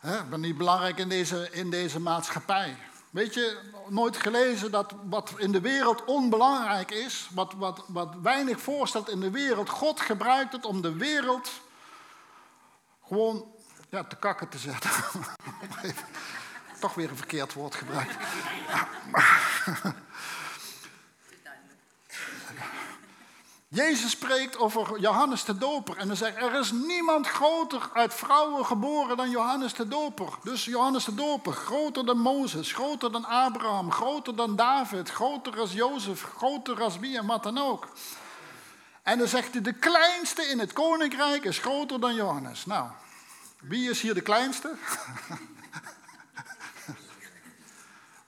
Ik 0.02 0.30
ben 0.30 0.40
niet 0.40 0.58
belangrijk 0.58 0.98
in 0.98 1.10
deze, 1.10 1.50
in 1.52 1.70
deze 1.70 2.00
maatschappij. 2.00 2.78
Weet 3.10 3.34
je, 3.34 3.60
nooit 3.88 4.18
gelezen 4.18 4.72
dat 4.72 4.93
wat 5.03 5.34
in 5.38 5.51
de 5.51 5.62
wereld 5.62 6.05
onbelangrijk 6.05 6.91
is, 6.91 7.30
wat, 7.34 7.53
wat, 7.53 7.84
wat 7.88 8.16
weinig 8.22 8.62
voorstelt 8.62 9.10
in 9.10 9.20
de 9.20 9.32
wereld, 9.32 9.70
God 9.70 9.99
gebruikt 9.99 10.51
het 10.51 10.66
om 10.66 10.82
de 10.82 10.93
wereld 10.93 11.49
gewoon 13.07 13.45
ja, 13.89 14.03
te 14.03 14.16
kakken 14.16 14.49
te 14.49 14.57
zetten. 14.57 14.91
Toch 16.80 16.93
weer 16.93 17.10
een 17.10 17.18
verkeerd 17.18 17.53
woord 17.53 17.76
gebruikt. 17.76 18.16
Jezus 23.70 24.12
spreekt 24.12 24.58
over 24.58 25.00
Johannes 25.00 25.46
de 25.46 25.58
Doper 25.58 25.98
en 25.98 26.08
dan 26.08 26.18
zegt 26.18 26.38
er 26.38 26.60
is 26.60 26.72
niemand 26.72 27.28
groter 27.28 27.90
uit 27.94 28.14
vrouwen 28.14 28.66
geboren 28.66 29.18
dan 29.18 29.30
Johannes 29.30 29.74
de 29.74 29.88
Doper. 29.88 30.34
Dus 30.44 30.66
Johannes 30.66 31.06
de 31.06 31.16
Doper, 31.16 31.54
groter 31.54 32.06
dan 32.06 32.18
Mozes, 32.18 32.72
groter 32.72 33.12
dan 33.12 33.26
Abraham, 33.26 33.92
groter 33.92 34.36
dan 34.36 34.56
David, 34.56 35.10
groter 35.10 35.60
als 35.60 35.74
Jozef, 35.74 36.22
groter 36.22 36.82
als 36.82 37.00
wie 37.00 37.18
en 37.18 37.26
wat 37.26 37.44
dan 37.44 37.58
ook. 37.58 37.88
En 39.04 39.18
dan 39.18 39.28
zegt 39.28 39.54
hij, 39.54 39.62
de 39.62 39.74
kleinste 39.74 40.42
in 40.42 40.60
het 40.60 40.74
koninkrijk 40.74 41.44
is 41.44 41.58
groter 41.58 42.00
dan 42.00 42.16
Johannes. 42.16 42.66
Nou, 42.66 42.90
wie 43.60 43.90
is 43.90 44.02
hier 44.02 44.14
de 44.14 44.22
kleinste? 44.22 44.72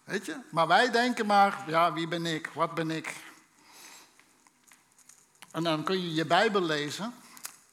Weet 0.03 0.25
je? 0.25 0.35
Maar 0.49 0.67
wij 0.67 0.91
denken 0.91 1.25
maar, 1.25 1.63
ja, 1.67 1.93
wie 1.93 2.07
ben 2.07 2.25
ik? 2.25 2.49
Wat 2.53 2.73
ben 2.73 2.91
ik? 2.91 3.30
En 5.51 5.63
dan 5.63 5.83
kun 5.83 6.01
je 6.01 6.13
je 6.13 6.25
Bijbel 6.25 6.61
lezen. 6.61 7.13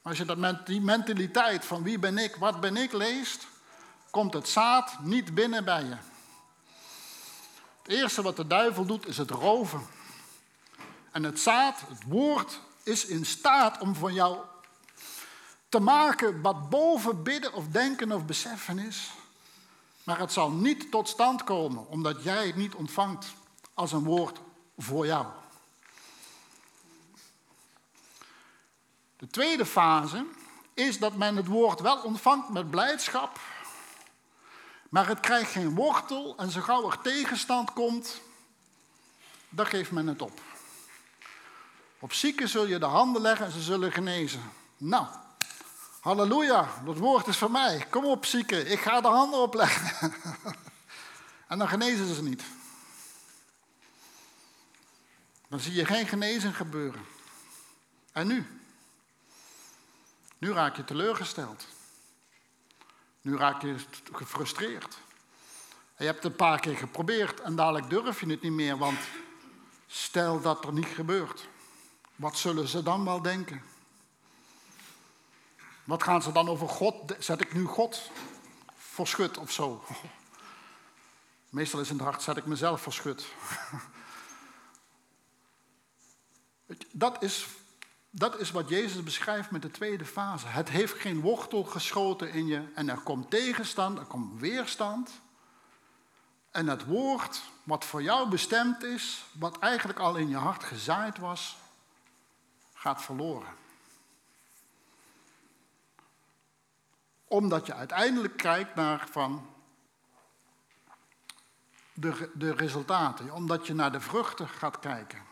Als 0.03 0.19
je 0.19 0.25
dat 0.25 0.37
met 0.37 0.67
die 0.67 0.81
mentaliteit 0.81 1.65
van 1.65 1.83
wie 1.83 1.99
ben 1.99 2.19
ik, 2.19 2.37
wat 2.37 2.61
ben 2.61 2.77
ik 2.77 2.93
leest, 2.93 3.47
komt 4.11 4.33
het 4.33 4.49
zaad 4.49 5.01
niet 5.01 5.35
binnen 5.35 5.65
bij 5.65 5.83
je. 5.83 5.97
Het 7.83 7.93
eerste 7.93 8.23
wat 8.23 8.37
de 8.37 8.47
duivel 8.47 8.85
doet 8.85 9.07
is 9.07 9.19
het 9.19 9.31
roven. 9.31 9.87
En 11.11 11.23
het 11.23 11.41
zaad, 11.41 11.81
het 11.89 12.03
woord, 12.07 12.61
is 12.83 13.07
in 13.07 13.27
staat 13.27 13.79
om 13.79 13.95
van 13.95 14.15
jou 14.15 14.39
te 15.69 15.79
maken 15.79 16.41
wat 16.41 16.71
boven 16.71 17.23
bidden 17.23 17.53
of 17.53 17.69
denken 17.69 18.13
of 18.13 18.25
beseffen 18.25 18.79
is. 18.79 19.11
Maar 20.05 20.19
het 20.19 20.33
zal 20.33 20.51
niet 20.51 20.91
tot 20.91 21.09
stand 21.09 21.45
komen 21.45 21.89
omdat 21.89 22.23
jij 22.23 22.47
het 22.47 22.57
niet 22.57 22.75
ontvangt 22.75 23.27
als 23.75 23.93
een 23.93 24.05
woord 24.05 24.41
voor 24.77 25.07
jou. 25.07 25.27
De 29.19 29.27
tweede 29.27 29.67
fase 29.67 30.27
is 30.75 30.99
dat 30.99 31.17
men 31.17 31.37
het 31.37 31.47
woord 31.47 31.81
wel 31.81 32.03
ontvangt 32.03 32.49
met 32.49 32.71
blijdschap, 32.71 33.41
maar 34.89 35.07
het 35.09 35.21
krijgt 35.21 35.51
geen 35.51 35.75
wortel 35.75 36.37
en 36.37 36.51
zo 36.51 36.61
gauw 36.61 36.91
er 36.91 37.01
tegenstand 37.01 37.73
komt, 37.73 38.21
dan 39.49 39.67
geeft 39.67 39.91
men 39.91 40.07
het 40.07 40.23
op. 40.23 40.41
Op 41.99 42.13
zieken 42.13 42.49
zul 42.49 42.67
je 42.67 42.79
de 42.79 42.87
handen 42.87 43.23
leggen 43.23 43.47
en 43.47 43.53
ze 43.53 43.61
zullen 43.61 43.93
genezen. 43.93 44.53
Nou, 44.77 45.07
halleluja, 46.01 46.69
dat 46.85 46.99
woord 46.99 47.27
is 47.27 47.37
van 47.37 47.53
mij. 47.53 47.87
Kom 47.91 48.05
op 48.05 48.27
zieken, 48.27 48.71
ik 48.71 48.81
ga 48.81 49.01
de 49.01 49.09
handen 49.09 49.41
opleggen. 49.41 50.13
en 51.49 51.59
dan 51.59 51.69
genezen 51.69 52.15
ze 52.15 52.23
niet. 52.23 52.43
Dan 55.49 55.61
zie 55.61 55.75
je 55.75 55.85
geen 55.85 56.07
genezing 56.07 56.57
gebeuren. 56.57 57.05
En 58.13 58.27
nu? 58.27 58.58
Nu 60.39 60.53
raak 60.53 60.77
je 60.77 60.85
teleurgesteld. 60.85 61.67
Nu 63.21 63.37
raak 63.37 63.63
je 63.63 63.77
gefrustreerd. 64.13 64.99
je 65.97 66.05
hebt 66.05 66.23
het 66.23 66.33
een 66.33 66.37
paar 66.37 66.61
keer 66.61 66.77
geprobeerd 66.77 67.41
en 67.41 67.57
dadelijk 67.57 67.91
durf 67.91 68.21
je 68.21 68.27
het 68.27 68.43
niet 68.43 68.53
meer, 68.53 68.79
want 68.79 68.99
stel 69.87 70.41
dat 70.41 70.65
er 70.65 70.73
niet 70.73 70.87
gebeurt. 70.87 71.49
Wat 72.17 72.37
zullen 72.37 72.69
ze 72.69 72.83
dan 72.83 73.05
wel 73.05 73.23
denken? 73.23 73.63
Wat 75.85 76.03
gaan 76.03 76.23
ze 76.23 76.33
dan 76.33 76.49
over 76.49 76.69
God? 76.69 77.15
Zet 77.19 77.41
ik 77.41 77.55
nu 77.55 77.65
God 77.65 78.11
voor 78.77 79.07
of 79.39 79.53
zo? 79.53 79.85
Meestal 81.51 81.81
is 81.81 81.89
in 81.91 81.95
het 81.95 82.05
hart, 82.05 82.23
zet 82.23 82.37
ik 82.37 82.47
mezelf 82.47 82.83
voor. 82.83 83.27
Dat 86.93 87.23
is, 87.23 87.47
dat 88.11 88.39
is 88.39 88.51
wat 88.51 88.69
Jezus 88.69 89.03
beschrijft 89.03 89.51
met 89.51 89.63
de 89.63 89.71
tweede 89.71 90.05
fase. 90.05 90.47
Het 90.47 90.69
heeft 90.69 90.95
geen 90.95 91.21
wortel 91.21 91.65
geschoten 91.65 92.33
in 92.33 92.47
je 92.47 92.63
en 92.75 92.89
er 92.89 93.01
komt 93.01 93.31
tegenstand, 93.31 93.99
er 93.99 94.05
komt 94.05 94.41
weerstand. 94.41 95.11
En 96.51 96.67
het 96.67 96.85
woord 96.85 97.43
wat 97.63 97.85
voor 97.85 98.03
jou 98.03 98.29
bestemd 98.29 98.83
is, 98.83 99.25
wat 99.33 99.59
eigenlijk 99.59 99.99
al 99.99 100.17
in 100.17 100.29
je 100.29 100.37
hart 100.37 100.65
gezaaid 100.65 101.19
was, 101.19 101.57
gaat 102.75 103.03
verloren. 103.03 103.57
Omdat 107.25 107.67
je 107.67 107.75
uiteindelijk 107.75 108.37
kijkt 108.37 108.75
naar 108.75 109.09
van 109.11 109.51
de, 111.95 112.31
de 112.35 112.53
resultaten, 112.53 113.33
omdat 113.33 113.67
je 113.67 113.75
naar 113.75 113.93
de 113.93 114.01
vruchten 114.01 114.49
gaat 114.49 114.79
kijken. 114.79 115.23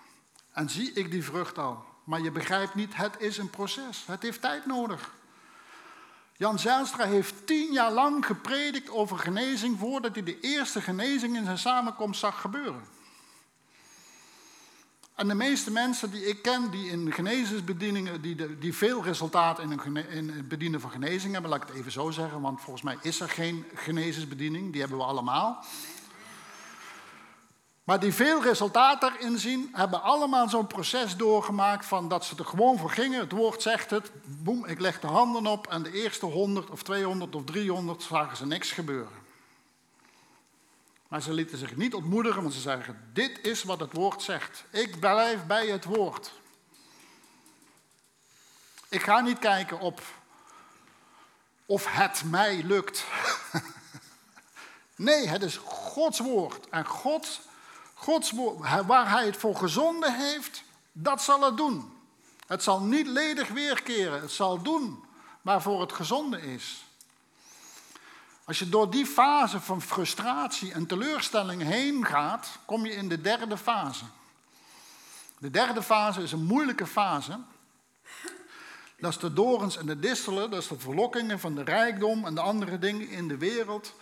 En 0.52 0.70
zie 0.70 0.92
ik 0.92 1.10
die 1.10 1.24
vrucht 1.24 1.58
al. 1.58 1.95
Maar 2.06 2.20
je 2.20 2.30
begrijpt 2.30 2.74
niet, 2.74 2.96
het 2.96 3.14
is 3.18 3.38
een 3.38 3.50
proces. 3.50 4.04
Het 4.06 4.22
heeft 4.22 4.40
tijd 4.40 4.66
nodig. 4.66 5.10
Jan 6.36 6.58
Zijlstra 6.58 7.04
heeft 7.04 7.46
tien 7.46 7.72
jaar 7.72 7.92
lang 7.92 8.26
gepredikt 8.26 8.90
over 8.90 9.18
genezing 9.18 9.78
voordat 9.78 10.14
hij 10.14 10.22
de 10.22 10.40
eerste 10.40 10.80
genezing 10.80 11.36
in 11.36 11.44
zijn 11.44 11.58
samenkomst 11.58 12.20
zag 12.20 12.40
gebeuren. 12.40 12.84
En 15.14 15.28
de 15.28 15.34
meeste 15.34 15.70
mensen 15.70 16.10
die 16.10 16.26
ik 16.26 16.42
ken, 16.42 16.70
die 16.70 16.90
in 16.90 17.12
genezingsbedieningen, 17.12 18.20
die, 18.22 18.58
die 18.58 18.74
veel 18.74 19.02
resultaat 19.02 19.58
in, 19.58 19.70
een 19.70 20.08
in 20.10 20.30
het 20.30 20.48
bedienen 20.48 20.80
van 20.80 20.90
genezing 20.90 21.32
hebben, 21.32 21.50
laat 21.50 21.62
ik 21.62 21.68
het 21.68 21.76
even 21.76 21.92
zo 21.92 22.10
zeggen, 22.10 22.40
want 22.40 22.60
volgens 22.60 22.84
mij 22.84 22.96
is 23.02 23.20
er 23.20 23.28
geen 23.28 23.64
genezingsbediening, 23.74 24.72
die 24.72 24.80
hebben 24.80 24.98
we 24.98 25.04
allemaal. 25.04 25.64
Maar 27.86 28.00
die 28.00 28.14
veel 28.14 28.42
resultaat 28.42 29.00
daarin 29.00 29.38
zien, 29.38 29.68
hebben 29.72 30.02
allemaal 30.02 30.48
zo'n 30.48 30.66
proces 30.66 31.16
doorgemaakt 31.16 31.86
van 31.86 32.08
dat 32.08 32.24
ze 32.24 32.34
er 32.36 32.44
gewoon 32.44 32.78
voor 32.78 32.90
gingen. 32.90 33.20
Het 33.20 33.32
woord 33.32 33.62
zegt 33.62 33.90
het, 33.90 34.10
boem, 34.24 34.64
ik 34.64 34.80
leg 34.80 35.00
de 35.00 35.06
handen 35.06 35.46
op 35.46 35.66
en 35.66 35.82
de 35.82 35.92
eerste 35.92 36.26
100 36.26 36.70
of 36.70 36.82
200 36.82 37.34
of 37.34 37.44
300 37.44 38.02
zagen 38.02 38.36
ze 38.36 38.46
niks 38.46 38.72
gebeuren. 38.72 39.12
Maar 41.08 41.22
ze 41.22 41.32
lieten 41.32 41.58
zich 41.58 41.76
niet 41.76 41.94
ontmoedigen, 41.94 42.42
want 42.42 42.54
ze 42.54 42.60
zeiden, 42.60 43.10
dit 43.12 43.38
is 43.42 43.62
wat 43.62 43.80
het 43.80 43.92
woord 43.92 44.22
zegt. 44.22 44.64
Ik 44.70 45.00
blijf 45.00 45.46
bij 45.46 45.66
het 45.66 45.84
woord. 45.84 46.32
Ik 48.88 49.02
ga 49.02 49.20
niet 49.20 49.38
kijken 49.38 49.80
op 49.80 50.02
of 51.66 51.86
het 51.88 52.22
mij 52.24 52.62
lukt. 52.62 53.04
Nee, 54.96 55.28
het 55.28 55.42
is 55.42 55.56
Gods 55.56 56.18
woord. 56.18 56.68
En 56.68 56.86
God 56.86 57.40
Gods 57.98 58.30
woord, 58.30 58.86
waar 58.86 59.10
hij 59.10 59.26
het 59.26 59.36
voor 59.36 59.56
gezonden 59.56 60.14
heeft, 60.14 60.62
dat 60.92 61.22
zal 61.22 61.42
het 61.42 61.56
doen. 61.56 61.92
Het 62.46 62.62
zal 62.62 62.80
niet 62.80 63.06
ledig 63.06 63.48
weerkeren. 63.48 64.20
Het 64.20 64.30
zal 64.30 64.62
doen 64.62 65.04
waarvoor 65.42 65.80
het 65.80 65.92
gezonde 65.92 66.40
is. 66.40 66.84
Als 68.44 68.58
je 68.58 68.68
door 68.68 68.90
die 68.90 69.06
fase 69.06 69.60
van 69.60 69.82
frustratie 69.82 70.72
en 70.72 70.86
teleurstelling 70.86 71.62
heen 71.62 72.06
gaat, 72.06 72.48
kom 72.64 72.86
je 72.86 72.92
in 72.92 73.08
de 73.08 73.20
derde 73.20 73.56
fase. 73.56 74.04
De 75.38 75.50
derde 75.50 75.82
fase 75.82 76.22
is 76.22 76.32
een 76.32 76.44
moeilijke 76.44 76.86
fase. 76.86 77.38
Dat 78.98 79.10
is 79.10 79.18
de 79.18 79.32
dorens 79.32 79.76
en 79.76 79.86
de 79.86 79.98
distelen, 79.98 80.50
dat 80.50 80.62
is 80.62 80.68
de 80.68 80.78
verlokkingen 80.78 81.40
van 81.40 81.54
de 81.54 81.62
rijkdom 81.62 82.24
en 82.24 82.34
de 82.34 82.40
andere 82.40 82.78
dingen 82.78 83.08
in 83.08 83.28
de 83.28 83.36
wereld. 83.36 83.94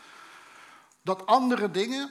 Dat 1.03 1.27
andere 1.27 1.71
dingen, 1.71 2.11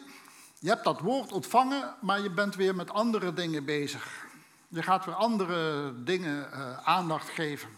je 0.63 0.69
hebt 0.69 0.83
dat 0.83 0.99
woord 0.99 1.31
ontvangen, 1.31 1.95
maar 2.01 2.21
je 2.21 2.29
bent 2.29 2.55
weer 2.55 2.75
met 2.75 2.91
andere 2.91 3.33
dingen 3.33 3.65
bezig. 3.65 4.25
Je 4.67 4.83
gaat 4.83 5.05
weer 5.05 5.15
andere 5.15 5.93
dingen 6.03 6.49
uh, 6.53 6.87
aandacht 6.87 7.29
geven. 7.29 7.69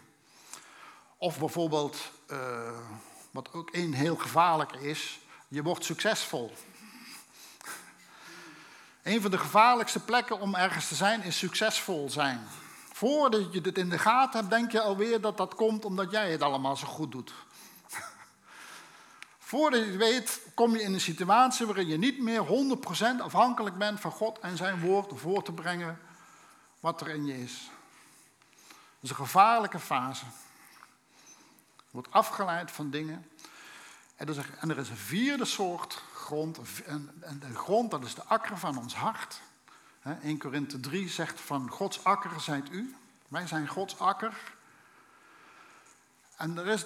Of 1.16 1.38
bijvoorbeeld, 1.38 1.96
uh, 2.30 2.70
wat 3.30 3.52
ook 3.52 3.68
een 3.72 3.94
heel 3.94 4.16
gevaarlijk 4.16 4.72
is, 4.72 5.18
je 5.48 5.62
wordt 5.62 5.84
succesvol. 5.84 6.52
Een 9.02 9.20
van 9.20 9.30
de 9.30 9.38
gevaarlijkste 9.38 10.00
plekken 10.00 10.40
om 10.40 10.54
ergens 10.54 10.88
te 10.88 10.94
zijn 10.94 11.22
is 11.22 11.38
succesvol 11.38 12.10
zijn. 12.10 12.46
Voordat 12.92 13.52
je 13.52 13.60
dit 13.60 13.78
in 13.78 13.88
de 13.88 13.98
gaten 13.98 14.38
hebt, 14.38 14.50
denk 14.50 14.72
je 14.72 14.80
alweer 14.80 15.20
dat 15.20 15.36
dat 15.36 15.54
komt 15.54 15.84
omdat 15.84 16.10
jij 16.10 16.30
het 16.30 16.42
allemaal 16.42 16.76
zo 16.76 16.86
goed 16.86 17.12
doet. 17.12 17.32
Voordat 19.38 19.84
je 19.84 19.96
weet, 19.96 20.40
kom 20.56 20.72
je 20.72 20.82
in 20.82 20.94
een 20.94 21.00
situatie 21.00 21.66
waarin 21.66 21.86
je 21.86 21.98
niet 21.98 22.18
meer 22.18 22.46
100% 23.18 23.20
afhankelijk 23.20 23.78
bent 23.78 24.00
van 24.00 24.10
God 24.10 24.38
en 24.38 24.56
zijn 24.56 24.80
woord 24.80 25.12
voor 25.14 25.42
te 25.42 25.52
brengen 25.52 26.00
wat 26.80 27.00
er 27.00 27.08
in 27.08 27.26
je 27.26 27.42
is. 27.42 27.70
Dat 28.66 29.00
is 29.00 29.10
een 29.10 29.16
gevaarlijke 29.16 29.78
fase. 29.78 30.24
Je 31.76 31.90
wordt 31.90 32.10
afgeleid 32.10 32.70
van 32.70 32.90
dingen. 32.90 33.30
En 34.16 34.28
er 34.68 34.78
is 34.78 34.88
een 34.88 34.96
vierde 34.96 35.44
soort 35.44 36.02
grond. 36.14 36.58
En 36.86 37.38
de 37.40 37.54
grond, 37.54 37.90
dat 37.90 38.04
is 38.04 38.14
de 38.14 38.24
akker 38.24 38.58
van 38.58 38.78
ons 38.78 38.94
hart. 38.94 39.40
1 40.22 40.38
Korinthe 40.38 40.80
3 40.80 41.08
zegt 41.08 41.40
van 41.40 41.70
Gods 41.70 42.04
akker 42.04 42.40
zijt 42.40 42.70
u. 42.70 42.96
Wij 43.28 43.46
zijn 43.46 43.68
Gods 43.68 43.98
akker. 43.98 44.54
En 46.36 46.58
er 46.58 46.66
is 46.66 46.84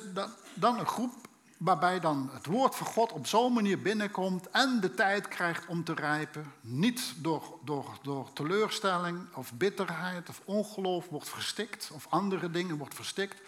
dan 0.54 0.78
een 0.78 0.86
groep 0.86 1.28
waarbij 1.60 2.00
dan 2.00 2.30
het 2.32 2.46
woord 2.46 2.74
van 2.74 2.86
God 2.86 3.12
op 3.12 3.26
zo'n 3.26 3.52
manier 3.52 3.82
binnenkomt 3.82 4.50
en 4.50 4.80
de 4.80 4.94
tijd 4.94 5.28
krijgt 5.28 5.66
om 5.66 5.84
te 5.84 5.94
rijpen. 5.94 6.52
Niet 6.60 7.14
door, 7.16 7.58
door, 7.64 7.98
door 8.02 8.32
teleurstelling 8.32 9.34
of 9.34 9.52
bitterheid 9.52 10.28
of 10.28 10.40
ongeloof 10.44 11.08
wordt 11.08 11.28
verstikt 11.28 11.90
of 11.94 12.06
andere 12.08 12.50
dingen 12.50 12.76
wordt 12.76 12.94
verstikt, 12.94 13.40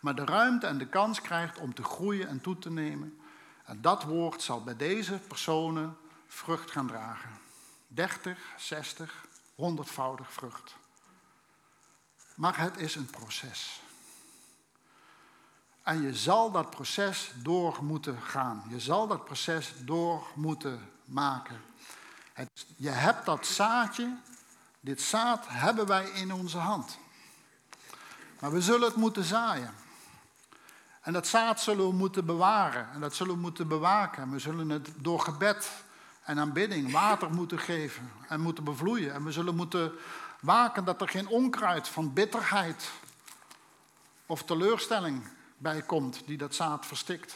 maar 0.00 0.14
de 0.14 0.24
ruimte 0.24 0.66
en 0.66 0.78
de 0.78 0.86
kans 0.88 1.20
krijgt 1.20 1.58
om 1.58 1.74
te 1.74 1.82
groeien 1.84 2.28
en 2.28 2.40
toe 2.40 2.58
te 2.58 2.70
nemen. 2.70 3.18
En 3.64 3.80
dat 3.80 4.02
woord 4.02 4.42
zal 4.42 4.62
bij 4.62 4.76
deze 4.76 5.18
personen 5.28 5.96
vrucht 6.26 6.70
gaan 6.70 6.86
dragen. 6.86 7.30
30, 7.86 8.38
60, 8.56 9.26
honderdvoudig 9.54 10.32
vrucht. 10.32 10.76
Maar 12.34 12.58
het 12.58 12.76
is 12.76 12.94
een 12.94 13.10
proces. 13.10 13.83
En 15.84 16.02
je 16.02 16.14
zal 16.14 16.50
dat 16.50 16.70
proces 16.70 17.32
door 17.42 17.78
moeten 17.82 18.20
gaan. 18.22 18.62
Je 18.68 18.80
zal 18.80 19.06
dat 19.06 19.24
proces 19.24 19.72
door 19.78 20.26
moeten 20.34 20.90
maken. 21.04 21.60
Het, 22.32 22.66
je 22.76 22.88
hebt 22.88 23.26
dat 23.26 23.46
zaadje, 23.46 24.16
dit 24.80 25.00
zaad 25.00 25.44
hebben 25.48 25.86
wij 25.86 26.10
in 26.10 26.32
onze 26.32 26.58
hand. 26.58 26.98
Maar 28.40 28.52
we 28.52 28.60
zullen 28.60 28.88
het 28.88 28.96
moeten 28.96 29.24
zaaien. 29.24 29.74
En 31.00 31.12
dat 31.12 31.26
zaad 31.26 31.60
zullen 31.60 31.86
we 31.86 31.94
moeten 31.94 32.26
bewaren. 32.26 32.88
En 32.92 33.00
dat 33.00 33.14
zullen 33.14 33.34
we 33.34 33.40
moeten 33.40 33.68
bewaken. 33.68 34.30
We 34.30 34.38
zullen 34.38 34.68
het 34.68 34.88
door 34.96 35.20
gebed 35.20 35.70
en 36.22 36.38
aanbidding 36.38 36.92
water 36.92 37.30
moeten 37.30 37.58
geven. 37.58 38.10
En 38.28 38.40
moeten 38.40 38.64
bevloeien. 38.64 39.12
En 39.12 39.24
we 39.24 39.32
zullen 39.32 39.56
moeten 39.56 39.92
Waken 40.44 40.84
dat 40.84 41.00
er 41.00 41.08
geen 41.08 41.28
onkruid 41.28 41.88
van 41.88 42.12
bitterheid 42.12 42.90
of 44.26 44.42
teleurstelling 44.42 45.26
bij 45.64 45.82
komt 45.82 46.22
die 46.26 46.36
dat 46.38 46.54
zaad 46.54 46.86
verstikt. 46.86 47.34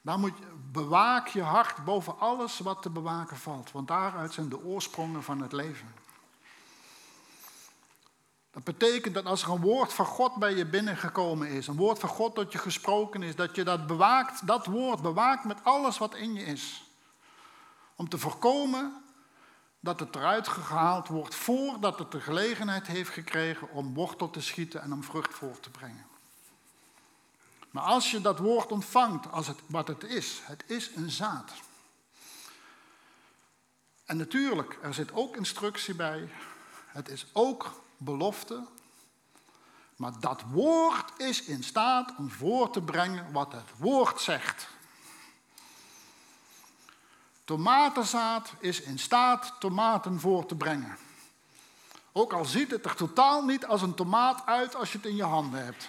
Dan 0.00 0.20
moet 0.20 0.38
je, 0.38 0.44
bewaak 0.72 1.28
je 1.28 1.42
hart 1.42 1.84
boven 1.84 2.18
alles 2.18 2.58
wat 2.58 2.82
te 2.82 2.90
bewaken 2.90 3.36
valt, 3.36 3.72
want 3.72 3.88
daaruit 3.88 4.32
zijn 4.32 4.48
de 4.48 4.64
oorsprongen 4.64 5.22
van 5.22 5.42
het 5.42 5.52
leven. 5.52 5.94
Dat 8.50 8.64
betekent 8.64 9.14
dat 9.14 9.24
als 9.24 9.42
er 9.42 9.50
een 9.50 9.60
woord 9.60 9.92
van 9.92 10.06
God 10.06 10.34
bij 10.34 10.54
je 10.54 10.66
binnengekomen 10.66 11.48
is, 11.48 11.66
een 11.66 11.76
woord 11.76 11.98
van 11.98 12.08
God 12.08 12.34
dat 12.34 12.52
je 12.52 12.58
gesproken 12.58 13.22
is, 13.22 13.36
dat 13.36 13.56
je 13.56 13.64
dat 13.64 13.86
bewaakt, 13.86 14.46
dat 14.46 14.66
woord 14.66 15.02
bewaakt 15.02 15.44
met 15.44 15.64
alles 15.64 15.98
wat 15.98 16.14
in 16.14 16.34
je 16.34 16.44
is. 16.44 16.84
Om 17.96 18.08
te 18.08 18.18
voorkomen 18.18 19.04
dat 19.80 20.00
het 20.00 20.16
eruit 20.16 20.48
gehaald 20.48 21.08
wordt 21.08 21.34
voordat 21.34 21.98
het 21.98 22.10
de 22.12 22.20
gelegenheid 22.20 22.86
heeft 22.86 23.10
gekregen 23.10 23.70
om 23.70 23.94
wortel 23.94 24.30
te 24.30 24.40
schieten 24.40 24.82
en 24.82 24.92
om 24.92 25.02
vrucht 25.02 25.34
voor 25.34 25.60
te 25.60 25.70
brengen. 25.70 26.11
Maar 27.72 27.82
als 27.82 28.10
je 28.10 28.20
dat 28.20 28.38
woord 28.38 28.72
ontvangt 28.72 29.30
als 29.30 29.46
het, 29.46 29.58
wat 29.66 29.88
het 29.88 30.04
is, 30.04 30.40
het 30.42 30.64
is 30.66 30.90
een 30.94 31.10
zaad. 31.10 31.52
En 34.04 34.16
natuurlijk, 34.16 34.78
er 34.82 34.94
zit 34.94 35.12
ook 35.12 35.36
instructie 35.36 35.94
bij. 35.94 36.28
Het 36.86 37.08
is 37.08 37.26
ook 37.32 37.82
belofte. 37.96 38.66
Maar 39.96 40.20
dat 40.20 40.42
woord 40.50 41.20
is 41.20 41.42
in 41.42 41.64
staat 41.64 42.12
om 42.18 42.30
voor 42.30 42.70
te 42.70 42.82
brengen 42.82 43.32
wat 43.32 43.52
het 43.52 43.68
woord 43.76 44.20
zegt. 44.20 44.68
Tomatenzaad 47.44 48.52
is 48.58 48.80
in 48.80 48.98
staat 48.98 49.54
tomaten 49.58 50.20
voor 50.20 50.46
te 50.46 50.54
brengen. 50.54 50.98
Ook 52.12 52.32
al 52.32 52.44
ziet 52.44 52.70
het 52.70 52.84
er 52.84 52.94
totaal 52.94 53.44
niet 53.44 53.66
als 53.66 53.82
een 53.82 53.94
tomaat 53.94 54.46
uit 54.46 54.74
als 54.74 54.92
je 54.92 54.98
het 54.98 55.06
in 55.06 55.16
je 55.16 55.24
handen 55.24 55.64
hebt. 55.64 55.88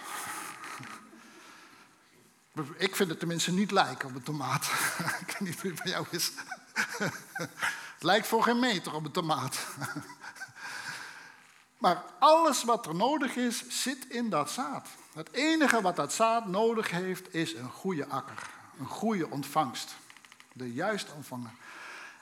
Ik 2.76 2.96
vind 2.96 3.08
het 3.08 3.18
tenminste 3.18 3.52
niet 3.52 3.70
lijken 3.70 4.08
op 4.08 4.14
een 4.14 4.22
tomaat. 4.22 4.64
Ik 5.26 5.36
weet 5.38 5.40
niet 5.40 5.60
hoe 5.60 5.70
het 5.70 5.82
bij 5.82 5.92
jou 5.92 6.06
is. 6.10 6.32
Het 7.94 8.02
lijkt 8.02 8.26
voor 8.26 8.42
geen 8.42 8.58
meter 8.58 8.94
op 8.94 9.04
een 9.04 9.10
tomaat. 9.10 9.58
Maar 11.78 12.02
alles 12.18 12.64
wat 12.64 12.86
er 12.86 12.94
nodig 12.94 13.36
is, 13.36 13.68
zit 13.68 14.06
in 14.08 14.30
dat 14.30 14.50
zaad. 14.50 14.88
Het 15.14 15.32
enige 15.32 15.80
wat 15.80 15.96
dat 15.96 16.12
zaad 16.12 16.46
nodig 16.46 16.90
heeft, 16.90 17.34
is 17.34 17.54
een 17.54 17.70
goede 17.70 18.06
akker. 18.06 18.48
Een 18.78 18.86
goede 18.86 19.30
ontvangst. 19.30 19.94
De 20.52 20.72
juiste 20.72 21.12
ontvanger. 21.12 21.50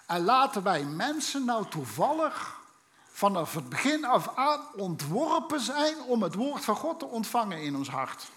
En 0.06 0.24
laten 0.24 0.62
wij 0.62 0.84
mensen 0.84 1.44
nou 1.44 1.68
toevallig 1.68 2.60
vanaf 3.08 3.54
het 3.54 3.68
begin 3.68 4.04
af 4.04 4.36
aan 4.36 4.60
ontworpen 4.76 5.60
zijn 5.60 6.00
om 6.00 6.22
het 6.22 6.34
woord 6.34 6.64
van 6.64 6.76
God 6.76 6.98
te 6.98 7.06
ontvangen 7.06 7.62
in 7.62 7.76
ons 7.76 7.88
hart. 7.88 8.30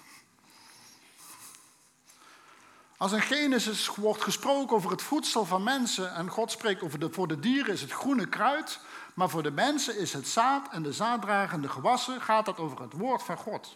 Als 2.98 3.12
in 3.12 3.22
Genesis 3.22 3.88
wordt 3.88 4.22
gesproken 4.22 4.76
over 4.76 4.92
het 4.92 5.02
voedsel 5.02 5.46
van 5.46 5.64
mensen 5.64 6.14
en 6.14 6.30
God 6.30 6.52
spreekt 6.52 6.82
over 6.82 7.00
de, 7.00 7.10
voor 7.12 7.28
de 7.28 7.40
dieren 7.40 7.74
is 7.74 7.82
het 7.82 7.92
groene 7.92 8.28
kruid, 8.28 8.80
maar 9.14 9.30
voor 9.30 9.44
de 9.44 9.52
mensen 9.52 9.98
is 10.00 10.14
het 10.14 10.28
zaad 10.28 10.68
en 10.72 10.84
de 10.84 10.94
zaaddragende 10.94 11.70
gewassen, 11.70 12.22
gaat 12.22 12.46
het 12.46 12.58
over 12.58 12.82
het 12.82 12.94
woord 12.94 13.24
van 13.24 13.38
God. 13.38 13.76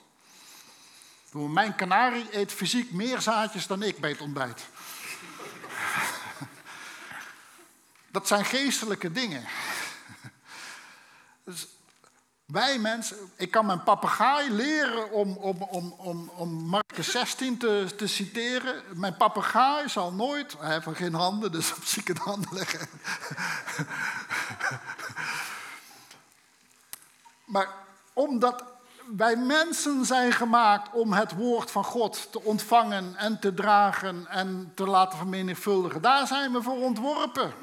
Mijn 1.31 1.75
kanarie 1.75 2.37
eet 2.37 2.51
fysiek 2.51 2.91
meer 2.91 3.21
zaadjes 3.21 3.67
dan 3.67 3.83
ik 3.83 3.99
bij 3.99 4.09
het 4.09 4.21
ontbijt. 4.21 4.67
Dat 8.11 8.27
zijn 8.27 8.45
geestelijke 8.45 9.11
dingen. 9.11 9.45
Dus 11.43 11.67
wij 12.51 12.79
mensen, 12.79 13.17
ik 13.35 13.51
kan 13.51 13.65
mijn 13.65 13.83
papegaai 13.83 14.51
leren 14.51 15.11
om, 15.11 15.37
om, 15.37 15.61
om, 15.61 15.93
om, 15.97 16.31
om 16.35 16.49
Marcus 16.49 17.11
16 17.11 17.57
te, 17.57 17.87
te 17.97 18.07
citeren. 18.07 18.83
Mijn 18.93 19.17
papegaai 19.17 19.89
zal 19.89 20.13
nooit, 20.13 20.55
hij 20.59 20.73
heeft 20.73 20.97
geen 20.97 21.13
handen, 21.13 21.51
dus 21.51 21.75
op 21.75 21.83
zieke 21.83 22.15
handen 22.23 22.53
leggen. 22.53 22.87
maar 27.45 27.67
omdat 28.13 28.63
wij 29.17 29.35
mensen 29.35 30.05
zijn 30.05 30.31
gemaakt 30.31 30.93
om 30.93 31.13
het 31.13 31.35
woord 31.35 31.71
van 31.71 31.83
God 31.83 32.31
te 32.31 32.41
ontvangen 32.43 33.15
en 33.15 33.39
te 33.39 33.53
dragen 33.53 34.27
en 34.27 34.71
te 34.75 34.85
laten 34.85 35.17
vermenigvuldigen, 35.17 36.01
daar 36.01 36.27
zijn 36.27 36.51
we 36.51 36.61
voor 36.61 36.81
ontworpen. 36.81 37.53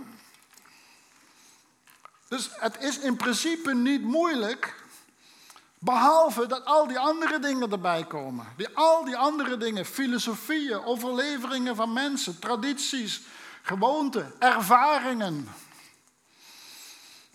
Dus 2.28 2.50
het 2.52 2.82
is 2.82 2.98
in 2.98 3.16
principe 3.16 3.74
niet 3.74 4.02
moeilijk, 4.02 4.84
behalve 5.78 6.46
dat 6.46 6.64
al 6.64 6.86
die 6.86 6.98
andere 6.98 7.38
dingen 7.38 7.70
erbij 7.70 8.04
komen. 8.04 8.46
Die, 8.56 8.68
al 8.76 9.04
die 9.04 9.16
andere 9.16 9.56
dingen, 9.56 9.86
filosofieën, 9.86 10.84
overleveringen 10.84 11.76
van 11.76 11.92
mensen, 11.92 12.38
tradities, 12.38 13.22
gewoonten, 13.62 14.34
ervaringen. 14.38 15.48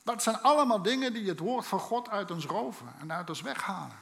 Dat 0.04 0.24
zijn 0.24 0.42
allemaal 0.42 0.82
dingen 0.82 1.14
die 1.14 1.30
het 1.30 1.40
woord 1.40 1.66
van 1.66 1.80
God 1.80 2.10
uit 2.10 2.32
ons 2.32 2.46
roven 2.46 2.94
en 3.00 3.12
uit 3.12 3.30
ons 3.30 3.42
weghalen. 3.42 4.00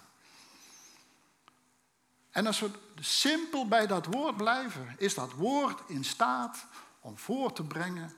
En 2.31 2.47
als 2.47 2.59
we 2.59 2.71
simpel 2.99 3.67
bij 3.67 3.87
dat 3.87 4.05
woord 4.05 4.37
blijven, 4.37 4.95
is 4.97 5.13
dat 5.13 5.31
woord 5.33 5.81
in 5.87 6.03
staat 6.03 6.65
om 6.99 7.17
voor 7.17 7.53
te 7.53 7.63
brengen 7.63 8.13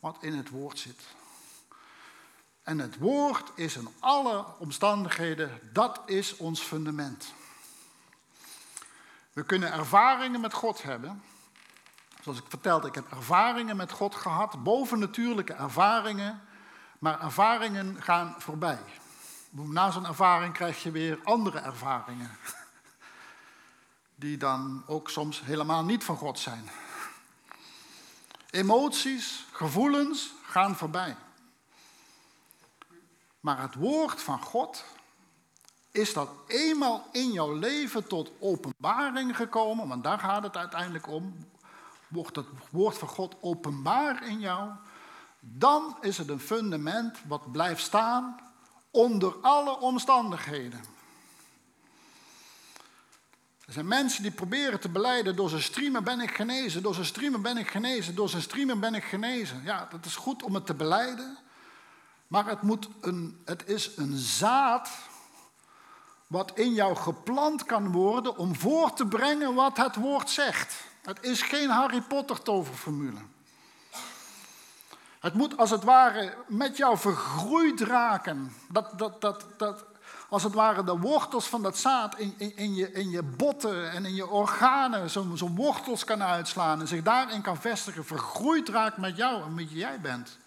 wat 0.00 0.16
in 0.20 0.34
het 0.34 0.50
woord 0.50 0.78
zit. 0.78 1.00
En 2.66 2.78
het 2.78 2.98
woord 2.98 3.52
is 3.54 3.76
in 3.76 3.88
alle 3.98 4.44
omstandigheden, 4.58 5.60
dat 5.72 6.00
is 6.06 6.36
ons 6.36 6.60
fundament. 6.60 7.32
We 9.32 9.44
kunnen 9.44 9.72
ervaringen 9.72 10.40
met 10.40 10.52
God 10.52 10.82
hebben. 10.82 11.22
Zoals 12.22 12.38
ik 12.38 12.44
vertelde, 12.48 12.88
ik 12.88 12.94
heb 12.94 13.12
ervaringen 13.12 13.76
met 13.76 13.92
God 13.92 14.14
gehad, 14.14 14.62
bovennatuurlijke 14.62 15.52
ervaringen, 15.52 16.40
maar 16.98 17.20
ervaringen 17.20 18.02
gaan 18.02 18.34
voorbij. 18.38 18.78
Na 19.50 19.90
zo'n 19.90 20.06
ervaring 20.06 20.54
krijg 20.54 20.82
je 20.82 20.90
weer 20.90 21.18
andere 21.24 21.58
ervaringen, 21.58 22.38
die 24.24 24.36
dan 24.36 24.82
ook 24.86 25.10
soms 25.10 25.40
helemaal 25.40 25.84
niet 25.84 26.04
van 26.04 26.16
God 26.16 26.38
zijn. 26.38 26.70
Emoties, 28.50 29.46
gevoelens 29.52 30.32
gaan 30.42 30.76
voorbij. 30.76 31.16
Maar 33.46 33.60
het 33.60 33.74
woord 33.74 34.22
van 34.22 34.42
God, 34.42 34.84
is 35.90 36.12
dat 36.12 36.28
eenmaal 36.46 37.06
in 37.12 37.32
jouw 37.32 37.52
leven 37.52 38.06
tot 38.08 38.30
openbaring 38.38 39.36
gekomen, 39.36 39.88
want 39.88 40.04
daar 40.04 40.18
gaat 40.18 40.42
het 40.42 40.56
uiteindelijk 40.56 41.08
om, 41.08 41.36
wordt 42.08 42.36
het 42.36 42.46
woord 42.70 42.98
van 42.98 43.08
God 43.08 43.36
openbaar 43.40 44.26
in 44.26 44.40
jou, 44.40 44.70
dan 45.40 45.96
is 46.00 46.18
het 46.18 46.28
een 46.28 46.40
fundament 46.40 47.18
wat 47.26 47.52
blijft 47.52 47.82
staan 47.82 48.36
onder 48.90 49.34
alle 49.40 49.78
omstandigheden. 49.78 50.80
Er 53.66 53.72
zijn 53.72 53.88
mensen 53.88 54.22
die 54.22 54.32
proberen 54.32 54.80
te 54.80 54.88
beleiden, 54.88 55.36
door 55.36 55.48
zijn 55.48 55.62
streamen 55.62 56.04
ben 56.04 56.20
ik 56.20 56.34
genezen, 56.34 56.82
door 56.82 56.94
zijn 56.94 57.06
streamen 57.06 57.42
ben 57.42 57.56
ik 57.56 57.68
genezen, 57.68 58.14
door 58.14 58.28
zijn 58.28 58.42
streamen 58.42 58.80
ben 58.80 58.94
ik 58.94 59.04
genezen. 59.04 59.62
Ja, 59.64 59.88
dat 59.90 60.04
is 60.04 60.16
goed 60.16 60.42
om 60.42 60.54
het 60.54 60.66
te 60.66 60.74
beleiden. 60.74 61.44
Maar 62.28 62.46
het, 62.46 62.62
moet 62.62 62.88
een, 63.00 63.42
het 63.44 63.68
is 63.68 63.96
een 63.96 64.16
zaad 64.16 64.88
wat 66.26 66.52
in 66.54 66.72
jou 66.72 66.96
geplant 66.96 67.64
kan 67.64 67.92
worden 67.92 68.36
om 68.36 68.56
voor 68.56 68.92
te 68.92 69.06
brengen 69.06 69.54
wat 69.54 69.76
het 69.76 69.96
woord 69.96 70.30
zegt. 70.30 70.74
Het 71.02 71.18
is 71.20 71.42
geen 71.42 71.70
Harry 71.70 72.00
Potter 72.00 72.42
toverformule. 72.42 73.20
Het 75.20 75.34
moet 75.34 75.56
als 75.56 75.70
het 75.70 75.84
ware 75.84 76.34
met 76.46 76.76
jou 76.76 76.98
vergroeid 76.98 77.80
raken. 77.80 78.52
Dat, 78.68 78.98
dat, 78.98 79.20
dat, 79.20 79.44
dat, 79.56 79.84
als 80.28 80.42
het 80.42 80.54
ware 80.54 80.84
de 80.84 80.98
wortels 80.98 81.46
van 81.46 81.62
dat 81.62 81.78
zaad 81.78 82.18
in, 82.18 82.34
in, 82.56 82.74
je, 82.74 82.92
in 82.92 83.10
je 83.10 83.22
botten 83.22 83.90
en 83.90 84.04
in 84.04 84.14
je 84.14 84.28
organen 84.28 85.10
zo'n 85.10 85.36
zo 85.36 85.48
wortels 85.48 86.04
kan 86.04 86.22
uitslaan 86.22 86.80
en 86.80 86.88
zich 86.88 87.02
daarin 87.02 87.42
kan 87.42 87.56
vestigen, 87.56 88.04
vergroeid 88.04 88.68
raakt 88.68 88.96
met 88.96 89.16
jou 89.16 89.42
en 89.42 89.54
met 89.54 89.68
wie 89.68 89.78
jij 89.78 90.00
bent. 90.00 90.38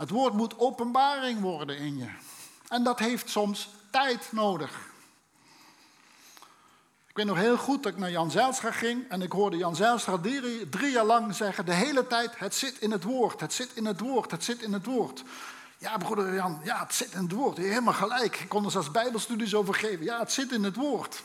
Het 0.00 0.10
woord 0.10 0.34
moet 0.34 0.58
openbaring 0.58 1.40
worden 1.40 1.76
in 1.78 1.98
je. 1.98 2.08
En 2.68 2.82
dat 2.82 2.98
heeft 2.98 3.30
soms 3.30 3.68
tijd 3.90 4.32
nodig. 4.32 4.70
Ik 7.08 7.16
weet 7.16 7.26
nog 7.26 7.36
heel 7.36 7.56
goed 7.56 7.82
dat 7.82 7.92
ik 7.92 7.98
naar 7.98 8.10
Jan 8.10 8.30
Zijlstra 8.30 8.70
ging 8.70 9.08
en 9.08 9.22
ik 9.22 9.32
hoorde 9.32 9.56
Jan 9.56 9.76
Zijlstra 9.76 10.18
drie, 10.70 10.90
jaar 10.90 11.04
lang 11.04 11.34
zeggen, 11.34 11.66
de 11.66 11.74
hele 11.74 12.06
tijd, 12.06 12.38
het 12.38 12.54
zit 12.54 12.78
in 12.78 12.90
het 12.90 13.04
woord, 13.04 13.40
het 13.40 13.52
zit 13.52 13.70
in 13.74 13.84
het 13.84 14.00
woord, 14.00 14.30
het 14.30 14.44
zit 14.44 14.62
in 14.62 14.72
het 14.72 14.84
woord. 14.84 15.22
Ja, 15.78 15.96
broeder 15.96 16.34
Jan, 16.34 16.60
ja, 16.64 16.80
het 16.80 16.94
zit 16.94 17.12
in 17.12 17.22
het 17.22 17.32
woord. 17.32 17.56
Helemaal 17.56 17.94
gelijk. 17.94 18.36
Ik 18.40 18.48
kon 18.48 18.64
er 18.64 18.70
zelfs 18.70 18.90
bijbelstudies 18.90 19.54
over 19.54 19.74
geven. 19.74 20.04
Ja, 20.04 20.18
het 20.18 20.32
zit 20.32 20.52
in 20.52 20.64
het 20.64 20.76
woord. 20.76 21.22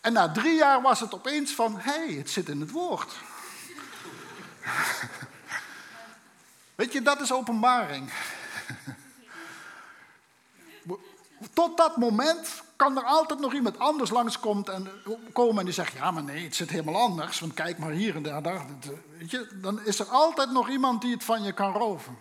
En 0.00 0.12
na 0.12 0.32
drie 0.32 0.56
jaar 0.56 0.82
was 0.82 1.00
het 1.00 1.14
opeens 1.14 1.52
van, 1.52 1.78
hé, 1.78 2.06
hey, 2.06 2.14
het 2.14 2.30
zit 2.30 2.48
in 2.48 2.60
het 2.60 2.70
woord. 2.70 3.12
Weet 6.76 6.92
je, 6.92 7.02
dat 7.02 7.20
is 7.20 7.32
openbaring. 7.32 8.12
Tot 11.52 11.76
dat 11.76 11.96
moment 11.96 12.62
kan 12.76 12.96
er 12.96 13.04
altijd 13.04 13.40
nog 13.40 13.52
iemand 13.52 13.78
anders 13.78 14.10
langskomt 14.10 14.68
en 14.68 14.90
komen 15.32 15.58
en 15.58 15.64
die 15.64 15.74
zegt: 15.74 15.92
Ja, 15.92 16.10
maar 16.10 16.22
nee, 16.22 16.44
het 16.44 16.54
zit 16.54 16.70
helemaal 16.70 17.02
anders. 17.02 17.40
Want 17.40 17.54
kijk 17.54 17.78
maar 17.78 17.90
hier 17.90 18.16
en 18.16 18.22
daar. 18.22 18.42
daar 18.42 18.66
weet 19.18 19.30
je, 19.30 19.48
dan 19.52 19.84
is 19.84 19.98
er 19.98 20.06
altijd 20.06 20.50
nog 20.50 20.68
iemand 20.68 21.00
die 21.00 21.12
het 21.12 21.24
van 21.24 21.42
je 21.42 21.52
kan 21.52 21.72
roven. 21.72 22.18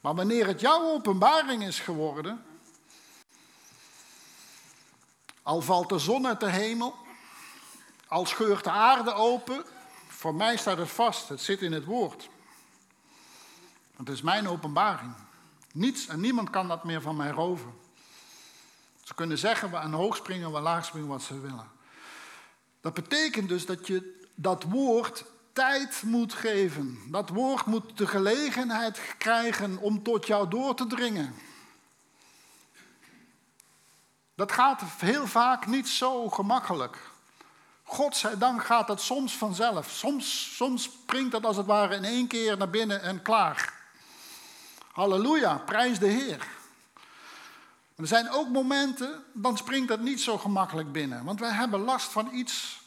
Maar 0.00 0.14
wanneer 0.14 0.46
het 0.46 0.60
jouw 0.60 0.82
openbaring 0.82 1.62
is 1.64 1.80
geworden, 1.80 2.44
al 5.42 5.60
valt 5.60 5.88
de 5.88 5.98
zon 5.98 6.26
uit 6.26 6.40
de 6.40 6.50
hemel, 6.50 6.94
al 8.08 8.26
scheurt 8.26 8.64
de 8.64 8.70
aarde 8.70 9.12
open, 9.12 9.64
voor 10.08 10.34
mij 10.34 10.56
staat 10.56 10.78
het 10.78 10.90
vast, 10.90 11.28
het 11.28 11.40
zit 11.40 11.62
in 11.62 11.72
het 11.72 11.84
woord. 11.84 12.28
Het 13.98 14.08
is 14.08 14.22
mijn 14.22 14.48
openbaring. 14.48 15.14
Niets 15.72 16.06
en 16.06 16.20
niemand 16.20 16.50
kan 16.50 16.68
dat 16.68 16.84
meer 16.84 17.00
van 17.00 17.16
mij 17.16 17.30
roven. 17.30 17.72
Ze 19.04 19.14
kunnen 19.14 19.38
zeggen, 19.38 19.70
we 19.70 19.76
aan 19.76 19.92
hoog 19.92 20.16
springen, 20.16 20.52
we 20.52 20.60
laag 20.60 20.84
springen, 20.84 21.08
wat 21.08 21.22
ze 21.22 21.40
willen. 21.40 21.70
Dat 22.80 22.94
betekent 22.94 23.48
dus 23.48 23.66
dat 23.66 23.86
je 23.86 24.26
dat 24.34 24.62
woord 24.62 25.24
tijd 25.52 26.02
moet 26.02 26.34
geven. 26.34 26.98
Dat 27.06 27.28
woord 27.28 27.66
moet 27.66 27.98
de 27.98 28.06
gelegenheid 28.06 29.00
krijgen 29.18 29.78
om 29.78 30.02
tot 30.02 30.26
jou 30.26 30.48
door 30.48 30.74
te 30.74 30.86
dringen. 30.86 31.34
Dat 34.34 34.52
gaat 34.52 34.82
heel 34.98 35.26
vaak 35.26 35.66
niet 35.66 35.88
zo 35.88 36.28
gemakkelijk. 36.28 37.10
God 37.82 38.16
zij 38.16 38.38
dank 38.38 38.64
gaat 38.64 38.86
dat 38.86 39.00
soms 39.00 39.36
vanzelf. 39.36 39.90
Soms, 39.90 40.56
soms 40.56 40.82
springt 40.82 41.32
dat 41.32 41.44
als 41.44 41.56
het 41.56 41.66
ware 41.66 41.94
in 41.94 42.04
één 42.04 42.26
keer 42.26 42.56
naar 42.56 42.70
binnen 42.70 43.02
en 43.02 43.22
klaar. 43.22 43.77
Halleluja, 44.98 45.58
prijs 45.58 45.98
de 45.98 46.06
Heer. 46.06 46.46
Er 47.96 48.06
zijn 48.06 48.30
ook 48.30 48.48
momenten, 48.48 49.24
dan 49.32 49.56
springt 49.56 49.88
dat 49.88 50.00
niet 50.00 50.20
zo 50.20 50.38
gemakkelijk 50.38 50.92
binnen. 50.92 51.24
Want 51.24 51.40
wij 51.40 51.50
hebben 51.50 51.80
last 51.80 52.12
van 52.12 52.34
iets 52.34 52.80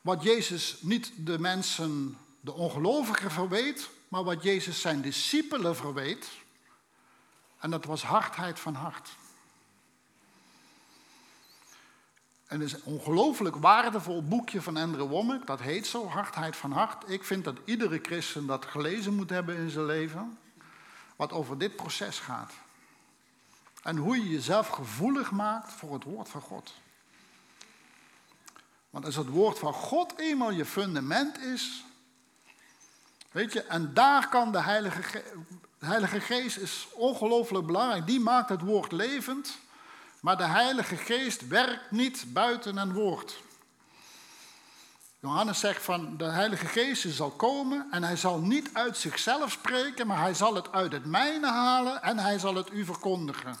wat 0.00 0.22
Jezus 0.22 0.76
niet 0.80 1.12
de 1.16 1.38
mensen, 1.38 2.18
de 2.40 2.52
ongelovigen 2.52 3.30
verweet, 3.30 3.88
maar 4.08 4.24
wat 4.24 4.42
Jezus 4.42 4.80
zijn 4.80 5.00
discipelen 5.00 5.76
verweet. 5.76 6.28
En 7.58 7.70
dat 7.70 7.84
was 7.84 8.02
hardheid 8.02 8.60
van 8.60 8.74
hart. 8.74 9.08
En 12.46 12.60
het 12.60 12.68
is 12.68 12.72
een 12.72 12.84
ongelooflijk 12.84 13.56
waardevol 13.56 14.24
boekje 14.24 14.62
van 14.62 14.76
Andrew 14.76 15.08
Womack. 15.08 15.46
Dat 15.46 15.60
heet 15.60 15.86
zo, 15.86 16.08
Hardheid 16.08 16.56
van 16.56 16.72
Hart. 16.72 17.10
Ik 17.10 17.24
vind 17.24 17.44
dat 17.44 17.56
iedere 17.64 17.98
christen 18.02 18.46
dat 18.46 18.64
gelezen 18.64 19.14
moet 19.14 19.30
hebben 19.30 19.56
in 19.56 19.70
zijn 19.70 19.86
leven. 19.86 20.38
Wat 21.16 21.32
over 21.32 21.58
dit 21.58 21.76
proces 21.76 22.18
gaat. 22.18 22.52
En 23.82 23.96
hoe 23.96 24.16
je 24.16 24.28
jezelf 24.28 24.68
gevoelig 24.68 25.30
maakt 25.30 25.72
voor 25.72 25.92
het 25.92 26.04
woord 26.04 26.28
van 26.28 26.40
God. 26.40 26.72
Want 28.90 29.04
als 29.04 29.16
het 29.16 29.28
woord 29.28 29.58
van 29.58 29.72
God 29.72 30.18
eenmaal 30.18 30.50
je 30.50 30.64
fundament 30.64 31.38
is. 31.38 31.84
Weet 33.30 33.52
je, 33.52 33.62
en 33.62 33.94
daar 33.94 34.28
kan 34.28 34.52
de 34.52 34.60
Heilige, 34.60 35.02
Ge 35.02 35.32
de 35.78 35.86
Heilige 35.86 36.20
Geest 36.20 36.56
is 36.56 36.88
ongelooflijk 36.92 37.66
belangrijk. 37.66 38.06
Die 38.06 38.20
maakt 38.20 38.48
het 38.48 38.60
woord 38.60 38.92
levend. 38.92 39.58
Maar 40.20 40.36
de 40.36 40.46
Heilige 40.46 40.96
Geest 40.96 41.48
werkt 41.48 41.90
niet 41.90 42.24
buiten 42.32 42.76
een 42.76 42.92
woord. 42.92 43.36
Johannes 45.20 45.60
zegt 45.60 45.82
van 45.82 46.16
de 46.16 46.24
Heilige 46.24 46.66
Geest 46.66 47.14
zal 47.14 47.30
komen 47.30 47.86
en 47.90 48.02
hij 48.02 48.16
zal 48.16 48.38
niet 48.38 48.70
uit 48.72 48.96
zichzelf 48.96 49.50
spreken, 49.50 50.06
maar 50.06 50.20
hij 50.20 50.34
zal 50.34 50.54
het 50.54 50.72
uit 50.72 50.92
het 50.92 51.04
mijne 51.04 51.50
halen 51.50 52.02
en 52.02 52.18
hij 52.18 52.38
zal 52.38 52.54
het 52.54 52.72
u 52.72 52.84
verkondigen. 52.84 53.56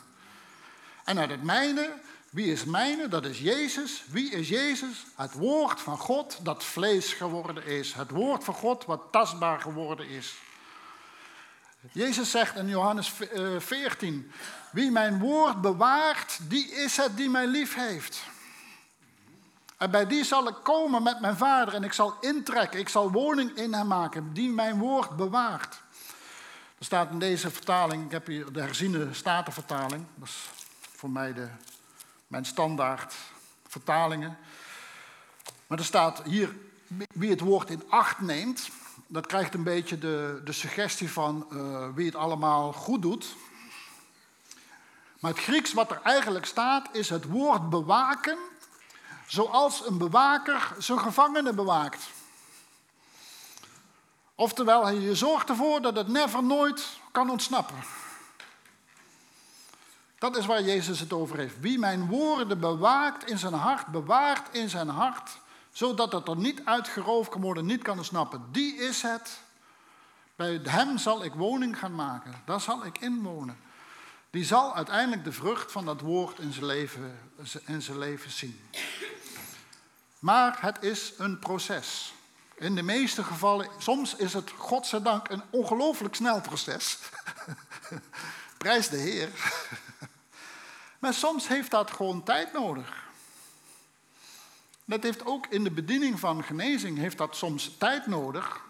En 1.04 1.18
uit 1.18 1.30
het 1.30 1.42
mijne, 1.42 1.92
wie 2.30 2.52
is 2.52 2.64
mijne? 2.64 3.08
Dat 3.08 3.24
is 3.24 3.38
Jezus. 3.38 4.04
Wie 4.06 4.30
is 4.30 4.48
Jezus? 4.48 5.04
Het 5.14 5.32
woord 5.32 5.80
van 5.80 5.98
God 5.98 6.38
dat 6.42 6.64
vlees 6.64 7.12
geworden 7.12 7.66
is. 7.66 7.92
Het 7.92 8.10
woord 8.10 8.44
van 8.44 8.54
God 8.54 8.84
wat 8.84 9.02
tastbaar 9.10 9.60
geworden 9.60 10.08
is. 10.08 10.34
Jezus 11.92 12.30
zegt 12.30 12.56
in 12.56 12.68
Johannes 12.68 13.12
14, 13.58 14.32
eh, 14.32 14.36
wie 14.72 14.90
mijn 14.90 15.18
woord 15.18 15.60
bewaart, 15.60 16.38
die 16.42 16.70
is 16.70 16.96
het 16.96 17.16
die 17.16 17.30
mij 17.30 17.46
lief 17.46 17.74
heeft. 17.74 18.20
En 19.76 19.90
bij 19.90 20.06
die 20.06 20.24
zal 20.24 20.48
ik 20.48 20.54
komen 20.62 21.02
met 21.02 21.20
mijn 21.20 21.36
vader 21.36 21.74
en 21.74 21.84
ik 21.84 21.92
zal 21.92 22.16
intrekken, 22.20 22.80
ik 22.80 22.88
zal 22.88 23.10
woning 23.10 23.56
in 23.56 23.74
hem 23.74 23.86
maken, 23.86 24.32
die 24.32 24.50
mijn 24.50 24.78
woord 24.78 25.16
bewaart. 25.16 25.80
Er 26.78 26.84
staat 26.84 27.10
in 27.10 27.18
deze 27.18 27.50
vertaling, 27.50 28.04
ik 28.04 28.10
heb 28.10 28.26
hier 28.26 28.52
de 28.52 28.60
herziene 28.60 29.14
statenvertaling, 29.14 30.06
dat 30.14 30.28
is 30.28 30.48
voor 30.96 31.10
mij 31.10 31.32
de, 31.32 31.48
mijn 32.26 32.44
standaard 32.44 33.14
vertalingen. 33.68 34.38
Maar 35.66 35.78
er 35.78 35.84
staat 35.84 36.22
hier, 36.22 36.56
wie 37.12 37.30
het 37.30 37.40
woord 37.40 37.70
in 37.70 37.82
acht 37.88 38.20
neemt, 38.20 38.68
dat 39.06 39.26
krijgt 39.26 39.54
een 39.54 39.62
beetje 39.62 39.98
de, 39.98 40.40
de 40.44 40.52
suggestie 40.52 41.10
van 41.10 41.46
uh, 41.52 41.88
wie 41.94 42.06
het 42.06 42.16
allemaal 42.16 42.72
goed 42.72 43.02
doet. 43.02 43.36
Maar 45.20 45.30
het 45.30 45.40
Grieks 45.40 45.72
wat 45.72 45.90
er 45.90 46.00
eigenlijk 46.02 46.46
staat 46.46 46.88
is 46.92 47.08
het 47.08 47.24
woord 47.24 47.70
bewaken, 47.70 48.38
zoals 49.26 49.86
een 49.86 49.98
bewaker 49.98 50.72
zijn 50.78 50.98
gevangene 50.98 51.52
bewaakt. 51.52 52.08
Oftewel, 54.34 54.90
je 54.90 55.14
zorgt 55.14 55.48
ervoor 55.48 55.82
dat 55.82 55.96
het 55.96 56.08
never 56.08 56.42
nooit 56.42 56.98
kan 57.12 57.30
ontsnappen. 57.30 57.76
Dat 60.18 60.36
is 60.36 60.46
waar 60.46 60.62
Jezus 60.62 61.00
het 61.00 61.12
over 61.12 61.38
heeft. 61.38 61.60
Wie 61.60 61.78
mijn 61.78 62.06
woorden 62.06 62.60
bewaakt 62.60 63.30
in 63.30 63.38
zijn 63.38 63.52
hart, 63.52 63.86
bewaart 63.86 64.54
in 64.54 64.68
zijn 64.68 64.88
hart, 64.88 65.38
zodat 65.72 66.12
het 66.12 66.28
er 66.28 66.36
niet 66.36 66.64
uitgeroofd 66.64 67.30
kan 67.30 67.40
worden, 67.40 67.66
niet 67.66 67.82
kan 67.82 67.96
ontsnappen. 67.96 68.48
Die 68.52 68.76
is 68.76 69.02
het. 69.02 69.40
Bij 70.36 70.60
hem 70.62 70.98
zal 70.98 71.24
ik 71.24 71.34
woning 71.34 71.78
gaan 71.78 71.94
maken. 71.94 72.42
Daar 72.44 72.60
zal 72.60 72.84
ik 72.84 72.98
inwonen. 72.98 73.58
Die 74.30 74.44
zal 74.44 74.74
uiteindelijk 74.74 75.24
de 75.24 75.32
vrucht 75.32 75.72
van 75.72 75.84
dat 75.84 76.00
woord 76.00 76.38
in 76.38 76.52
zijn 76.52 76.66
leven, 76.66 77.18
in 77.66 77.82
zijn 77.82 77.98
leven 77.98 78.30
zien. 78.30 78.60
Maar 80.26 80.56
het 80.60 80.82
is 80.82 81.12
een 81.18 81.38
proces. 81.38 82.14
In 82.54 82.74
de 82.74 82.82
meeste 82.82 83.24
gevallen, 83.24 83.68
soms 83.78 84.16
is 84.16 84.32
het, 84.32 84.50
godzijdank, 84.50 85.28
een 85.28 85.42
ongelooflijk 85.50 86.14
snel 86.14 86.40
proces. 86.40 86.98
Prijs 88.58 88.88
de 88.88 88.96
Heer. 88.96 89.28
Maar 90.98 91.14
soms 91.14 91.48
heeft 91.48 91.70
dat 91.70 91.90
gewoon 91.90 92.22
tijd 92.22 92.52
nodig. 92.52 93.04
Dat 94.84 95.02
heeft 95.02 95.26
ook 95.26 95.46
in 95.46 95.64
de 95.64 95.70
bediening 95.70 96.20
van 96.20 96.44
genezing 96.44 96.98
heeft 96.98 97.18
dat 97.18 97.36
soms 97.36 97.74
tijd 97.78 98.06
nodig. 98.06 98.60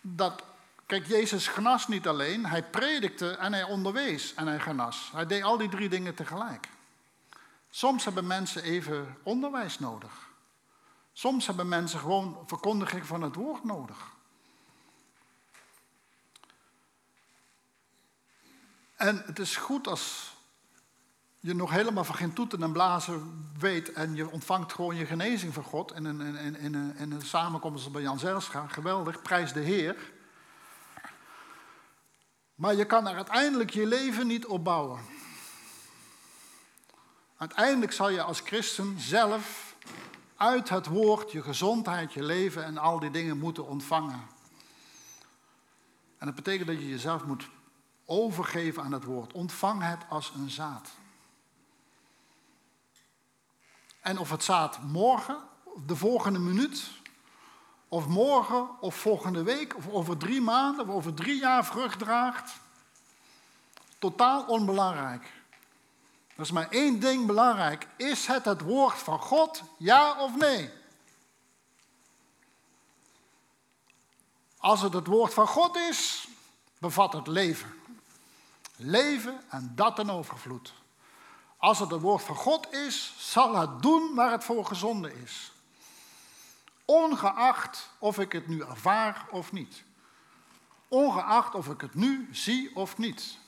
Dat, 0.00 0.42
kijk, 0.86 1.06
Jezus 1.06 1.46
genas 1.46 1.88
niet 1.88 2.06
alleen, 2.06 2.46
hij 2.46 2.62
predikte 2.62 3.30
en 3.30 3.52
hij 3.52 3.64
onderwees 3.64 4.34
en 4.34 4.46
hij 4.46 4.60
genas. 4.60 5.10
Hij 5.12 5.26
deed 5.26 5.42
al 5.42 5.56
die 5.56 5.68
drie 5.68 5.88
dingen 5.88 6.14
tegelijk. 6.14 6.68
Soms 7.70 8.04
hebben 8.04 8.26
mensen 8.26 8.62
even 8.62 9.16
onderwijs 9.22 9.78
nodig. 9.78 10.28
Soms 11.12 11.46
hebben 11.46 11.68
mensen 11.68 12.00
gewoon 12.00 12.42
verkondiging 12.46 13.06
van 13.06 13.22
het 13.22 13.34
woord 13.34 13.64
nodig. 13.64 14.18
En 18.96 19.22
het 19.26 19.38
is 19.38 19.56
goed 19.56 19.86
als 19.86 20.34
je 21.40 21.54
nog 21.54 21.70
helemaal 21.70 22.04
van 22.04 22.14
geen 22.14 22.32
toeten 22.32 22.62
en 22.62 22.72
blazen 22.72 23.50
weet 23.58 23.92
en 23.92 24.14
je 24.14 24.30
ontvangt 24.30 24.72
gewoon 24.72 24.96
je 24.96 25.06
genezing 25.06 25.54
van 25.54 25.64
God 25.64 25.94
in 25.94 26.04
een, 26.04 26.36
in, 26.36 26.56
in 26.96 27.12
een 27.12 27.22
samenkomst 27.22 27.92
bij 27.92 28.02
Jan 28.02 28.18
Zelscha, 28.18 28.66
geweldig, 28.66 29.22
prijs 29.22 29.52
de 29.52 29.60
Heer. 29.60 29.96
Maar 32.54 32.74
je 32.74 32.84
kan 32.84 33.08
er 33.08 33.14
uiteindelijk 33.14 33.70
je 33.70 33.86
leven 33.86 34.26
niet 34.26 34.46
op 34.46 34.64
bouwen. 34.64 35.00
Uiteindelijk 37.40 37.92
zal 37.92 38.08
je 38.08 38.22
als 38.22 38.40
christen 38.40 38.98
zelf 38.98 39.74
uit 40.36 40.68
het 40.68 40.86
woord 40.86 41.32
je 41.32 41.42
gezondheid, 41.42 42.12
je 42.12 42.22
leven 42.22 42.64
en 42.64 42.78
al 42.78 42.98
die 42.98 43.10
dingen 43.10 43.38
moeten 43.38 43.66
ontvangen. 43.66 44.26
En 46.18 46.26
dat 46.26 46.34
betekent 46.34 46.66
dat 46.66 46.78
je 46.78 46.88
jezelf 46.88 47.24
moet 47.24 47.48
overgeven 48.04 48.82
aan 48.82 48.92
het 48.92 49.04
woord. 49.04 49.32
Ontvang 49.32 49.82
het 49.82 50.04
als 50.08 50.32
een 50.34 50.50
zaad. 50.50 50.88
En 54.00 54.18
of 54.18 54.30
het 54.30 54.44
zaad 54.44 54.82
morgen, 54.82 55.38
de 55.86 55.96
volgende 55.96 56.38
minuut, 56.38 56.90
of 57.88 58.06
morgen, 58.06 58.80
of 58.80 58.94
volgende 58.94 59.42
week, 59.42 59.76
of 59.76 59.88
over 59.88 60.16
drie 60.16 60.40
maanden, 60.40 60.88
of 60.88 60.94
over 60.94 61.14
drie 61.14 61.40
jaar 61.40 61.64
vrucht 61.64 61.98
draagt, 61.98 62.52
totaal 63.98 64.44
onbelangrijk. 64.44 65.38
Er 66.40 66.46
is 66.46 66.52
maar 66.52 66.70
één 66.70 67.00
ding 67.00 67.26
belangrijk. 67.26 67.86
Is 67.96 68.26
het 68.26 68.44
het 68.44 68.60
woord 68.60 68.98
van 68.98 69.18
God, 69.18 69.62
ja 69.76 70.22
of 70.22 70.36
nee? 70.36 70.70
Als 74.58 74.80
het 74.80 74.92
het 74.92 75.06
woord 75.06 75.34
van 75.34 75.46
God 75.46 75.76
is, 75.76 76.28
bevat 76.78 77.12
het 77.12 77.26
leven. 77.26 77.74
Leven 78.76 79.40
en 79.48 79.72
dat 79.74 79.98
een 79.98 80.10
overvloed. 80.10 80.72
Als 81.56 81.78
het 81.78 81.90
het 81.90 82.00
woord 82.00 82.22
van 82.22 82.36
God 82.36 82.72
is, 82.72 83.14
zal 83.18 83.56
het 83.56 83.82
doen 83.82 84.14
waar 84.14 84.30
het 84.30 84.44
voor 84.44 84.66
gezonden 84.66 85.16
is. 85.16 85.52
Ongeacht 86.84 87.90
of 87.98 88.18
ik 88.18 88.32
het 88.32 88.48
nu 88.48 88.60
ervaar 88.60 89.26
of 89.30 89.52
niet. 89.52 89.82
Ongeacht 90.88 91.54
of 91.54 91.68
ik 91.68 91.80
het 91.80 91.94
nu 91.94 92.28
zie 92.32 92.76
of 92.76 92.98
niet. 92.98 93.39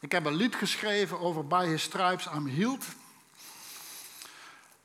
Ik 0.00 0.12
heb 0.12 0.24
een 0.24 0.34
lied 0.34 0.54
geschreven 0.54 1.20
over 1.20 1.46
By 1.46 1.66
His 1.66 1.82
Stripes 1.82 2.26
I'm 2.34 2.48
Healed. 2.48 2.84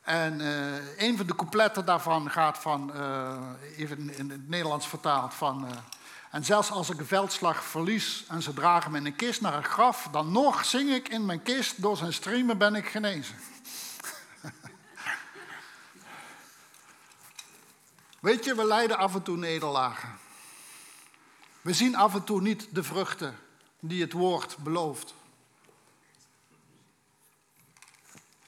En 0.02 0.40
uh, 0.40 0.98
een 0.98 1.16
van 1.16 1.26
de 1.26 1.34
coupletten 1.34 1.84
daarvan 1.84 2.30
gaat 2.30 2.58
van, 2.58 2.92
uh, 2.94 3.42
even 3.76 4.16
in 4.18 4.30
het 4.30 4.48
Nederlands 4.48 4.88
vertaald, 4.88 5.34
van... 5.34 5.64
Uh, 5.64 5.70
en 6.30 6.44
zelfs 6.44 6.70
als 6.70 6.90
ik 6.90 6.98
een 6.98 7.06
veldslag 7.06 7.64
verlies 7.64 8.24
en 8.28 8.42
ze 8.42 8.54
dragen 8.54 8.90
me 8.90 8.98
in 8.98 9.06
een 9.06 9.16
kist 9.16 9.40
naar 9.40 9.54
een 9.54 9.64
graf, 9.64 10.08
dan 10.12 10.32
nog 10.32 10.64
zing 10.64 10.90
ik 10.90 11.08
in 11.08 11.26
mijn 11.26 11.42
kist, 11.42 11.82
door 11.82 11.96
zijn 11.96 12.12
streamen 12.12 12.58
ben 12.58 12.74
ik 12.74 12.88
genezen. 12.88 13.36
Weet 18.20 18.44
je, 18.44 18.54
we 18.54 18.64
lijden 18.64 18.98
af 18.98 19.14
en 19.14 19.22
toe 19.22 19.36
nederlagen. 19.36 20.18
We 21.60 21.72
zien 21.72 21.96
af 21.96 22.14
en 22.14 22.24
toe 22.24 22.40
niet 22.40 22.74
de 22.74 22.82
vruchten 22.82 23.44
die 23.86 24.02
het 24.02 24.12
woord 24.12 24.56
belooft. 24.58 25.14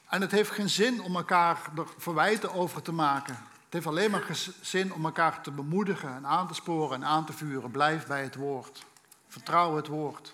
En 0.09 0.21
het 0.21 0.31
heeft 0.31 0.51
geen 0.51 0.69
zin 0.69 1.01
om 1.01 1.15
elkaar 1.15 1.71
er 1.77 1.87
verwijten 1.97 2.53
over 2.53 2.81
te 2.81 2.91
maken. 2.91 3.35
Het 3.35 3.73
heeft 3.73 3.87
alleen 3.87 4.11
maar 4.11 4.37
zin 4.61 4.93
om 4.93 5.05
elkaar 5.05 5.41
te 5.41 5.51
bemoedigen 5.51 6.15
en 6.15 6.25
aan 6.25 6.47
te 6.47 6.53
sporen 6.53 6.95
en 6.95 7.07
aan 7.07 7.25
te 7.25 7.33
vuren. 7.33 7.71
Blijf 7.71 8.07
bij 8.07 8.23
het 8.23 8.35
woord. 8.35 8.85
Vertrouw 9.27 9.75
het 9.75 9.87
woord. 9.87 10.33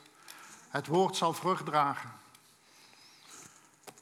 Het 0.70 0.88
woord 0.88 1.16
zal 1.16 1.34
vrucht 1.34 1.66
dragen. 1.66 2.12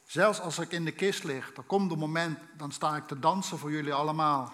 Zelfs 0.05 0.39
als 0.39 0.59
ik 0.59 0.71
in 0.71 0.85
de 0.85 0.91
kist 0.91 1.23
lig, 1.23 1.53
dan 1.53 1.65
komt 1.65 1.91
een 1.91 1.99
moment, 1.99 2.39
dan 2.57 2.71
sta 2.71 2.95
ik 2.95 3.07
te 3.07 3.19
dansen 3.19 3.57
voor 3.57 3.71
jullie 3.71 3.93
allemaal. 3.93 4.53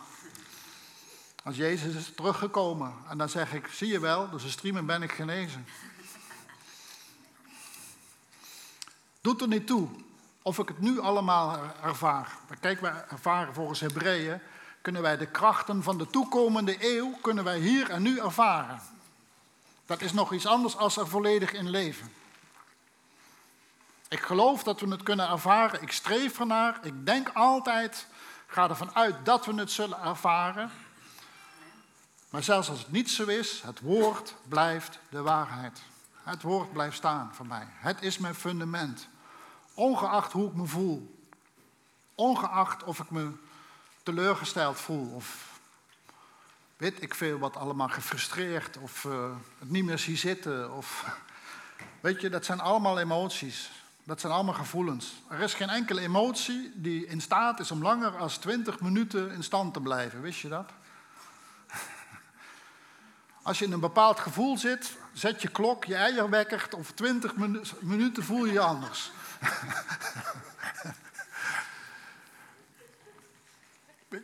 Als 1.43 1.56
Jezus 1.56 1.95
is 1.95 2.12
teruggekomen 2.16 2.93
en 3.08 3.18
dan 3.18 3.30
zeg 3.30 3.54
ik, 3.54 3.68
zie 3.68 3.88
je 3.88 4.00
wel, 4.00 4.30
dus 4.30 4.43
een 4.43 4.50
streamen 4.50 4.86
ben 4.86 5.02
ik 5.02 5.12
genezen. 5.12 5.66
Doet 9.30 9.41
er 9.41 9.47
niet 9.47 9.67
toe 9.67 9.88
of 10.41 10.59
ik 10.59 10.67
het 10.67 10.80
nu 10.80 10.99
allemaal 10.99 11.59
ervaar. 11.84 12.32
Kijk, 12.59 12.82
wij 12.82 13.03
ervaren 13.09 13.53
volgens 13.53 13.80
Hebreeën, 13.80 14.41
kunnen 14.82 15.01
wij 15.01 15.17
de 15.17 15.25
krachten 15.25 15.84
van 15.84 15.97
de 15.97 16.07
toekomende 16.07 16.77
eeuw, 16.80 17.11
kunnen 17.21 17.43
wij 17.43 17.59
hier 17.59 17.89
en 17.89 18.01
nu 18.01 18.19
ervaren. 18.19 18.82
Dat 19.86 20.01
is 20.01 20.13
nog 20.13 20.34
iets 20.34 20.45
anders 20.45 20.77
als 20.77 20.97
er 20.97 21.07
volledig 21.07 21.53
in 21.53 21.69
leven. 21.69 22.11
Ik 24.07 24.19
geloof 24.19 24.63
dat 24.63 24.80
we 24.80 24.88
het 24.88 25.03
kunnen 25.03 25.30
ervaren. 25.30 25.82
Ik 25.82 25.91
streef 25.91 26.39
ernaar. 26.39 26.80
Ik 26.84 27.05
denk 27.05 27.30
altijd, 27.34 28.07
ga 28.47 28.69
ervan 28.69 28.95
uit 28.95 29.25
dat 29.25 29.45
we 29.45 29.53
het 29.53 29.71
zullen 29.71 30.01
ervaren. 30.03 30.71
Maar 32.30 32.43
zelfs 32.43 32.69
als 32.69 32.80
het 32.80 32.91
niet 32.91 33.09
zo 33.09 33.25
is, 33.25 33.61
het 33.61 33.80
woord 33.80 34.36
blijft 34.47 34.99
de 35.09 35.21
waarheid. 35.21 35.82
Het 36.23 36.41
woord 36.41 36.73
blijft 36.73 36.97
staan 36.97 37.30
voor 37.34 37.47
mij. 37.47 37.67
Het 37.69 38.01
is 38.01 38.17
mijn 38.17 38.36
fundament. 38.36 39.07
Ongeacht 39.80 40.32
hoe 40.32 40.49
ik 40.49 40.55
me 40.55 40.65
voel. 40.65 41.23
Ongeacht 42.15 42.84
of 42.84 42.99
ik 42.99 43.09
me 43.09 43.32
teleurgesteld 44.03 44.80
voel. 44.80 45.13
Of 45.13 45.59
weet 46.77 47.01
ik 47.01 47.15
veel 47.15 47.38
wat 47.38 47.55
allemaal 47.55 47.89
gefrustreerd. 47.89 48.77
Of 48.77 49.03
uh, 49.03 49.32
het 49.59 49.69
niet 49.69 49.84
meer 49.84 49.97
zie 49.99 50.17
zitten. 50.17 50.73
Of, 50.75 51.05
weet 52.01 52.21
je, 52.21 52.30
dat 52.30 52.45
zijn 52.45 52.59
allemaal 52.59 52.99
emoties. 52.99 53.71
Dat 54.03 54.19
zijn 54.19 54.34
allemaal 54.34 54.53
gevoelens. 54.53 55.13
Er 55.30 55.39
is 55.39 55.53
geen 55.53 55.69
enkele 55.69 56.01
emotie 56.01 56.71
die 56.75 57.05
in 57.05 57.21
staat 57.21 57.59
is 57.59 57.71
om 57.71 57.82
langer 57.82 58.17
dan 58.17 58.30
20 58.30 58.80
minuten 58.80 59.32
in 59.32 59.43
stand 59.43 59.73
te 59.73 59.82
blijven. 59.82 60.21
Wist 60.21 60.39
je 60.39 60.47
dat? 60.47 60.71
Als 63.41 63.59
je 63.59 63.65
in 63.65 63.71
een 63.71 63.80
bepaald 63.80 64.19
gevoel 64.19 64.57
zit, 64.57 64.97
zet 65.13 65.41
je 65.41 65.47
klok, 65.47 65.86
je 65.86 65.95
eierwekker, 65.95 66.67
of 66.75 66.91
20 66.91 67.34
minuten 67.80 68.23
voel 68.23 68.45
je 68.45 68.53
je 68.53 68.59
anders. 68.59 69.11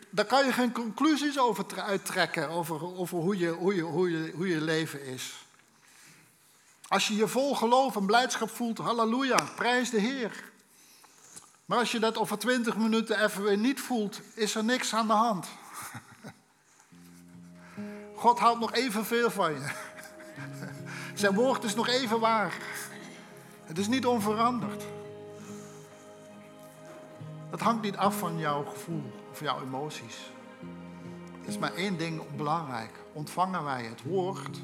Daar 0.09 0.25
kan 0.25 0.45
je 0.45 0.53
geen 0.53 0.71
conclusies 0.71 1.39
over 1.39 1.65
uittrekken, 1.81 2.49
over, 2.49 2.97
over 2.97 3.17
hoe, 3.17 3.37
je, 3.37 3.49
hoe, 3.49 3.75
je, 3.75 3.81
hoe, 3.81 4.11
je, 4.11 4.31
hoe 4.35 4.47
je 4.47 4.61
leven 4.61 5.05
is. 5.05 5.45
Als 6.87 7.07
je 7.07 7.15
je 7.15 7.27
vol 7.27 7.55
geloof 7.55 7.95
en 7.95 8.05
blijdschap 8.05 8.49
voelt, 8.49 8.77
halleluja, 8.77 9.43
prijs 9.55 9.89
de 9.89 9.99
Heer. 9.99 10.43
Maar 11.65 11.77
als 11.77 11.91
je 11.91 11.99
dat 11.99 12.17
over 12.17 12.37
twintig 12.37 12.77
minuten 12.77 13.23
even 13.23 13.43
weer 13.43 13.57
niet 13.57 13.81
voelt, 13.81 14.21
is 14.33 14.55
er 14.55 14.63
niks 14.63 14.93
aan 14.93 15.07
de 15.07 15.13
hand. 15.13 15.47
God 18.23 18.39
houdt 18.39 18.59
nog 18.59 18.73
evenveel 18.73 19.31
van 19.31 19.53
je. 19.53 19.71
Zijn 21.13 21.33
woord 21.33 21.63
is 21.63 21.75
nog 21.75 21.87
even 21.87 22.19
waar. 22.19 22.57
Het 23.63 23.77
is 23.77 23.87
niet 23.87 24.05
onveranderd. 24.05 24.83
Het 27.55 27.63
hangt 27.63 27.81
niet 27.81 27.97
af 27.97 28.17
van 28.17 28.37
jouw 28.37 28.63
gevoel 28.63 29.03
of 29.31 29.39
jouw 29.39 29.61
emoties. 29.61 30.31
Er 31.41 31.47
is 31.47 31.57
maar 31.57 31.73
één 31.73 31.97
ding 31.97 32.35
belangrijk. 32.35 32.91
Ontvangen 33.13 33.63
wij 33.63 33.83
het 33.83 34.03
woord 34.03 34.61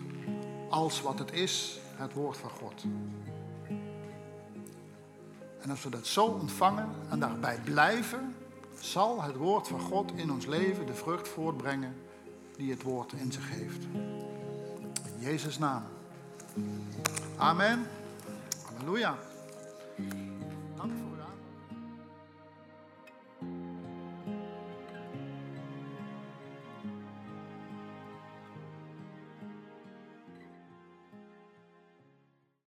als 0.69 1.01
wat 1.01 1.19
het 1.19 1.31
is, 1.31 1.79
het 1.95 2.13
woord 2.13 2.37
van 2.37 2.49
God. 2.49 2.83
En 5.61 5.69
als 5.69 5.83
we 5.83 5.89
dat 5.89 6.07
zo 6.07 6.25
ontvangen 6.25 6.89
en 7.09 7.19
daarbij 7.19 7.59
blijven, 7.63 8.35
zal 8.79 9.21
het 9.21 9.35
woord 9.35 9.67
van 9.67 9.79
God 9.79 10.11
in 10.15 10.31
ons 10.31 10.45
leven 10.45 10.85
de 10.85 10.93
vrucht 10.93 11.27
voortbrengen 11.27 11.95
die 12.57 12.71
het 12.71 12.81
woord 12.81 13.13
in 13.13 13.31
zich 13.31 13.49
heeft. 13.49 13.83
In 15.15 15.19
Jezus' 15.19 15.57
naam. 15.57 15.83
Amen. 17.37 17.87
Halleluja. 18.65 19.17